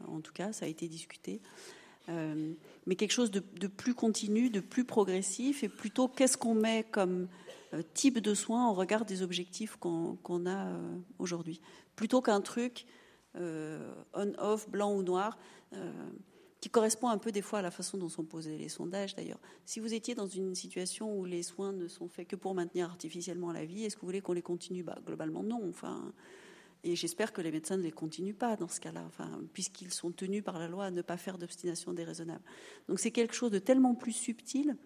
[0.07, 1.41] en tout cas ça a été discuté.
[2.07, 7.27] Mais quelque chose de, plus continu, de plus progressif, et plutôt qu'est-ce qu'on met comme
[7.95, 10.71] type de soins au regard des objectifs qu'on a
[11.17, 11.61] aujourd'hui?
[11.95, 12.85] Plutôt qu'un truc
[13.35, 13.79] euh,
[14.13, 15.39] on-off, blanc ou noir,
[15.73, 15.91] euh,
[16.63, 19.41] qui correspond un peu des fois à la façon dont sont posés les sondages d'ailleurs.
[19.65, 22.85] Si vous étiez dans une situation où les soins ne sont faits que pour maintenir
[22.85, 24.81] artificiellement la vie, est-ce que vous voulez qu'on les continue?
[24.81, 25.61] Bah, Globalement non.
[25.67, 26.13] Enfin,
[26.85, 30.13] et j'espère que les médecins ne les continuent pas dans ce cas-là, enfin, puisqu'ils sont
[30.13, 32.45] tenus par la loi à ne pas faire d'obstination déraisonnable.
[32.87, 34.77] Donc c'est quelque chose de tellement plus subtil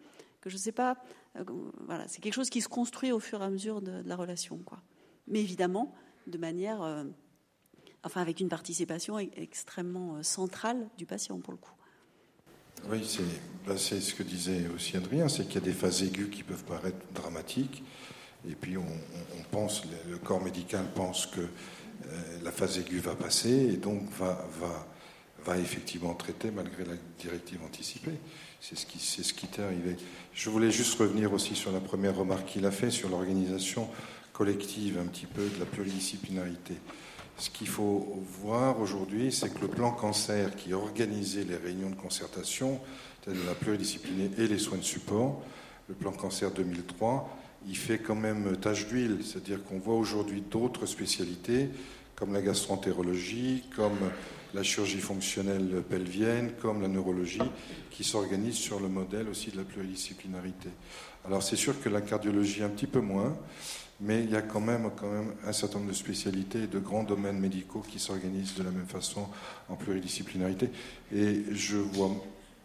[0.42, 0.98] que je ne sais pas.
[1.36, 1.44] Euh,
[1.86, 4.58] voilà, c'est quelque chose qui se construit au fur et à mesure de, la relation,
[4.66, 4.82] quoi.
[5.28, 5.94] Mais évidemment,
[6.26, 7.04] de manière, euh,
[8.04, 11.72] enfin avec une participation e-, extrêmement euh, centrale du patient pour le coup.
[12.90, 13.04] Oui,
[13.76, 16.64] c'est ce que disait aussi Adrien, c'est qu'il y a des phases aiguës qui peuvent
[16.64, 17.84] paraître dramatiques,
[18.48, 18.86] et puis on,
[19.52, 24.38] pense, le corps médical pense que euh, la phase aiguë va passer, et donc va,
[25.60, 28.20] effectivement traité malgré la directive anticipée.
[28.60, 29.96] C'est ce qui, c'est ce qui t'est arrivé.
[30.34, 33.88] Je voulais juste revenir aussi sur la première remarque qu'il a fait sur l'organisation
[34.34, 36.76] collective un petit peu de la pluridisciplinarité.
[37.38, 41.96] Ce qu'il faut voir aujourd'hui, c'est que le plan cancer qui organisait les réunions de
[41.96, 42.80] concertation,
[43.28, 45.44] de la pluridisciplinarité et les soins de support,
[45.88, 47.30] le plan cancer 2003,
[47.68, 49.20] il fait quand même tache d'huile.
[49.24, 51.70] C'est-à-dire qu'on voit aujourd'hui d'autres spécialités,
[52.16, 53.98] comme la gastroentérologie, comme
[54.54, 57.42] la chirurgie fonctionnelle pelvienne, comme la neurologie,
[57.92, 60.70] qui s'organisent sur le modèle aussi de la pluridisciplinarité.
[61.26, 63.38] Alors c'est sûr que la cardiologie un petit peu moins,
[64.00, 66.80] mais il y a quand même, quand même un certain nombre de spécialités et de
[66.80, 69.28] grands domaines médicaux qui s'organisent de la même façon
[69.70, 70.70] en pluridisciplinarité.
[71.14, 72.12] Et je vois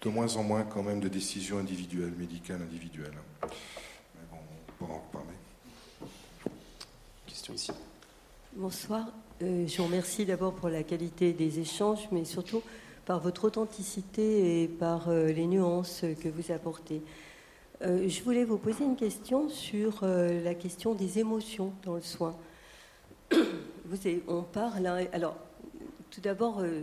[0.03, 3.15] de moins en moins quand même de décisions individuelles, médicales individuelles.
[3.43, 5.37] Mais bon, on pourra en reparler.
[7.27, 7.73] Question ici.
[8.55, 9.07] Bonsoir.
[9.41, 12.63] Euh, je vous remercie d'abord pour la qualité des échanges, mais surtout
[13.07, 17.03] par votre authenticité et par euh, les nuances que vous apportez.
[17.85, 22.01] Euh, je voulais vous poser une question sur euh, la question des émotions dans le
[22.01, 22.37] soin.
[23.33, 23.99] Vous,
[24.29, 24.87] on parle.
[24.87, 25.37] hein, alors,
[26.13, 26.83] tout d'abord, euh,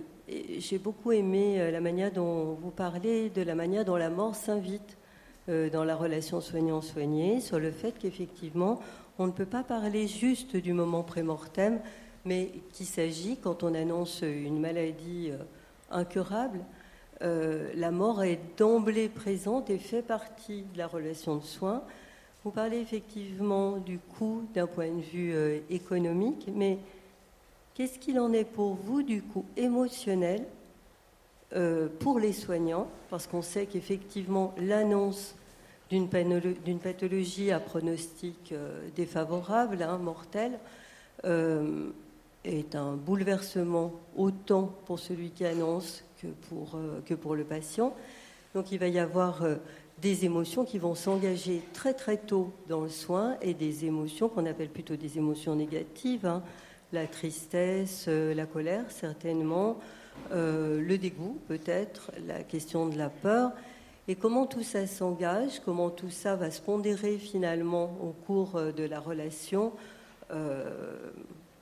[0.58, 4.98] j'ai beaucoup aimé la manière dont vous parlez de la manière dont la mort s'invite
[5.48, 8.80] dans la relation soignant-soigné, sur le fait qu'effectivement,
[9.18, 11.80] on ne peut pas parler juste du moment prémortem,
[12.26, 15.32] mais qu'il s'agit, quand on annonce une maladie
[15.90, 16.60] incurable,
[17.22, 21.84] euh, la mort est d'emblée présente et fait partie de la relation de soins.
[22.44, 26.78] Vous parlez effectivement du coût d'un point de vue euh, économique, mais
[27.74, 30.46] qu'est-ce qu'il en est pour vous du coût émotionnel
[31.56, 32.88] euh, pour les soignants?
[33.10, 35.36] Parce qu'on sait qu'effectivement l'annonce
[35.92, 38.54] d'une pathologie à pronostic
[38.96, 40.60] défavorable, hein, mortel,
[42.46, 47.94] est un bouleversement autant pour celui qui annonce que pour, euh, que pour le patient.
[48.54, 49.56] Donc il va y avoir euh,
[50.02, 54.46] des émotions qui vont s'engager très très tôt dans le soin et des émotions qu'on
[54.46, 56.44] appelle plutôt des émotions négatives, hein.
[56.92, 59.80] la tristesse, euh, la colère certainement,
[60.32, 63.52] le dégoût peut-être, la question de la peur.
[64.10, 68.84] Et comment tout ça s'engage, comment tout ça va se pondérer finalement au cours de
[68.84, 69.72] la relation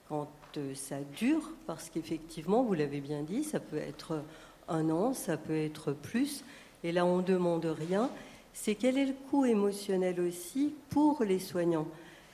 [0.09, 0.27] quand
[0.73, 4.23] ça dure, parce qu'effectivement, vous l'avez bien dit, ça peut être
[4.68, 6.44] un an, ça peut être plus.
[6.84, 8.10] Et là, on ne demande rien.
[8.53, 11.88] C'est quel est le coût émotionnel aussi pour les soignants,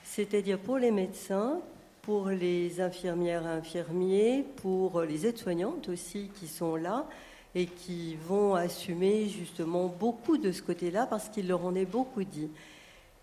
[0.03, 1.59] c'est-à-dire pour les médecins,
[2.01, 7.05] pour les infirmières infirmiers, pour les aides-soignantes aussi qui sont là
[7.55, 12.23] et qui vont assumer justement beaucoup de ce côté-là parce qu'il leur en est beaucoup
[12.23, 12.49] dit.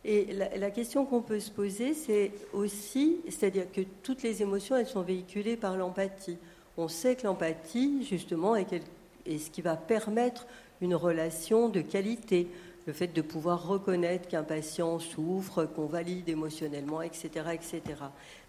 [0.04, 4.76] Et la, la question qu'on peut se poser, c'est aussi, c'est-à-dire que toutes les émotions,
[4.76, 6.38] elles sont véhiculées par l'empathie.
[6.76, 8.86] On sait que l'empathie, justement, est quelque
[9.26, 10.46] et ce qui va permettre
[10.80, 12.48] une relation de qualité.
[12.86, 17.82] Le fait de pouvoir reconnaître qu'un patient souffre, qu'on valide émotionnellement, etc., etc.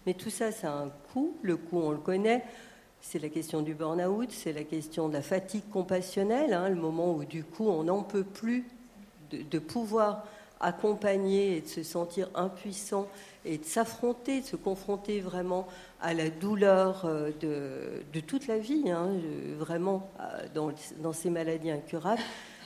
[0.06, 1.36] Mais tout ça, ça a un coût.
[1.42, 2.42] Le coût, on le connaît.
[3.00, 7.12] C'est la question du burn-out, c'est la question de la fatigue compassionnelle, hein, le moment
[7.14, 8.64] où du coup on n'en peut plus
[9.32, 10.24] de, de pouvoir
[10.62, 13.08] accompagner et de se sentir impuissant
[13.44, 15.66] et de s'affronter, de se confronter vraiment
[16.00, 17.30] à la douleur euh,
[18.12, 19.10] de, toute la vie, hein,
[19.58, 20.46] vraiment euh,
[21.00, 22.22] dans, ces maladies incurables.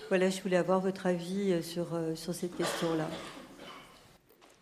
[0.08, 3.08] Voilà, je voulais avoir votre avis euh, sur, sur cette question-là.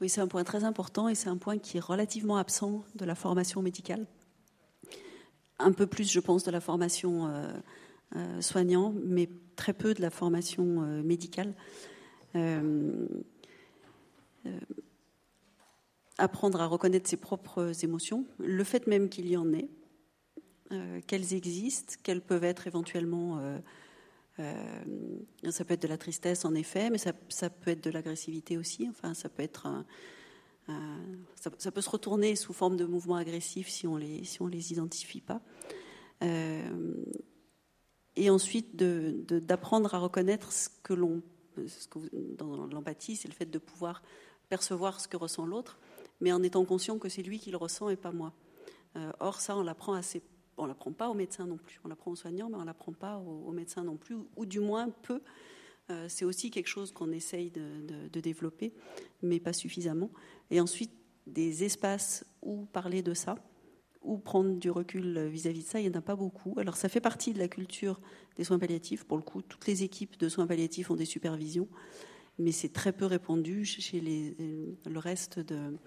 [0.01, 3.05] Oui, c'est un point très important et c'est un point qui est relativement absent de
[3.05, 4.06] la formation médicale.
[5.59, 7.32] Un peu plus, je pense, de la formation
[8.16, 10.65] euh, soignant, mais très peu de la formation
[11.05, 11.55] médicale.
[12.36, 13.06] Euh,
[16.19, 19.69] apprendre à reconnaître ses propres émotions, le fait même qu'il y en ait,
[20.73, 23.39] euh, qu'elles existent, qu'elles peuvent être éventuellement...
[23.39, 23.59] Euh,
[24.40, 28.59] euh, ça peut être de la tristesse en effet, mais ça, peut être de l'agressivité
[28.59, 28.89] aussi.
[28.89, 29.85] Enfin, ça peut être
[31.36, 34.73] ça, peut se retourner sous forme de mouvements agressifs si on les si on les
[34.73, 35.40] identifie pas.
[38.16, 41.23] et ensuite d'apprendre à reconnaître ce que l'on
[42.39, 44.02] dans l'empathie, c'est le fait de pouvoir
[44.48, 45.78] percevoir ce que ressent l'autre
[46.20, 48.32] mais en étant conscient que c'est lui qui le ressent et pas moi.
[48.97, 50.22] Euh, or, ça, on l'apprend assez.
[50.56, 51.81] On l'apprend pas aux médecins non plus.
[51.85, 54.60] On l'apprend aux soignants, mais on l'apprend pas aux, aux, médecins non plus, ou, du
[54.60, 55.20] moins peu.
[55.90, 58.72] Euh, c'est aussi quelque chose qu'on essaye de, développer,
[59.22, 60.10] mais pas suffisamment.
[60.51, 60.93] Et ensuite,
[61.26, 63.36] des espaces où parler de ça,
[64.05, 66.55] où prendre du recul vis-à-vis -vis de ça, il n'y en a pas beaucoup.
[66.59, 68.01] Alors, ça fait partie de la culture
[68.36, 69.05] des soins palliatifs.
[69.05, 71.68] Pour le coup, toutes les équipes de soins palliatifs ont des supervisions
[72.39, 74.36] mais c'est très peu répandu chez les,
[74.85, 75.78] le reste de,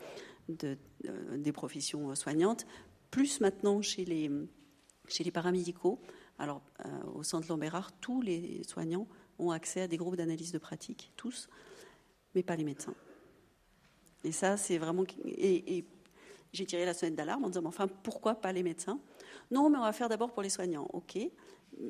[1.36, 2.66] des professions soignantes,
[3.12, 6.00] plus maintenant chez les, paramédicaux.
[6.40, 6.62] Alors,
[7.16, 9.08] au centre Lambérard, tous les soignants
[9.40, 11.50] ont accès à des groupes d'analyse de pratique, tous,
[12.34, 12.96] mais pas les médecins.
[14.24, 15.04] Et ça, c'est vraiment.
[16.58, 19.00] J'ai tiré la sonnette d'alarme en disant enfin, pourquoi pas les médecins?
[19.52, 21.18] Non, mais on va faire d'abord pour les soignants, ok.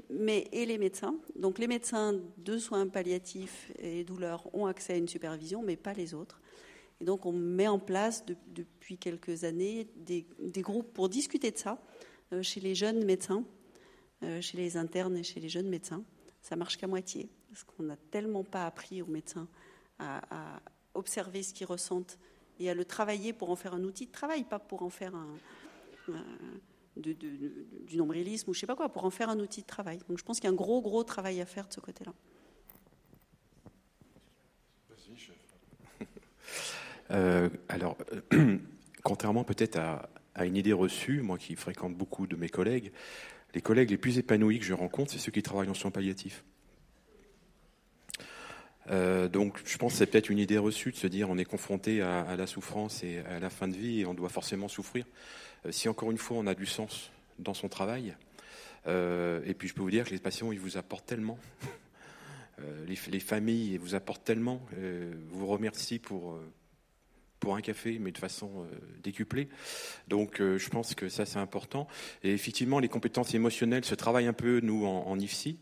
[0.10, 1.16] Mais et les médecins?
[1.36, 5.94] Donc, les médecins de soins palliatifs et douleurs ont accès à une supervision, mais pas
[5.94, 6.42] les autres.
[7.00, 10.26] Et donc, on met en place depuis quelques années des,
[10.62, 11.82] groupes pour discuter de ça
[12.34, 13.44] euh, chez les jeunes médecins,
[14.24, 16.04] euh, chez les internes et chez les jeunes médecins.
[16.42, 19.48] Ça marche qu'à moitié, parce qu'on n'a tellement pas appris aux médecins
[20.00, 20.60] à,
[20.94, 22.18] observer ce qu'ils ressentent
[22.60, 25.14] et à le travailler pour en faire un outil de travail, pas pour en faire
[25.16, 25.28] un,
[26.98, 30.00] du nombrilisme ou je sais pas quoi, pour en faire un outil de travail.
[30.08, 32.14] Donc je pense qu'il y a un gros, gros travail à faire de ce côté-là.
[37.10, 37.96] Euh, alors,
[39.04, 42.92] contrairement peut-être à, à, une idée reçue, moi qui fréquente beaucoup de mes collègues,
[43.54, 46.44] les collègues les plus épanouis que je rencontre, c'est ceux qui travaillent en soins palliatifs.
[48.90, 51.46] Euh, donc, je pense que c'est peut-être une idée reçue de se dire on est
[51.46, 55.06] confronté à, la souffrance et à la fin de vie et on doit forcément souffrir.
[55.66, 58.16] Euh, si encore une fois on a du sens dans son travail,
[58.88, 61.38] euh, et puis je peux vous dire que les patients ils vous apportent tellement,
[62.88, 64.62] les, les, familles vous apportent tellement,
[65.30, 66.40] vous remercie pour
[67.40, 68.66] pour un café, mais de façon
[69.04, 69.48] décuplée.
[70.08, 71.88] Donc, je pense que ça c'est important.
[72.24, 75.60] Et effectivement, les compétences émotionnelles se travaillent un peu nous en, en IFSI.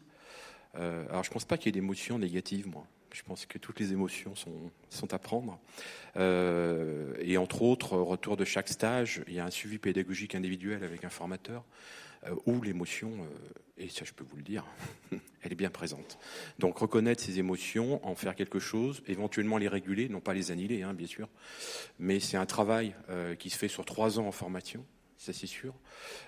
[0.76, 2.88] alors, je pense pas qu'il y ait d'émotions négatives, moi.
[3.16, 5.58] Je pense que toutes les émotions sont, à prendre.
[6.18, 10.36] Euh, et entre autres, au retour de chaque stage, il y a un suivi pédagogique
[10.36, 11.64] individuel avec un formateur
[12.28, 13.28] euh, où l'émotion, euh,
[13.78, 14.66] et ça je peux vous le dire,
[15.42, 16.20] elle est bien présente.
[16.60, 20.84] Donc reconnaître ces émotions, en faire quelque chose, éventuellement les réguler, non pas les annihiler,
[20.84, 21.30] hein, bien sûr,
[22.00, 22.96] mais c'est un travail
[23.40, 24.86] qui se fait sur trois ans en formation
[25.18, 25.74] ça c'est sûr,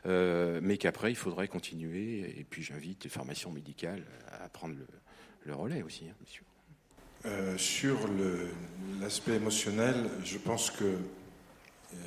[0.05, 2.39] mais qu'après il faudrait continuer.
[2.39, 4.75] Et puis j'invite les formations médicales à prendre
[5.45, 6.45] le, relais aussi, hein, bien sûr.
[7.27, 7.97] Euh, sur
[9.01, 11.97] l'aspect émotionnel, je pense que euh,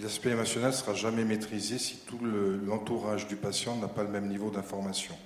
[0.00, 2.20] l'aspect émotionnel ne sera jamais maîtrisé si tout
[2.66, 5.16] l'entourage du patient n'a pas le même niveau d'information.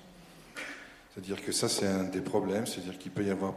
[1.12, 3.55] C'est-à-dire que ça, c'est un des problèmes, c'est-à-dire qu'il peut y avoir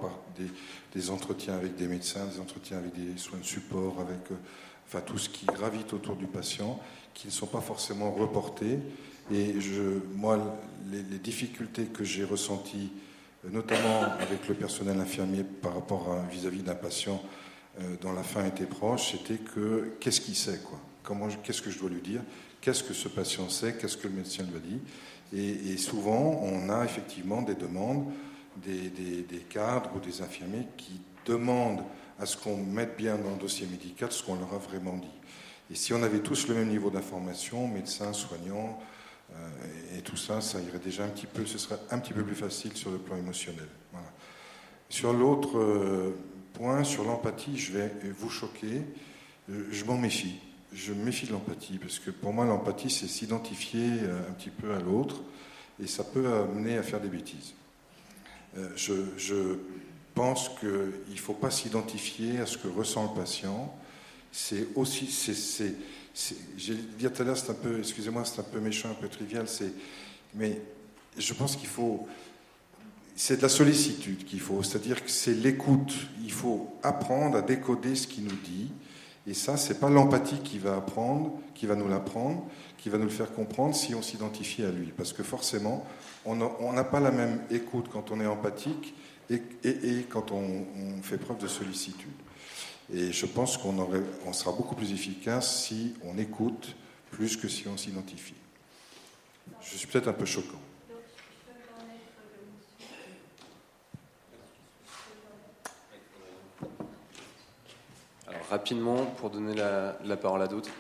[0.94, 4.36] des, entretiens avec des médecins, des entretiens avec des soins de support, avec euh,
[4.88, 6.82] enfin, tout ce qui gravite autour du patient,
[7.14, 8.80] qui ne sont pas forcément reportés.
[9.32, 9.56] Et
[10.16, 10.58] moi,
[10.92, 12.92] les difficultés que j'ai ressenties
[13.44, 17.22] notamment avec le personnel infirmier par rapport vis-à-vis d'un patient
[17.80, 20.80] euh, dont la fin était proche, c'était que qu'est-ce qu'il sait quoi?
[21.04, 22.22] Comment, qu'est-ce que je dois lui dire?
[22.60, 23.76] Qu'est-ce que ce patient sait?
[23.80, 24.82] Qu'est-ce que le médecin lui a dit?
[25.34, 28.06] Et, souvent, on a effectivement des demandes
[28.58, 31.84] des, des, cadres ou des infirmiers qui demandent
[32.20, 35.08] à ce qu'on mette bien dans le dossier médical ce qu'on leur a vraiment dit.
[35.70, 38.80] Et si on avait tous le même niveau d'information, médecins, soignants,
[39.38, 42.24] euh, et tout ça, ça irait déjà un petit peu, ce serait un petit peu
[42.24, 43.68] plus facile sur le plan émotionnel.
[44.90, 46.16] Sur l'autre euh,
[46.54, 48.82] point, sur l'empathie, je vais vous choquer.
[49.50, 50.36] Euh, je m'en méfie.
[50.72, 53.90] Je me méfie de l'empathie parce que pour moi, l'empathie, c'est s'identifier
[54.30, 55.22] un petit peu à l'autre
[55.82, 57.54] et ça peut amener à faire des bêtises.
[58.76, 59.60] Je, je
[60.14, 63.74] pense qu'il ne faut pas s'identifier à ce que ressent le patient.
[64.32, 65.74] C'est aussi, c'est
[66.58, 69.08] j'ai dit tout à l'heure, c'est un peu, excusez-moi, c'est un peu méchant, un peu
[69.08, 69.72] trivial, c'est,
[70.34, 70.62] mais
[71.18, 72.08] je pense qu'il faut,
[73.16, 75.94] c'est de la sollicitude qu'il faut, c'est-à-dire que c'est l'écoute.
[76.24, 78.72] Il faut apprendre à décoder ce qu'il nous dit,
[79.28, 82.46] et ça, c'est pas l'empathie qui va apprendre, qui va nous l'apprendre,
[82.78, 85.86] qui va nous le faire comprendre si on s'identifie à lui, parce que forcément,
[86.26, 88.96] on n'a pas la même écoute quand on est empathique
[89.30, 90.66] et, et, quand on
[91.02, 92.10] fait preuve de sollicitude.
[92.94, 93.76] Et je pense qu'on
[94.26, 96.76] on sera beaucoup plus efficace si on écoute
[97.12, 98.36] plus que si on s'identifie.
[99.62, 100.60] Je suis peut-être un peu choquant.
[108.28, 110.72] Alors rapidement, pour donner la, parole à d'autres.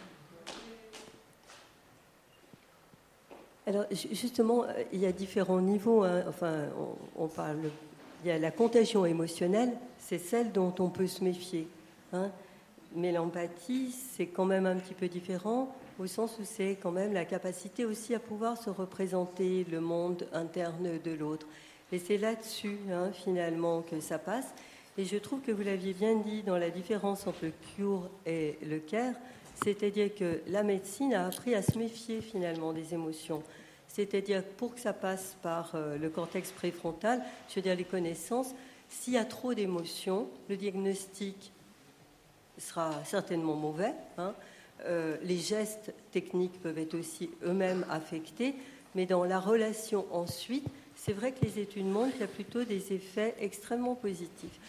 [3.65, 6.03] Alors justement, il y a différents niveaux.
[6.03, 6.23] Hein.
[6.29, 6.67] Enfin,
[7.17, 7.69] on parle.
[8.23, 11.67] Il y a la contagion émotionnelle, c'est celle dont on peut se méfier.
[12.13, 12.31] Hein.
[12.95, 17.13] Mais l'empathie, c'est quand même un petit peu différent, au sens où c'est quand même
[17.13, 21.47] la capacité aussi à pouvoir se représenter le monde interne de l'autre.
[21.91, 24.53] Et c'est là-dessus, hein, finalement, que ça passe.
[24.97, 28.57] Et je trouve que vous l'aviez bien dit dans la différence entre le cure et
[28.65, 29.13] le care,
[29.63, 33.43] c'est-à-dire que la médecine a appris à se méfier finalement des émotions.
[33.87, 38.53] C'est-à-dire pour que ça passe par euh, le cortex préfrontal, je veux dire les connaissances,
[38.89, 41.51] s'il y a trop d'émotions, le diagnostic
[42.57, 43.93] sera certainement mauvais.
[44.17, 44.33] Hein.
[44.85, 48.55] Euh, les gestes techniques peuvent être aussi eux-mêmes affectés.
[48.95, 52.63] mais dans la relation ensuite, c'est vrai que les études montrent qu'il y a plutôt
[52.63, 54.59] des effets extrêmement positifs.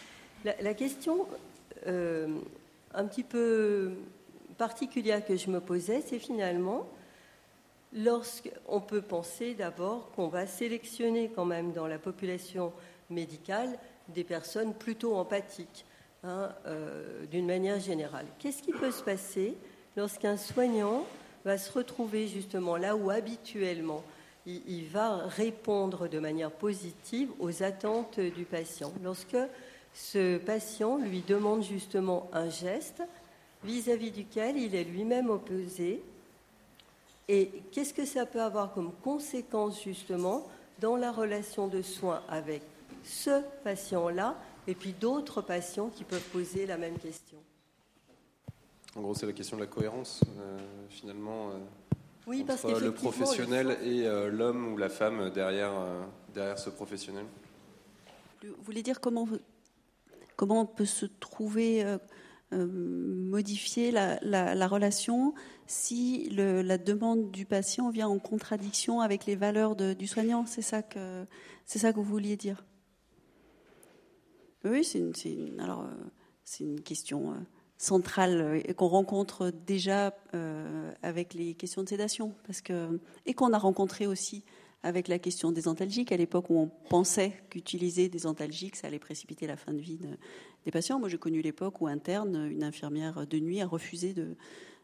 [0.45, 1.27] La, question
[1.87, 2.29] euh,
[2.95, 3.93] un petit peu
[4.57, 6.87] particulière que je me posais, c'est finalement,
[7.93, 12.73] lorsqu'on peut penser d'abord qu'on va sélectionner quand même dans la population
[13.11, 13.79] médicale
[14.09, 15.85] des personnes plutôt empathiques,
[16.25, 18.27] hein, euh, d'une manière générale.
[18.39, 19.57] Qu'est-ce qui peut se passer
[19.97, 21.05] lorsqu'un soignant
[21.45, 24.03] va se retrouver justement là où habituellement
[24.47, 28.93] il, va répondre de manière positive aux attentes du patient?
[29.03, 29.37] Lorsque
[29.93, 33.03] ce patient lui demande justement un geste
[33.65, 36.01] vis-à-vis duquel il est lui-même opposé,
[37.29, 40.47] et qu'est-ce que ça peut avoir comme conséquence justement
[40.81, 42.63] dans la relation de soins avec
[43.05, 44.35] ce patient-là
[44.69, 47.39] et puis d'autres patients qui peuvent poser la même question
[48.95, 50.59] En gros, c'est la question de la cohérence, euh,
[50.91, 51.49] finalement.
[51.51, 51.59] Euh,
[52.27, 56.05] oui, parce entre le professionnel et euh, l'homme ou la femme derrière, euh,
[56.35, 57.25] derrière ce professionnel.
[58.43, 59.27] Vous voulez dire comment,
[60.37, 61.99] comment on peut se trouver, euh,
[62.53, 65.35] modifier la, la, relation
[65.67, 70.45] si le, la demande du patient vient en contradiction avec les valeurs de, du soignant?
[70.45, 71.25] C'est ça, que,
[71.65, 72.63] c'est ça que vous vouliez dire?
[74.65, 75.87] Oui, c'est une, alors,
[76.45, 77.35] c'est une question
[77.79, 83.35] centrale euh, et qu'on rencontre déjà euh, avec les questions de sédation, parce que et
[83.35, 84.45] qu'on a rencontré aussi
[84.83, 89.01] avec la question des antalgiques à l'époque où on pensait qu'utiliser des antalgiques ça allait
[89.01, 89.99] précipiter la fin de vie
[90.65, 91.01] des patients.
[91.01, 94.15] Moi, j'ai connu l'époque où interne, une infirmière de nuit a refusé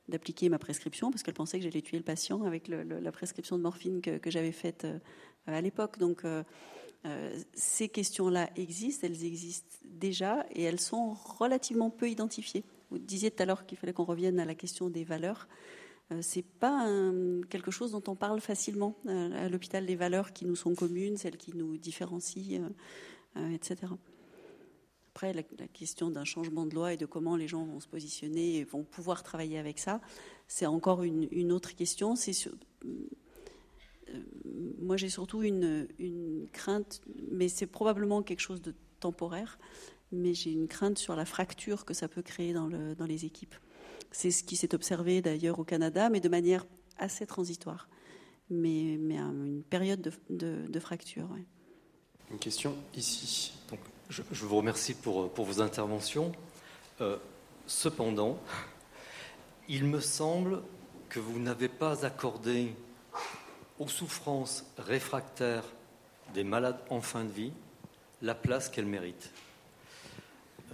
[0.09, 3.63] d'appliquer ma prescription parce qu'elle pensait que j'allais tuer le patient avec la prescription de
[3.63, 4.99] morphine que, j'avais faite euh,
[5.47, 5.99] à l'époque.
[5.99, 6.25] Donc
[7.53, 12.65] ces questions-là existent, elles existent déjà et elles sont relativement peu identifiées.
[12.91, 15.49] Vous disiez tout à l'heure qu'il fallait qu'on revienne à la question des valeurs.
[16.13, 16.87] Euh, c'est pas
[17.49, 21.17] quelque chose dont on parle facilement euh, à l'hôpital des valeurs qui nous sont communes,
[21.17, 22.71] celles qui nous différencient,
[23.37, 23.93] euh, etc.
[25.15, 28.57] Après, la, question d'un changement de loi et de comment les gens vont se positionner
[28.57, 30.01] et vont pouvoir travailler avec ça,
[30.49, 32.17] c'est encore une, autre question.
[34.81, 35.89] Moi, j'ai surtout une,
[36.53, 37.01] crainte,
[37.31, 39.59] mais c'est probablement quelque chose de temporaire
[40.15, 43.25] mais j'ai une crainte sur la fracture que ça peut créer dans, le, dans les
[43.25, 43.55] équipes.
[44.13, 46.65] C'est ce qui s'est observé d'ailleurs au Canada, mais de manière
[46.99, 47.89] assez transitoire,
[48.49, 51.29] mais, mais une période de, fracture.
[52.31, 53.55] Une question ici.
[54.09, 56.31] Je, vous remercie pour, pour vos interventions.
[57.01, 57.17] Euh,
[57.67, 58.39] cependant,
[59.69, 60.63] il me semble
[61.09, 62.75] que vous n'avez pas accordé
[63.79, 65.65] aux souffrances réfractaires
[66.33, 67.53] des malades en fin de vie
[68.23, 69.31] la place qu'elles méritent.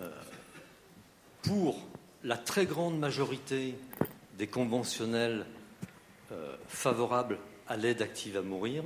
[0.01, 0.10] Euh,
[1.43, 1.81] pour
[2.22, 3.74] la très grande majorité
[4.39, 5.47] des conventionnels
[6.32, 8.85] euh, favorables à l'aide active à mourir,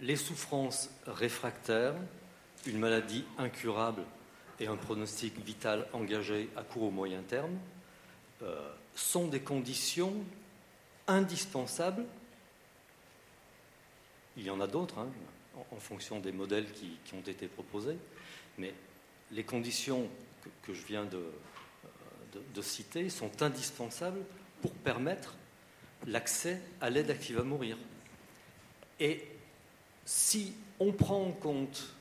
[0.00, 1.94] les souffrances réfractaires,
[2.66, 4.02] une maladie incurable
[4.60, 7.56] et un pronostic vital engagé à court ou moyen terme
[8.42, 10.14] euh, sont des conditions
[11.06, 12.04] indispensables.
[14.36, 15.08] Il y en a d'autres, hein,
[15.70, 17.96] en, fonction des modèles qui, ont été proposés.
[18.58, 18.74] Mais
[19.30, 20.08] les conditions
[20.62, 21.32] que, je viens de,
[22.54, 24.20] de, citer sont indispensables
[24.60, 25.34] pour permettre
[26.06, 27.78] l'accès à l'aide active à mourir.
[29.00, 29.24] Et
[30.04, 31.94] si on prend en compte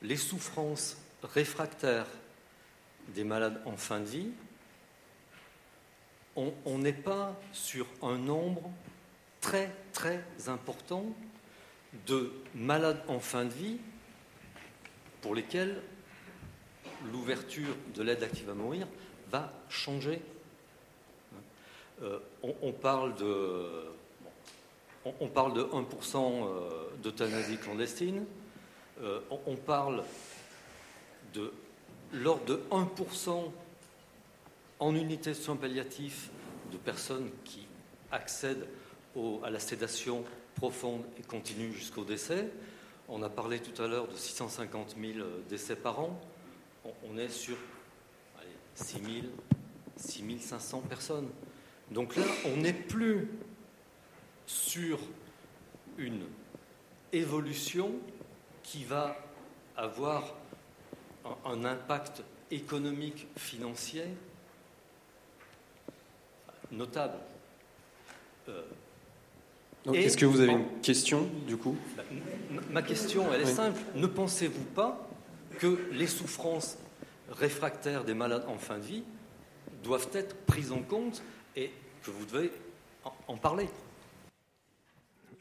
[0.00, 2.06] les souffrances réfractaires
[3.08, 4.30] des malades en fin de vie,
[6.36, 8.70] on n'est pas sur un nombre
[9.40, 11.04] très très important
[12.06, 13.78] de malades en fin de vie
[15.20, 15.82] pour lesquels
[17.12, 18.86] l'ouverture de l'aide active à mourir
[19.30, 20.22] va changer.
[22.02, 23.66] Euh, on, parle de,
[25.04, 26.70] on, parle de 1% euh,
[27.02, 28.24] d'euthanasie clandestine,
[29.02, 30.02] euh, on, parle
[31.32, 31.52] de
[32.12, 33.52] l'ordre de 1%
[34.82, 36.30] en unité de soins palliatifs
[36.72, 37.68] de personnes qui
[38.10, 38.66] accèdent
[39.44, 40.24] à la sédation
[40.56, 42.50] profonde et continue jusqu'au décès.
[43.08, 46.20] On a parlé tout à l'heure de 650 000 euh, décès par an.
[47.08, 47.56] On est sur
[48.74, 49.06] 6 000,
[49.96, 51.28] 6 500 personnes.
[51.92, 53.28] Donc là, on n'est plus
[54.46, 54.98] sur
[55.96, 56.24] une
[57.12, 57.92] évolution
[58.64, 59.16] qui va
[59.76, 60.34] avoir
[61.44, 64.06] un, impact économique, financier
[66.72, 67.18] notable.
[68.48, 68.62] Euh,
[69.92, 71.76] est-ce que vous avez une question, du coup
[72.70, 73.80] Ma question, elle est simple.
[73.94, 75.08] Ne pensez-vous pas
[75.58, 76.78] que les souffrances
[77.30, 79.04] réfractaires des malades en fin de vie
[79.82, 81.22] doivent être prises en compte
[81.56, 81.70] et
[82.02, 82.52] que vous devez
[83.26, 83.68] en parler?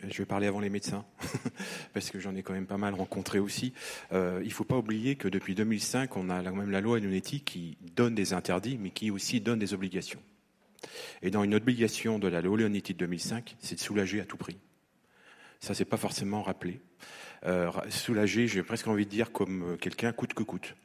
[0.10, 1.06] Je vais parler avant les médecins,
[1.94, 3.74] parce que j'en ai quand même pas mal rencontré aussi.
[4.12, 6.98] Euh, il ne faut pas oublier que depuis 2005, on a quand même la loi
[6.98, 10.20] Enonetti qui donne des interdits, mais qui aussi donne des obligations.
[11.22, 14.38] Et dans une obligation de la loi Leonetti de 2005, c'est de soulager à tout
[14.38, 14.58] prix.
[15.60, 16.82] Ça, c'est pas forcément rappelé.
[17.46, 20.76] Euh, soulager, j'ai presque envie de dire comme quelqu'un coûte que coûte.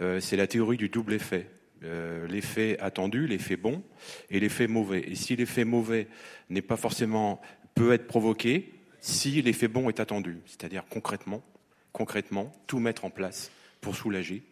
[0.00, 1.48] Euh, c'est la théorie du double effet.
[1.82, 3.82] Euh, l'effet attendu, l'effet bon
[4.30, 5.00] et l'effet mauvais.
[5.00, 6.08] Et si l'effet mauvais
[6.48, 7.40] n'est pas forcément
[7.74, 11.44] peut être provoqué si l'effet bon est attendu, c'est-à-dire concrètement,
[11.92, 14.42] concrètement, tout mettre en place pour soulager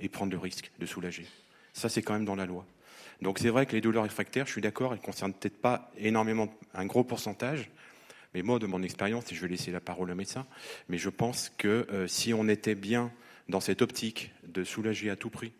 [0.00, 1.26] et prendre le risque de soulager.
[1.72, 2.66] Ça, c'est quand même dans la loi.
[3.20, 5.90] Donc c'est vrai que les douleurs réfractaires, je suis d'accord, elles ne concernent peut-être pas
[5.96, 7.70] énormément, un gros pourcentage,
[8.34, 10.46] mais moi, de mon expérience, et je vais laisser la parole au médecin,
[10.88, 13.12] mais je pense que euh, si on était bien
[13.48, 15.52] dans cette optique de soulager à tout prix,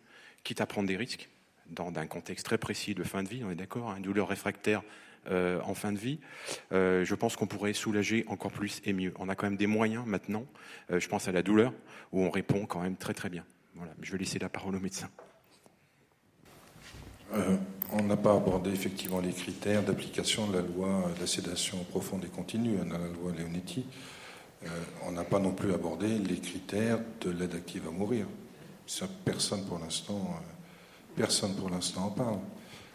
[0.43, 1.29] quitte à prendre des risques,
[1.69, 4.27] dans un contexte très précis de fin de vie, on est d'accord, hein, une douleur
[4.27, 4.83] réfractaire
[5.29, 6.19] euh, en fin de vie,
[6.71, 9.13] euh, je pense qu'on pourrait soulager encore plus et mieux.
[9.17, 10.45] On a quand même des moyens maintenant,
[10.89, 11.73] je pense à la douleur,
[12.11, 13.45] où on répond quand même très très bien.
[13.75, 15.09] Voilà, je vais laisser la parole au médecin.
[17.91, 22.23] On n'a pas abordé effectivement les critères d'application de la loi de la sédation profonde
[22.25, 23.85] et continue, dans la loi Leonetti.
[25.05, 28.25] on n'a pas non plus abordé les critères de l'aide active à mourir.
[29.25, 30.41] personne pour l'instant,
[31.15, 32.39] personne pour l'instant en parle.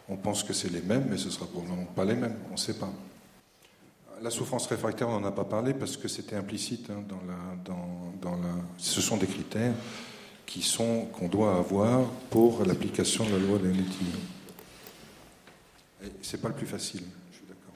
[0.08, 2.58] On pense que c'est les mêmes, mais ce sera probablement pas les mêmes, on ne
[2.58, 2.90] sait pas.
[4.22, 8.48] La souffrance réfractaire, on n'en a pas parlé parce que c'était implicite hein, dans, la.
[8.78, 9.74] Ce sont des critères
[10.48, 13.58] qui sont qu'on doit avoir pour l'application de la loi
[16.00, 17.74] Ce C'est pas le plus facile, je suis d'accord.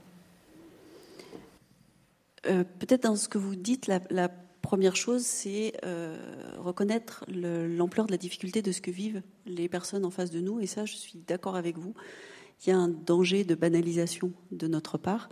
[2.47, 4.31] Euh, peut-être dans ce que vous dites, la,
[4.63, 6.17] première chose, c'est euh,
[6.57, 10.61] reconnaître l'ampleur de la difficulté de ce que vivent les personnes en face de nous.
[10.61, 11.95] Et ça, je suis d'accord avec vous.
[12.65, 15.29] Il y a un danger de banalisation de notre part,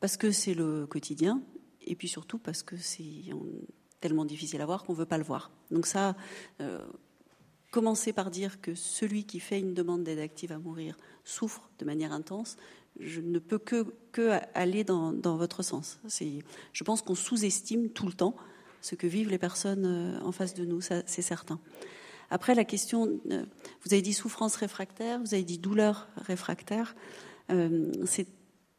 [0.00, 1.40] parce que c'est le quotidien,
[1.86, 3.32] et puis surtout parce que c'est
[4.00, 5.50] tellement difficile à voir qu'on ne veut pas le voir.
[5.70, 6.16] Donc ça,
[6.60, 6.84] euh,
[7.70, 11.84] commencer par dire que celui qui fait une demande d'aide active à mourir souffre de
[11.84, 12.56] manière intense,
[13.00, 16.00] je ne peux que, que aller dans, dans votre sens.
[16.72, 18.34] Je pense qu'on sous-estime tout le temps
[18.80, 21.58] ce que vivent les personnes euh, en face de nous, c'est certain.
[22.30, 23.44] Après, la question, euh,
[23.82, 26.94] vous avez dit souffrance réfractaire, vous avez dit douleur réfractaire.
[28.04, 28.26] C'est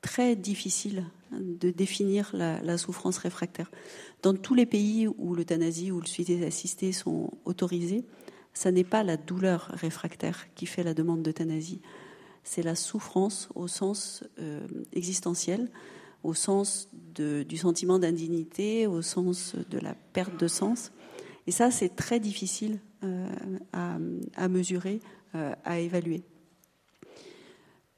[0.01, 3.69] très difficile de définir la, souffrance réfractaire.
[4.21, 8.03] Dans tous les pays où l'euthanasie ou le suicide assisté sont autorisés,
[8.53, 11.81] ça n'est pas la douleur réfractaire qui fait la demande d'euthanasie
[12.43, 15.69] c'est la souffrance au sens euh, existentiel,
[16.23, 20.91] au sens du sentiment d'indignité, au sens de la perte de sens.
[21.47, 23.27] Et ça, c'est très difficile euh,
[23.71, 24.99] à, mesurer,
[25.35, 26.23] euh, à évaluer.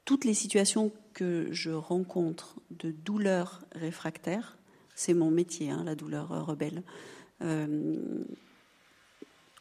[0.04, 4.56] Toutes les situations que je rencontre de douleur réfractaire,
[4.94, 6.82] c'est mon métier, hein, la douleur rebelle,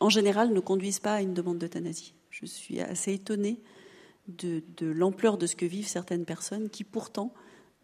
[0.01, 2.13] en général ne conduisent pas à une demande d'euthanasie.
[2.31, 3.61] Je suis assez étonnée
[4.27, 7.33] de, l'ampleur de ce que vivent certaines personnes qui pourtant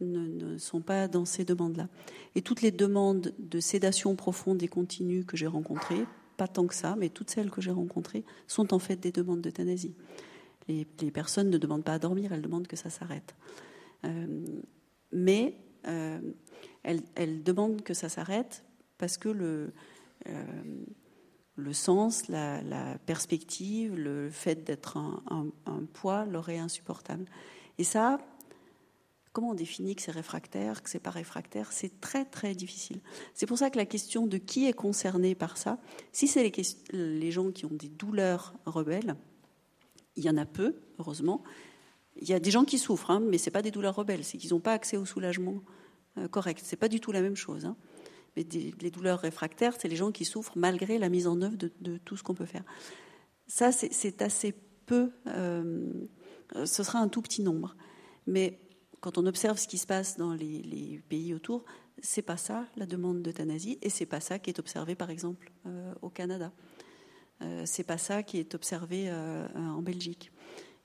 [0.01, 1.89] ne, sont pas dans ces demandes-là.
[2.35, 6.05] Et toutes les demandes de sédation profonde et continue que j'ai rencontrées,
[6.37, 9.41] pas tant que ça, mais toutes celles que j'ai rencontrées, sont en fait des demandes
[9.41, 9.93] d'euthanasie.
[10.67, 13.35] Les, personnes ne demandent pas à dormir, elles demandent que ça s'arrête.
[14.05, 14.61] Euh,
[15.11, 15.55] mais
[15.87, 16.19] euh,
[16.83, 18.63] elles, demandent que ça s'arrête
[18.97, 19.73] parce que le,
[20.27, 20.43] euh,
[21.55, 25.49] le sens, la, perspective, le fait d'être un,
[25.93, 27.25] poids leur est insupportable.
[27.77, 28.19] Et ça,
[29.33, 31.71] comment on définit que c'est réfractaire, que c'est pas réfractaire?
[31.71, 32.99] C'est très très difficile.
[33.33, 35.79] C'est pour ça que la question de qui est concerné par ça,
[36.11, 36.51] si c'est les,
[36.91, 39.15] les, gens qui ont des douleurs rebelles,
[40.17, 41.43] il y en a peu, heureusement.
[42.19, 44.37] Il y a des gens qui souffrent, hein, mais c'est pas des douleurs rebelles, c'est
[44.37, 45.61] qu'ils n'ont pas accès au soulagement
[46.17, 46.61] euh, correct.
[46.63, 47.65] C'est pas du tout la même chose.
[47.65, 47.77] Hein
[48.45, 52.17] les douleurs réfractaires, c'est les gens qui souffrent malgré la mise en œuvre de, tout
[52.17, 52.63] ce qu'on peut faire.
[53.47, 54.53] Ça, c'est assez
[54.85, 55.91] peu, euh,
[56.65, 57.75] ce sera un tout petit nombre.
[58.25, 58.59] Mais
[58.99, 61.65] quand on observe ce qui se passe dans les, pays autour,
[62.01, 65.51] c'est pas ça la demande d'euthanasie, et c'est pas ça qui est observé, par exemple,
[65.65, 66.51] euh, au Canada.
[67.41, 69.11] Euh, c'est pas ça qui est observé
[69.55, 70.31] en Belgique.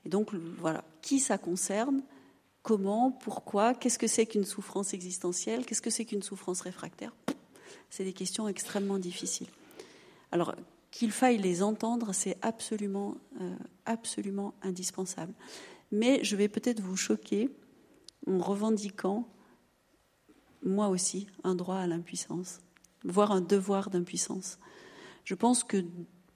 [0.05, 2.03] Et donc, voilà, qui ça concerne?
[2.61, 3.11] Comment?
[3.11, 3.73] Pourquoi?
[3.73, 5.65] Qu'est-ce que c'est qu'une souffrance existentielle?
[5.65, 7.13] Qu'est-ce que c'est qu'une souffrance réfractaire?
[7.89, 9.49] C'est des questions extrêmement difficiles.
[10.31, 10.55] Alors,
[10.91, 13.55] qu'il faille les entendre, c'est absolument, euh,
[13.85, 15.33] absolument indispensable.
[15.91, 17.49] Mais je vais peut-être vous choquer
[18.27, 19.27] en revendiquant,
[20.63, 22.61] moi aussi, un droit à l'impuissance,
[23.03, 24.59] voire un devoir d'impuissance.
[25.23, 25.83] Je pense que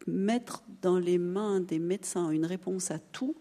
[0.08, 3.36] mettre dans les mains des médecins une réponse à tout,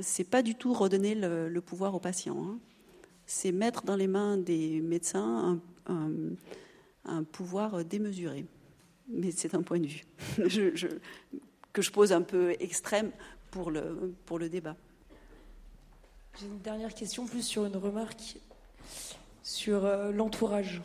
[0.00, 2.44] c'est pas du tout redonner le, pouvoir aux patients.
[2.44, 2.58] Hein
[3.26, 8.44] c'est mettre dans les mains des médecins un, pouvoir démesuré.
[9.08, 10.04] Mais c'est un point de vue
[11.72, 13.12] que je pose un peu extrême
[13.52, 14.76] pour le, pour le débat.
[16.40, 18.36] J'ai une dernière question, plus sur une remarque
[19.42, 20.82] sur euh, l'entourage.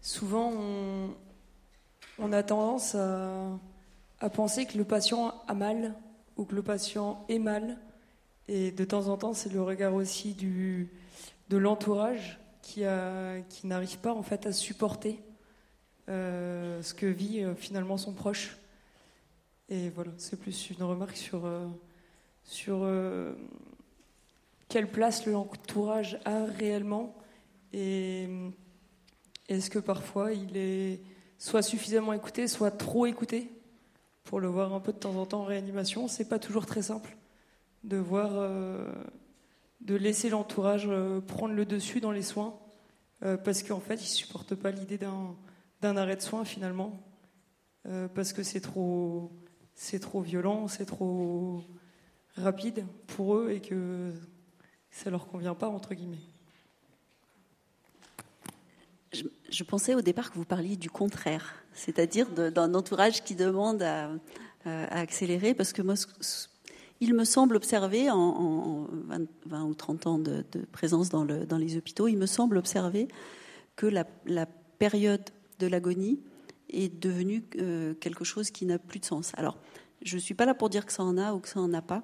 [0.00, 1.10] Souvent, on,
[2.18, 3.58] a tendance à,
[4.20, 5.94] à, penser que le patient a mal
[6.36, 7.78] ou que le patient est mal.
[8.48, 12.84] Et de temps en temps, c'est le regard aussi de l'entourage qui,
[13.64, 15.20] n'arrive pas en fait à supporter
[16.08, 18.56] euh, ce que vit euh, finalement son proche.
[19.68, 21.48] Et voilà, c'est plus une remarque sur
[24.68, 27.14] quelle place l'entourage a réellement
[27.72, 28.28] et
[29.48, 31.00] est-ce que parfois il est
[31.38, 33.50] soit suffisamment écouté, soit trop écouté
[34.24, 36.08] pour le voir un peu de temps en temps en réanimation.
[36.08, 37.16] C'est pas toujours très simple
[37.84, 38.90] de voir, euh,
[39.80, 42.58] de laisser l'entourage euh, prendre le dessus dans les soins
[43.22, 46.98] euh, parce qu'en fait ils supportent pas l'idée d'un arrêt de soins finalement
[48.14, 49.30] parce que c'est trop
[49.74, 51.62] c'est trop violent, c'est trop
[52.36, 54.12] rapide pour eux et que
[54.90, 56.16] ça leur convient pas, entre guillemets.
[59.50, 64.10] Je, pensais au départ que vous parliez du contraire, c'est-à-dire d'un entourage qui demande à,
[64.64, 65.94] accélérer, parce que moi,
[67.00, 68.88] il me semble observer, en,
[69.46, 73.08] 20, ou 30 ans de, présence dans, les hôpitaux, il me semble observer
[73.76, 74.04] que la,
[74.78, 75.22] période
[75.60, 76.20] de l'agonie
[76.68, 79.30] est devenue euh, quelque chose qui n'a plus de sens.
[79.36, 79.56] Alors,
[80.02, 81.72] je ne suis pas là pour dire que ça en a ou que ça en
[81.72, 82.02] a pas.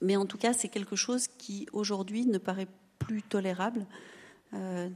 [0.00, 2.68] Mais en tout cas, c'est quelque chose qui aujourd'hui ne paraît
[3.00, 3.86] plus tolérable
[4.54, 4.88] euh,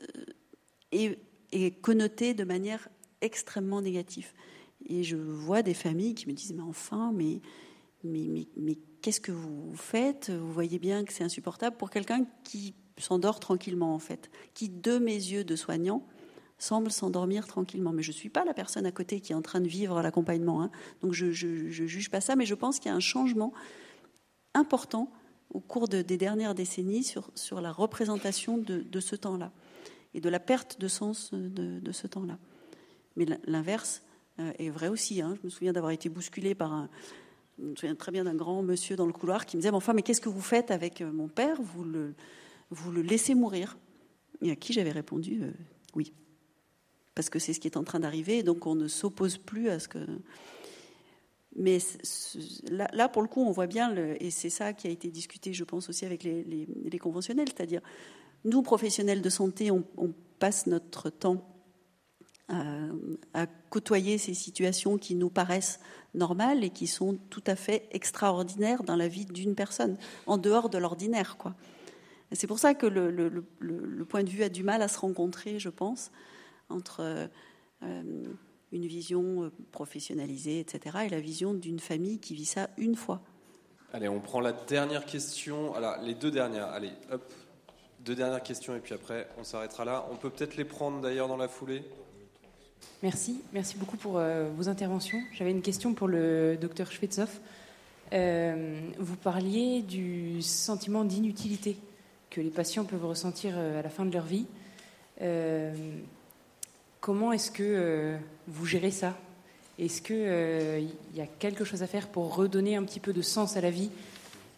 [0.00, 1.14] euh,
[1.52, 2.88] et, connoté de manière
[3.20, 4.32] extrêmement négative.
[4.88, 7.40] Et je vois des familles qui me disent Mais enfin, mais,
[8.04, 10.30] mais, mais, mais qu'est-ce que vous faites?
[10.30, 14.98] Vous voyez bien que c'est insupportable pour quelqu'un qui s'endort tranquillement, en fait, qui, de
[14.98, 16.06] mes yeux de soignant,
[16.58, 17.92] semble s'endormir tranquillement.
[17.92, 20.00] Mais je ne suis pas la personne à côté qui est en train de vivre
[20.02, 20.62] l'accompagnement.
[20.62, 20.70] Hein.
[21.02, 23.52] Donc je ne juge pas ça, mais je pense qu'il y a un changement
[24.54, 25.10] important
[25.52, 29.52] au cours des dernières décennies sur, sur la représentation de, ce temps-là
[30.16, 32.38] et de la perte de sens de, ce temps-là.
[33.16, 34.02] Mais l'inverse
[34.40, 35.20] euh, est vrai aussi.
[35.20, 35.34] Hein.
[35.38, 36.88] Je me souviens d'avoir été bousculée par un...
[37.58, 39.92] Je me souviens très bien d'un grand monsieur dans le couloir qui me disait Enfin,
[39.92, 41.60] mais qu'est-ce que vous faites avec euh, mon père?
[41.60, 42.14] Vous le,
[43.02, 43.78] laissez mourir
[44.42, 45.52] Et à qui j'avais répondu euh,
[45.94, 46.12] Oui
[47.14, 49.78] parce que c'est ce qui est en train d'arriver, donc on ne s'oppose plus à
[49.78, 49.98] ce que.
[51.56, 51.78] Mais
[52.68, 55.64] là, pour le coup, on voit bien, et c'est ça qui a été discuté, je
[55.64, 57.80] pense, aussi avec les, conventionnels, c'est-à-dire,
[58.46, 59.84] nous, professionnels de santé, on,
[60.38, 61.42] passe notre temps
[62.48, 65.80] à, côtoyer ces situations qui nous paraissent
[66.14, 69.96] normales et qui sont tout à fait extraordinaires dans la vie d'une personne,
[70.26, 71.36] en dehors de l'ordinaire.
[72.32, 75.70] C'est pour ça que le, point de vue a du mal à se rencontrer, je
[75.70, 76.10] pense
[76.68, 77.28] entre
[77.82, 78.12] euh,
[78.72, 83.22] une vision euh, professionnalisée, etc., et la vision d'une famille qui vit ça une fois.
[83.92, 85.74] Allez, on prend la dernière question.
[85.74, 86.66] Alors, les deux dernières.
[86.66, 87.22] Allez, hop.
[88.06, 90.06] Deux dernières questions et puis après, on s'arrêtera là.
[90.10, 91.82] On peut peut-être les prendre d'ailleurs dans la foulée.
[93.02, 93.42] Merci.
[93.52, 95.20] Merci beaucoup pour euh, vos interventions.
[95.34, 97.40] J'avais une question pour le docteur Schwetzhoff.
[98.12, 101.76] vous parliez du sentiment d'inutilité
[102.30, 104.46] que les patients peuvent ressentir à la fin de leur vie.
[107.06, 108.18] Comment est-ce que euh,
[108.48, 109.16] vous gérez ça?
[109.78, 110.80] Est-ce qu'il euh,
[111.14, 113.70] y a quelque chose à faire pour redonner un petit peu de sens à la
[113.70, 113.92] vie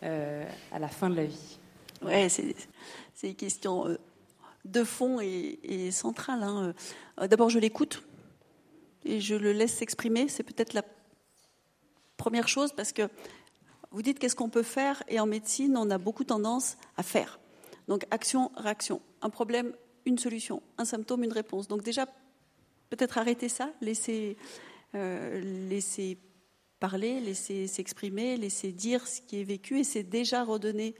[0.03, 1.59] euh, à la fin de la vie?
[2.01, 2.55] Oui, c'est
[3.25, 3.99] une question
[4.65, 6.43] de fond et, centrale.
[6.43, 6.75] Hein.
[7.27, 8.03] D'abord, je l'écoute
[9.05, 10.29] et je le laisse s'exprimer.
[10.29, 10.83] C'est peut-être la
[12.17, 13.09] première chose parce que
[13.91, 17.41] vous dites qu'est-ce qu'on peut faire et en médecine, on a beaucoup tendance à faire.
[17.89, 19.73] Donc action, réaction, un problème,
[20.05, 21.69] une solution, un symptôme, une réponse.
[21.69, 22.07] Donc déjà,
[22.91, 24.37] peut-être arrêter ça, laisser,
[24.95, 26.19] euh, laisser
[26.81, 30.95] parler, laisser s'exprimer, laisser dire ce qui est vécu, et c'est déjà redonner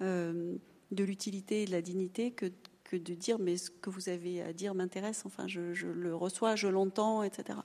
[0.00, 0.56] euh,
[0.90, 2.46] de l'utilité et de la dignité que,
[2.84, 6.14] que, de dire mais ce que vous avez à dire m'intéresse, enfin je, je, le
[6.14, 7.58] reçois, je l'entends, etc.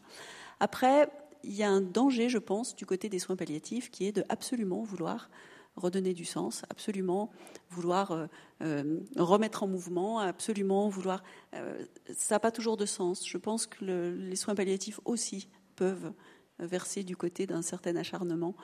[0.59, 1.09] Après,
[1.43, 4.23] il y a un danger, je pense, du côté des soins palliatifs qui est de
[4.29, 5.29] absolument vouloir
[5.75, 7.31] redonner du sens, absolument
[7.69, 8.27] vouloir euh,
[8.61, 11.23] euh, remettre en mouvement, absolument vouloir.
[11.55, 13.27] Euh, ça n'a pas toujours de sens.
[13.27, 16.13] Je pense que les soins palliatifs aussi peuvent
[16.59, 18.55] verser du côté d'un certain acharnement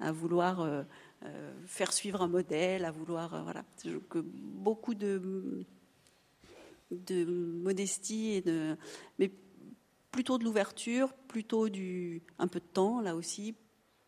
[0.00, 0.66] à vouloir
[1.66, 3.42] faire suivre un modèle, à vouloir.
[3.44, 3.64] voilà.
[4.08, 5.64] Que beaucoup de,
[6.90, 8.76] de modestie et de.
[9.18, 9.30] Mais
[10.10, 13.54] plutôt de l'ouverture, plutôt du un peu de temps là aussi,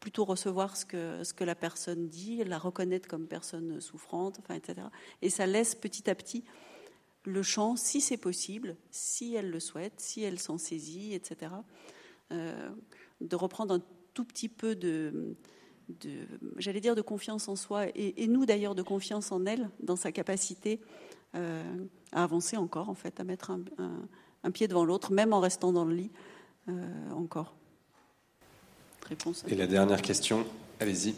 [0.01, 4.55] plutôt recevoir ce que, ce que la personne dit, la reconnaître comme personne souffrante, enfin,
[4.55, 4.89] etc.
[5.23, 6.45] Et ça laisse petit à petit
[7.24, 11.53] le champ, si c'est possible, si elle le souhaite, si elle s'en saisit, etc.,
[12.32, 12.70] euh,
[13.20, 13.82] de reprendre un
[14.12, 15.36] tout petit peu de,
[15.89, 16.11] de
[16.59, 20.12] j'allais dire, de confiance en soi, et, nous d'ailleurs de confiance en elle, dans sa
[20.12, 20.81] capacité
[21.35, 21.62] euh,
[22.12, 23.61] à avancer encore, en fait, à mettre un,
[24.44, 26.11] un, pied devant l'autre, même en restant dans le lit,
[26.69, 26.73] euh,
[27.12, 27.55] encore.
[29.09, 29.44] Réponse.
[29.48, 30.47] Et la dernière question,
[30.81, 31.15] allez-y.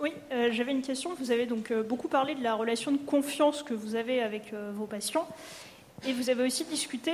[0.00, 1.14] Oui, euh, j'avais une question.
[1.14, 4.72] Vous avez donc beaucoup parlé de la relation de confiance que vous avez avec euh,
[4.74, 5.28] vos patients.
[6.04, 7.12] Et vous avez aussi discuté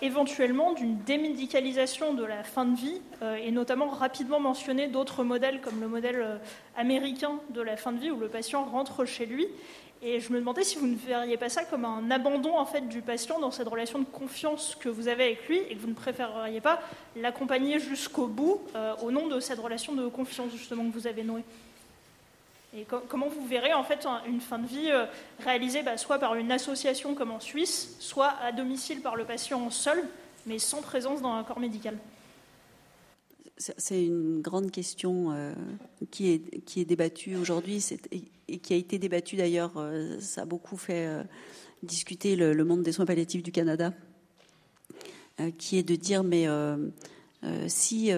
[0.00, 3.00] éventuellement d'une démédicalisation de la fin de vie,
[3.42, 6.38] et notamment rapidement mentionné d'autres modèles comme le modèle
[6.76, 9.48] américain de la fin de vie où le patient rentre chez lui.
[10.02, 12.88] Et je me demandais si vous ne verriez pas ça comme un abandon en fait
[12.88, 15.88] du patient dans cette relation de confiance que vous avez avec lui et que vous
[15.88, 16.80] ne préféreriez pas
[17.16, 18.60] l'accompagner jusqu'au bout
[19.02, 21.42] au nom de cette relation de confiance justement que vous avez nouée.
[22.76, 25.06] Et comment vous verrez en fait une fin de vie euh,
[25.40, 29.70] réalisée bah, soit par une association comme en Suisse, soit à domicile par le patient
[29.70, 30.02] seul,
[30.46, 31.96] mais sans présence dans un corps médical?
[33.56, 35.52] C'est une grande question euh,
[36.10, 37.84] qui, est, qui est débattue aujourd'hui.
[38.48, 41.08] Et qui a été débattue d'ailleurs, euh, ça a beaucoup fait
[41.82, 43.94] discuter le, monde des soins palliatifs du Canada,
[45.56, 46.46] qui est de dire mais
[47.66, 48.12] si,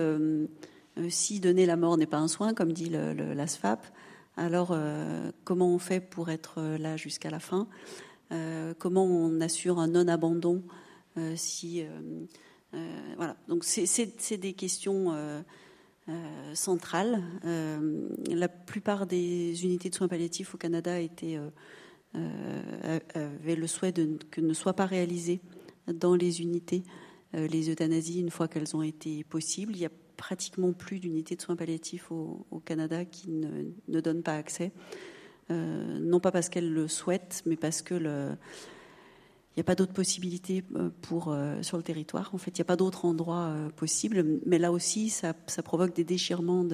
[1.08, 3.84] si donner la mort n'est pas un soin, comme dit l'ASFAP,
[4.36, 7.68] alors, euh, comment on fait pour être euh, là jusqu'à la fin?
[8.32, 10.62] Euh, Comment on assure un non-abandon
[11.34, 11.84] si
[13.16, 13.36] voilà.
[13.48, 15.12] Donc, c'est des questions
[16.54, 17.22] centrales.
[17.42, 20.92] la plupart des unités de soins palliatifs au Canada
[22.14, 25.40] avaient le souhait de, que ne soient pas réalisées
[25.88, 26.84] dans les unités
[27.34, 29.74] les euthanasies une fois qu'elles ont été possibles.
[30.20, 34.70] Pratiquement plus d'unités de soins palliatifs au, Canada qui ne, ne, donnent pas accès.
[35.50, 39.94] Euh, non pas parce qu'elles le souhaitent, mais parce que il n'y a pas d'autres
[39.94, 40.90] possibilités euh,
[41.28, 42.30] euh, sur le territoire.
[42.34, 44.40] En fait, il n'y a pas d'autres endroits possibles.
[44.44, 45.32] Mais là aussi, ça,
[45.64, 46.66] provoque des déchirements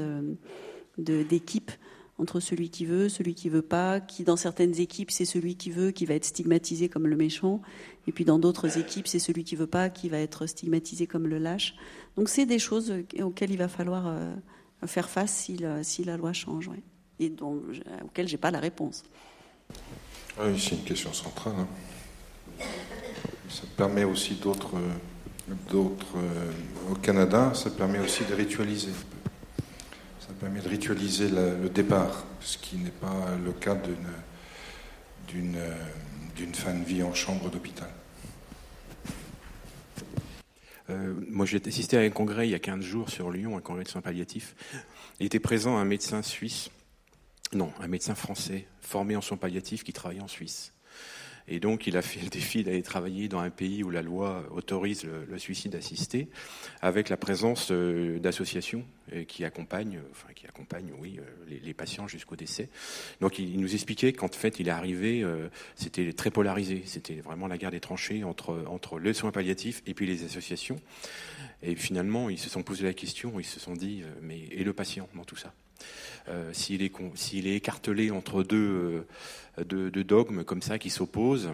[0.98, 1.70] d'équipes.
[2.19, 5.71] Entre celui qui veut, celui qui veut pas, qui dans certaines équipes c'est celui qui
[5.71, 7.61] veut qui va être stigmatisé comme le méchant,
[8.07, 11.27] et puis dans d'autres équipes c'est celui qui veut pas qui va être stigmatisé comme
[11.27, 11.75] le lâche.
[12.17, 14.35] Donc c'est des choses auxquelles il va falloir euh,
[14.87, 15.57] faire face si,
[16.05, 16.71] la loi change,
[17.19, 17.63] et dont,
[18.05, 19.05] auxquelles j'ai pas la réponse.
[20.41, 21.55] Oui, c'est une question centrale.
[21.59, 21.69] Hein.
[23.49, 26.53] Ça permet aussi d'autres, euh,
[26.91, 28.91] au Canada, ça permet aussi de ritualiser
[30.41, 35.59] permet de ritualiser le départ, ce qui n'est pas le cas d'une,
[36.37, 37.89] d'une, fin de vie en chambre d'hôpital.
[40.89, 43.61] Euh, moi, j'ai assisté à un congrès il y a 15 jours sur Lyon, un
[43.61, 44.55] congrès de soins palliatifs.
[45.19, 46.71] Il était présent un médecin suisse,
[47.53, 50.73] non, un médecin français formé en soins palliatifs qui travaillait en Suisse.
[51.48, 54.44] Et donc, il a fait le défi d'aller travailler dans un pays où la loi
[54.51, 56.28] autorise le, suicide assisté,
[56.81, 62.09] avec la présence euh, d'associations euh, qui accompagnent, enfin qui accompagnent, oui, euh, les, patients
[62.09, 62.68] jusqu'au décès.
[63.20, 65.24] Donc, il, nous expliquait qu'en fait, il est arrivé,
[65.74, 69.94] c'était très polarisé, c'était vraiment la guerre des tranchées entre entre les soins palliatifs et
[69.94, 70.81] puis les associations.
[71.62, 74.73] Et finalement, ils se sont posé la question, ils se sont dit, mais et le
[74.73, 75.52] patient dans tout ça?
[76.28, 79.06] Euh, s'il est, s'il est écartelé entre deux,
[79.59, 81.51] euh, deux, dogmes comme ça qui s'opposent.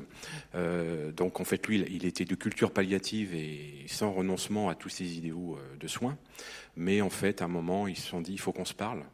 [0.55, 4.89] Euh, donc en fait, lui, il était de culture palliative et sans renoncement à tous
[4.89, 6.16] ses idéaux de soins.
[6.77, 9.05] Mais en fait, à un moment, ils se sont dit, il faut qu'on se parle.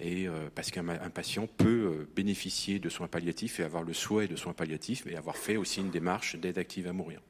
[0.00, 4.52] Et parce qu'un patient peut bénéficier de soins palliatifs et avoir le souhait de soins
[4.52, 7.20] palliatifs, et avoir fait aussi une démarche d'aide active à mourir.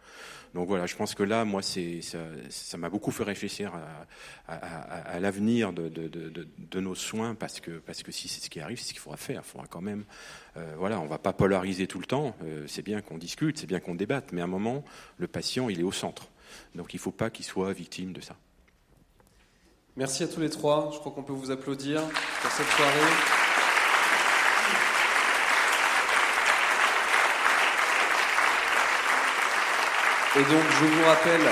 [0.55, 3.72] Donc voilà, je pense que là, moi, ça, m'a beaucoup fait réfléchir
[4.47, 9.01] à, l'avenir de, nos soins, parce que, si c'est ce qui arrive, c'est ce qu'il
[9.01, 9.43] faudra faire.
[9.44, 10.05] Il faudra quand même,
[10.56, 12.36] euh, voilà, on va pas polariser tout le temps.
[12.44, 14.85] Euh, c'est bien qu'on discute, c'est bien qu'on débatte, mais à un moment,
[15.18, 16.28] le patient, il est au centre.
[16.76, 18.36] Donc il ne faut pas qu'il soit victime de ça.
[19.97, 20.90] Merci à tous les trois.
[20.93, 22.01] Je crois qu'on peut vous applaudir
[22.43, 23.43] pour cette soirée.
[30.36, 31.48] Et donc, je vous rappelle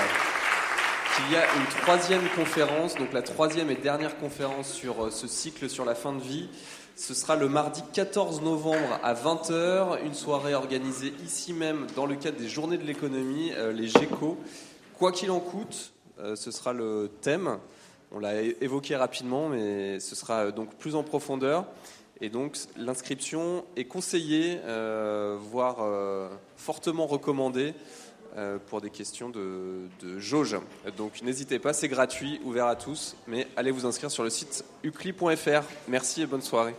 [1.15, 5.29] qu'il y a une troisième conférence, donc la troisième et dernière conférence sur euh, ce
[5.29, 6.49] cycle sur la fin de vie.
[6.97, 12.17] Ce sera le mardi 14 novembre à 20h, une soirée organisée ici même dans le
[12.17, 14.37] cadre des Journées de l'économie, euh, les GECO.
[14.99, 17.59] Quoi qu'il en coûte, euh, ce sera le thème.
[18.11, 21.67] On l'a évoqué rapidement, mais ce sera donc plus en profondeur.
[22.21, 24.61] Et donc l'inscription est conseillée,
[25.41, 25.79] voire
[26.57, 27.75] fortement recommandée
[28.67, 30.57] pour des questions de, de jauge.
[30.97, 34.65] Donc n'hésitez pas, c'est gratuit, ouvert à tous, mais allez vous inscrire sur le site
[34.83, 35.63] ucli.fr.
[35.89, 36.75] Merci et bonne soirée.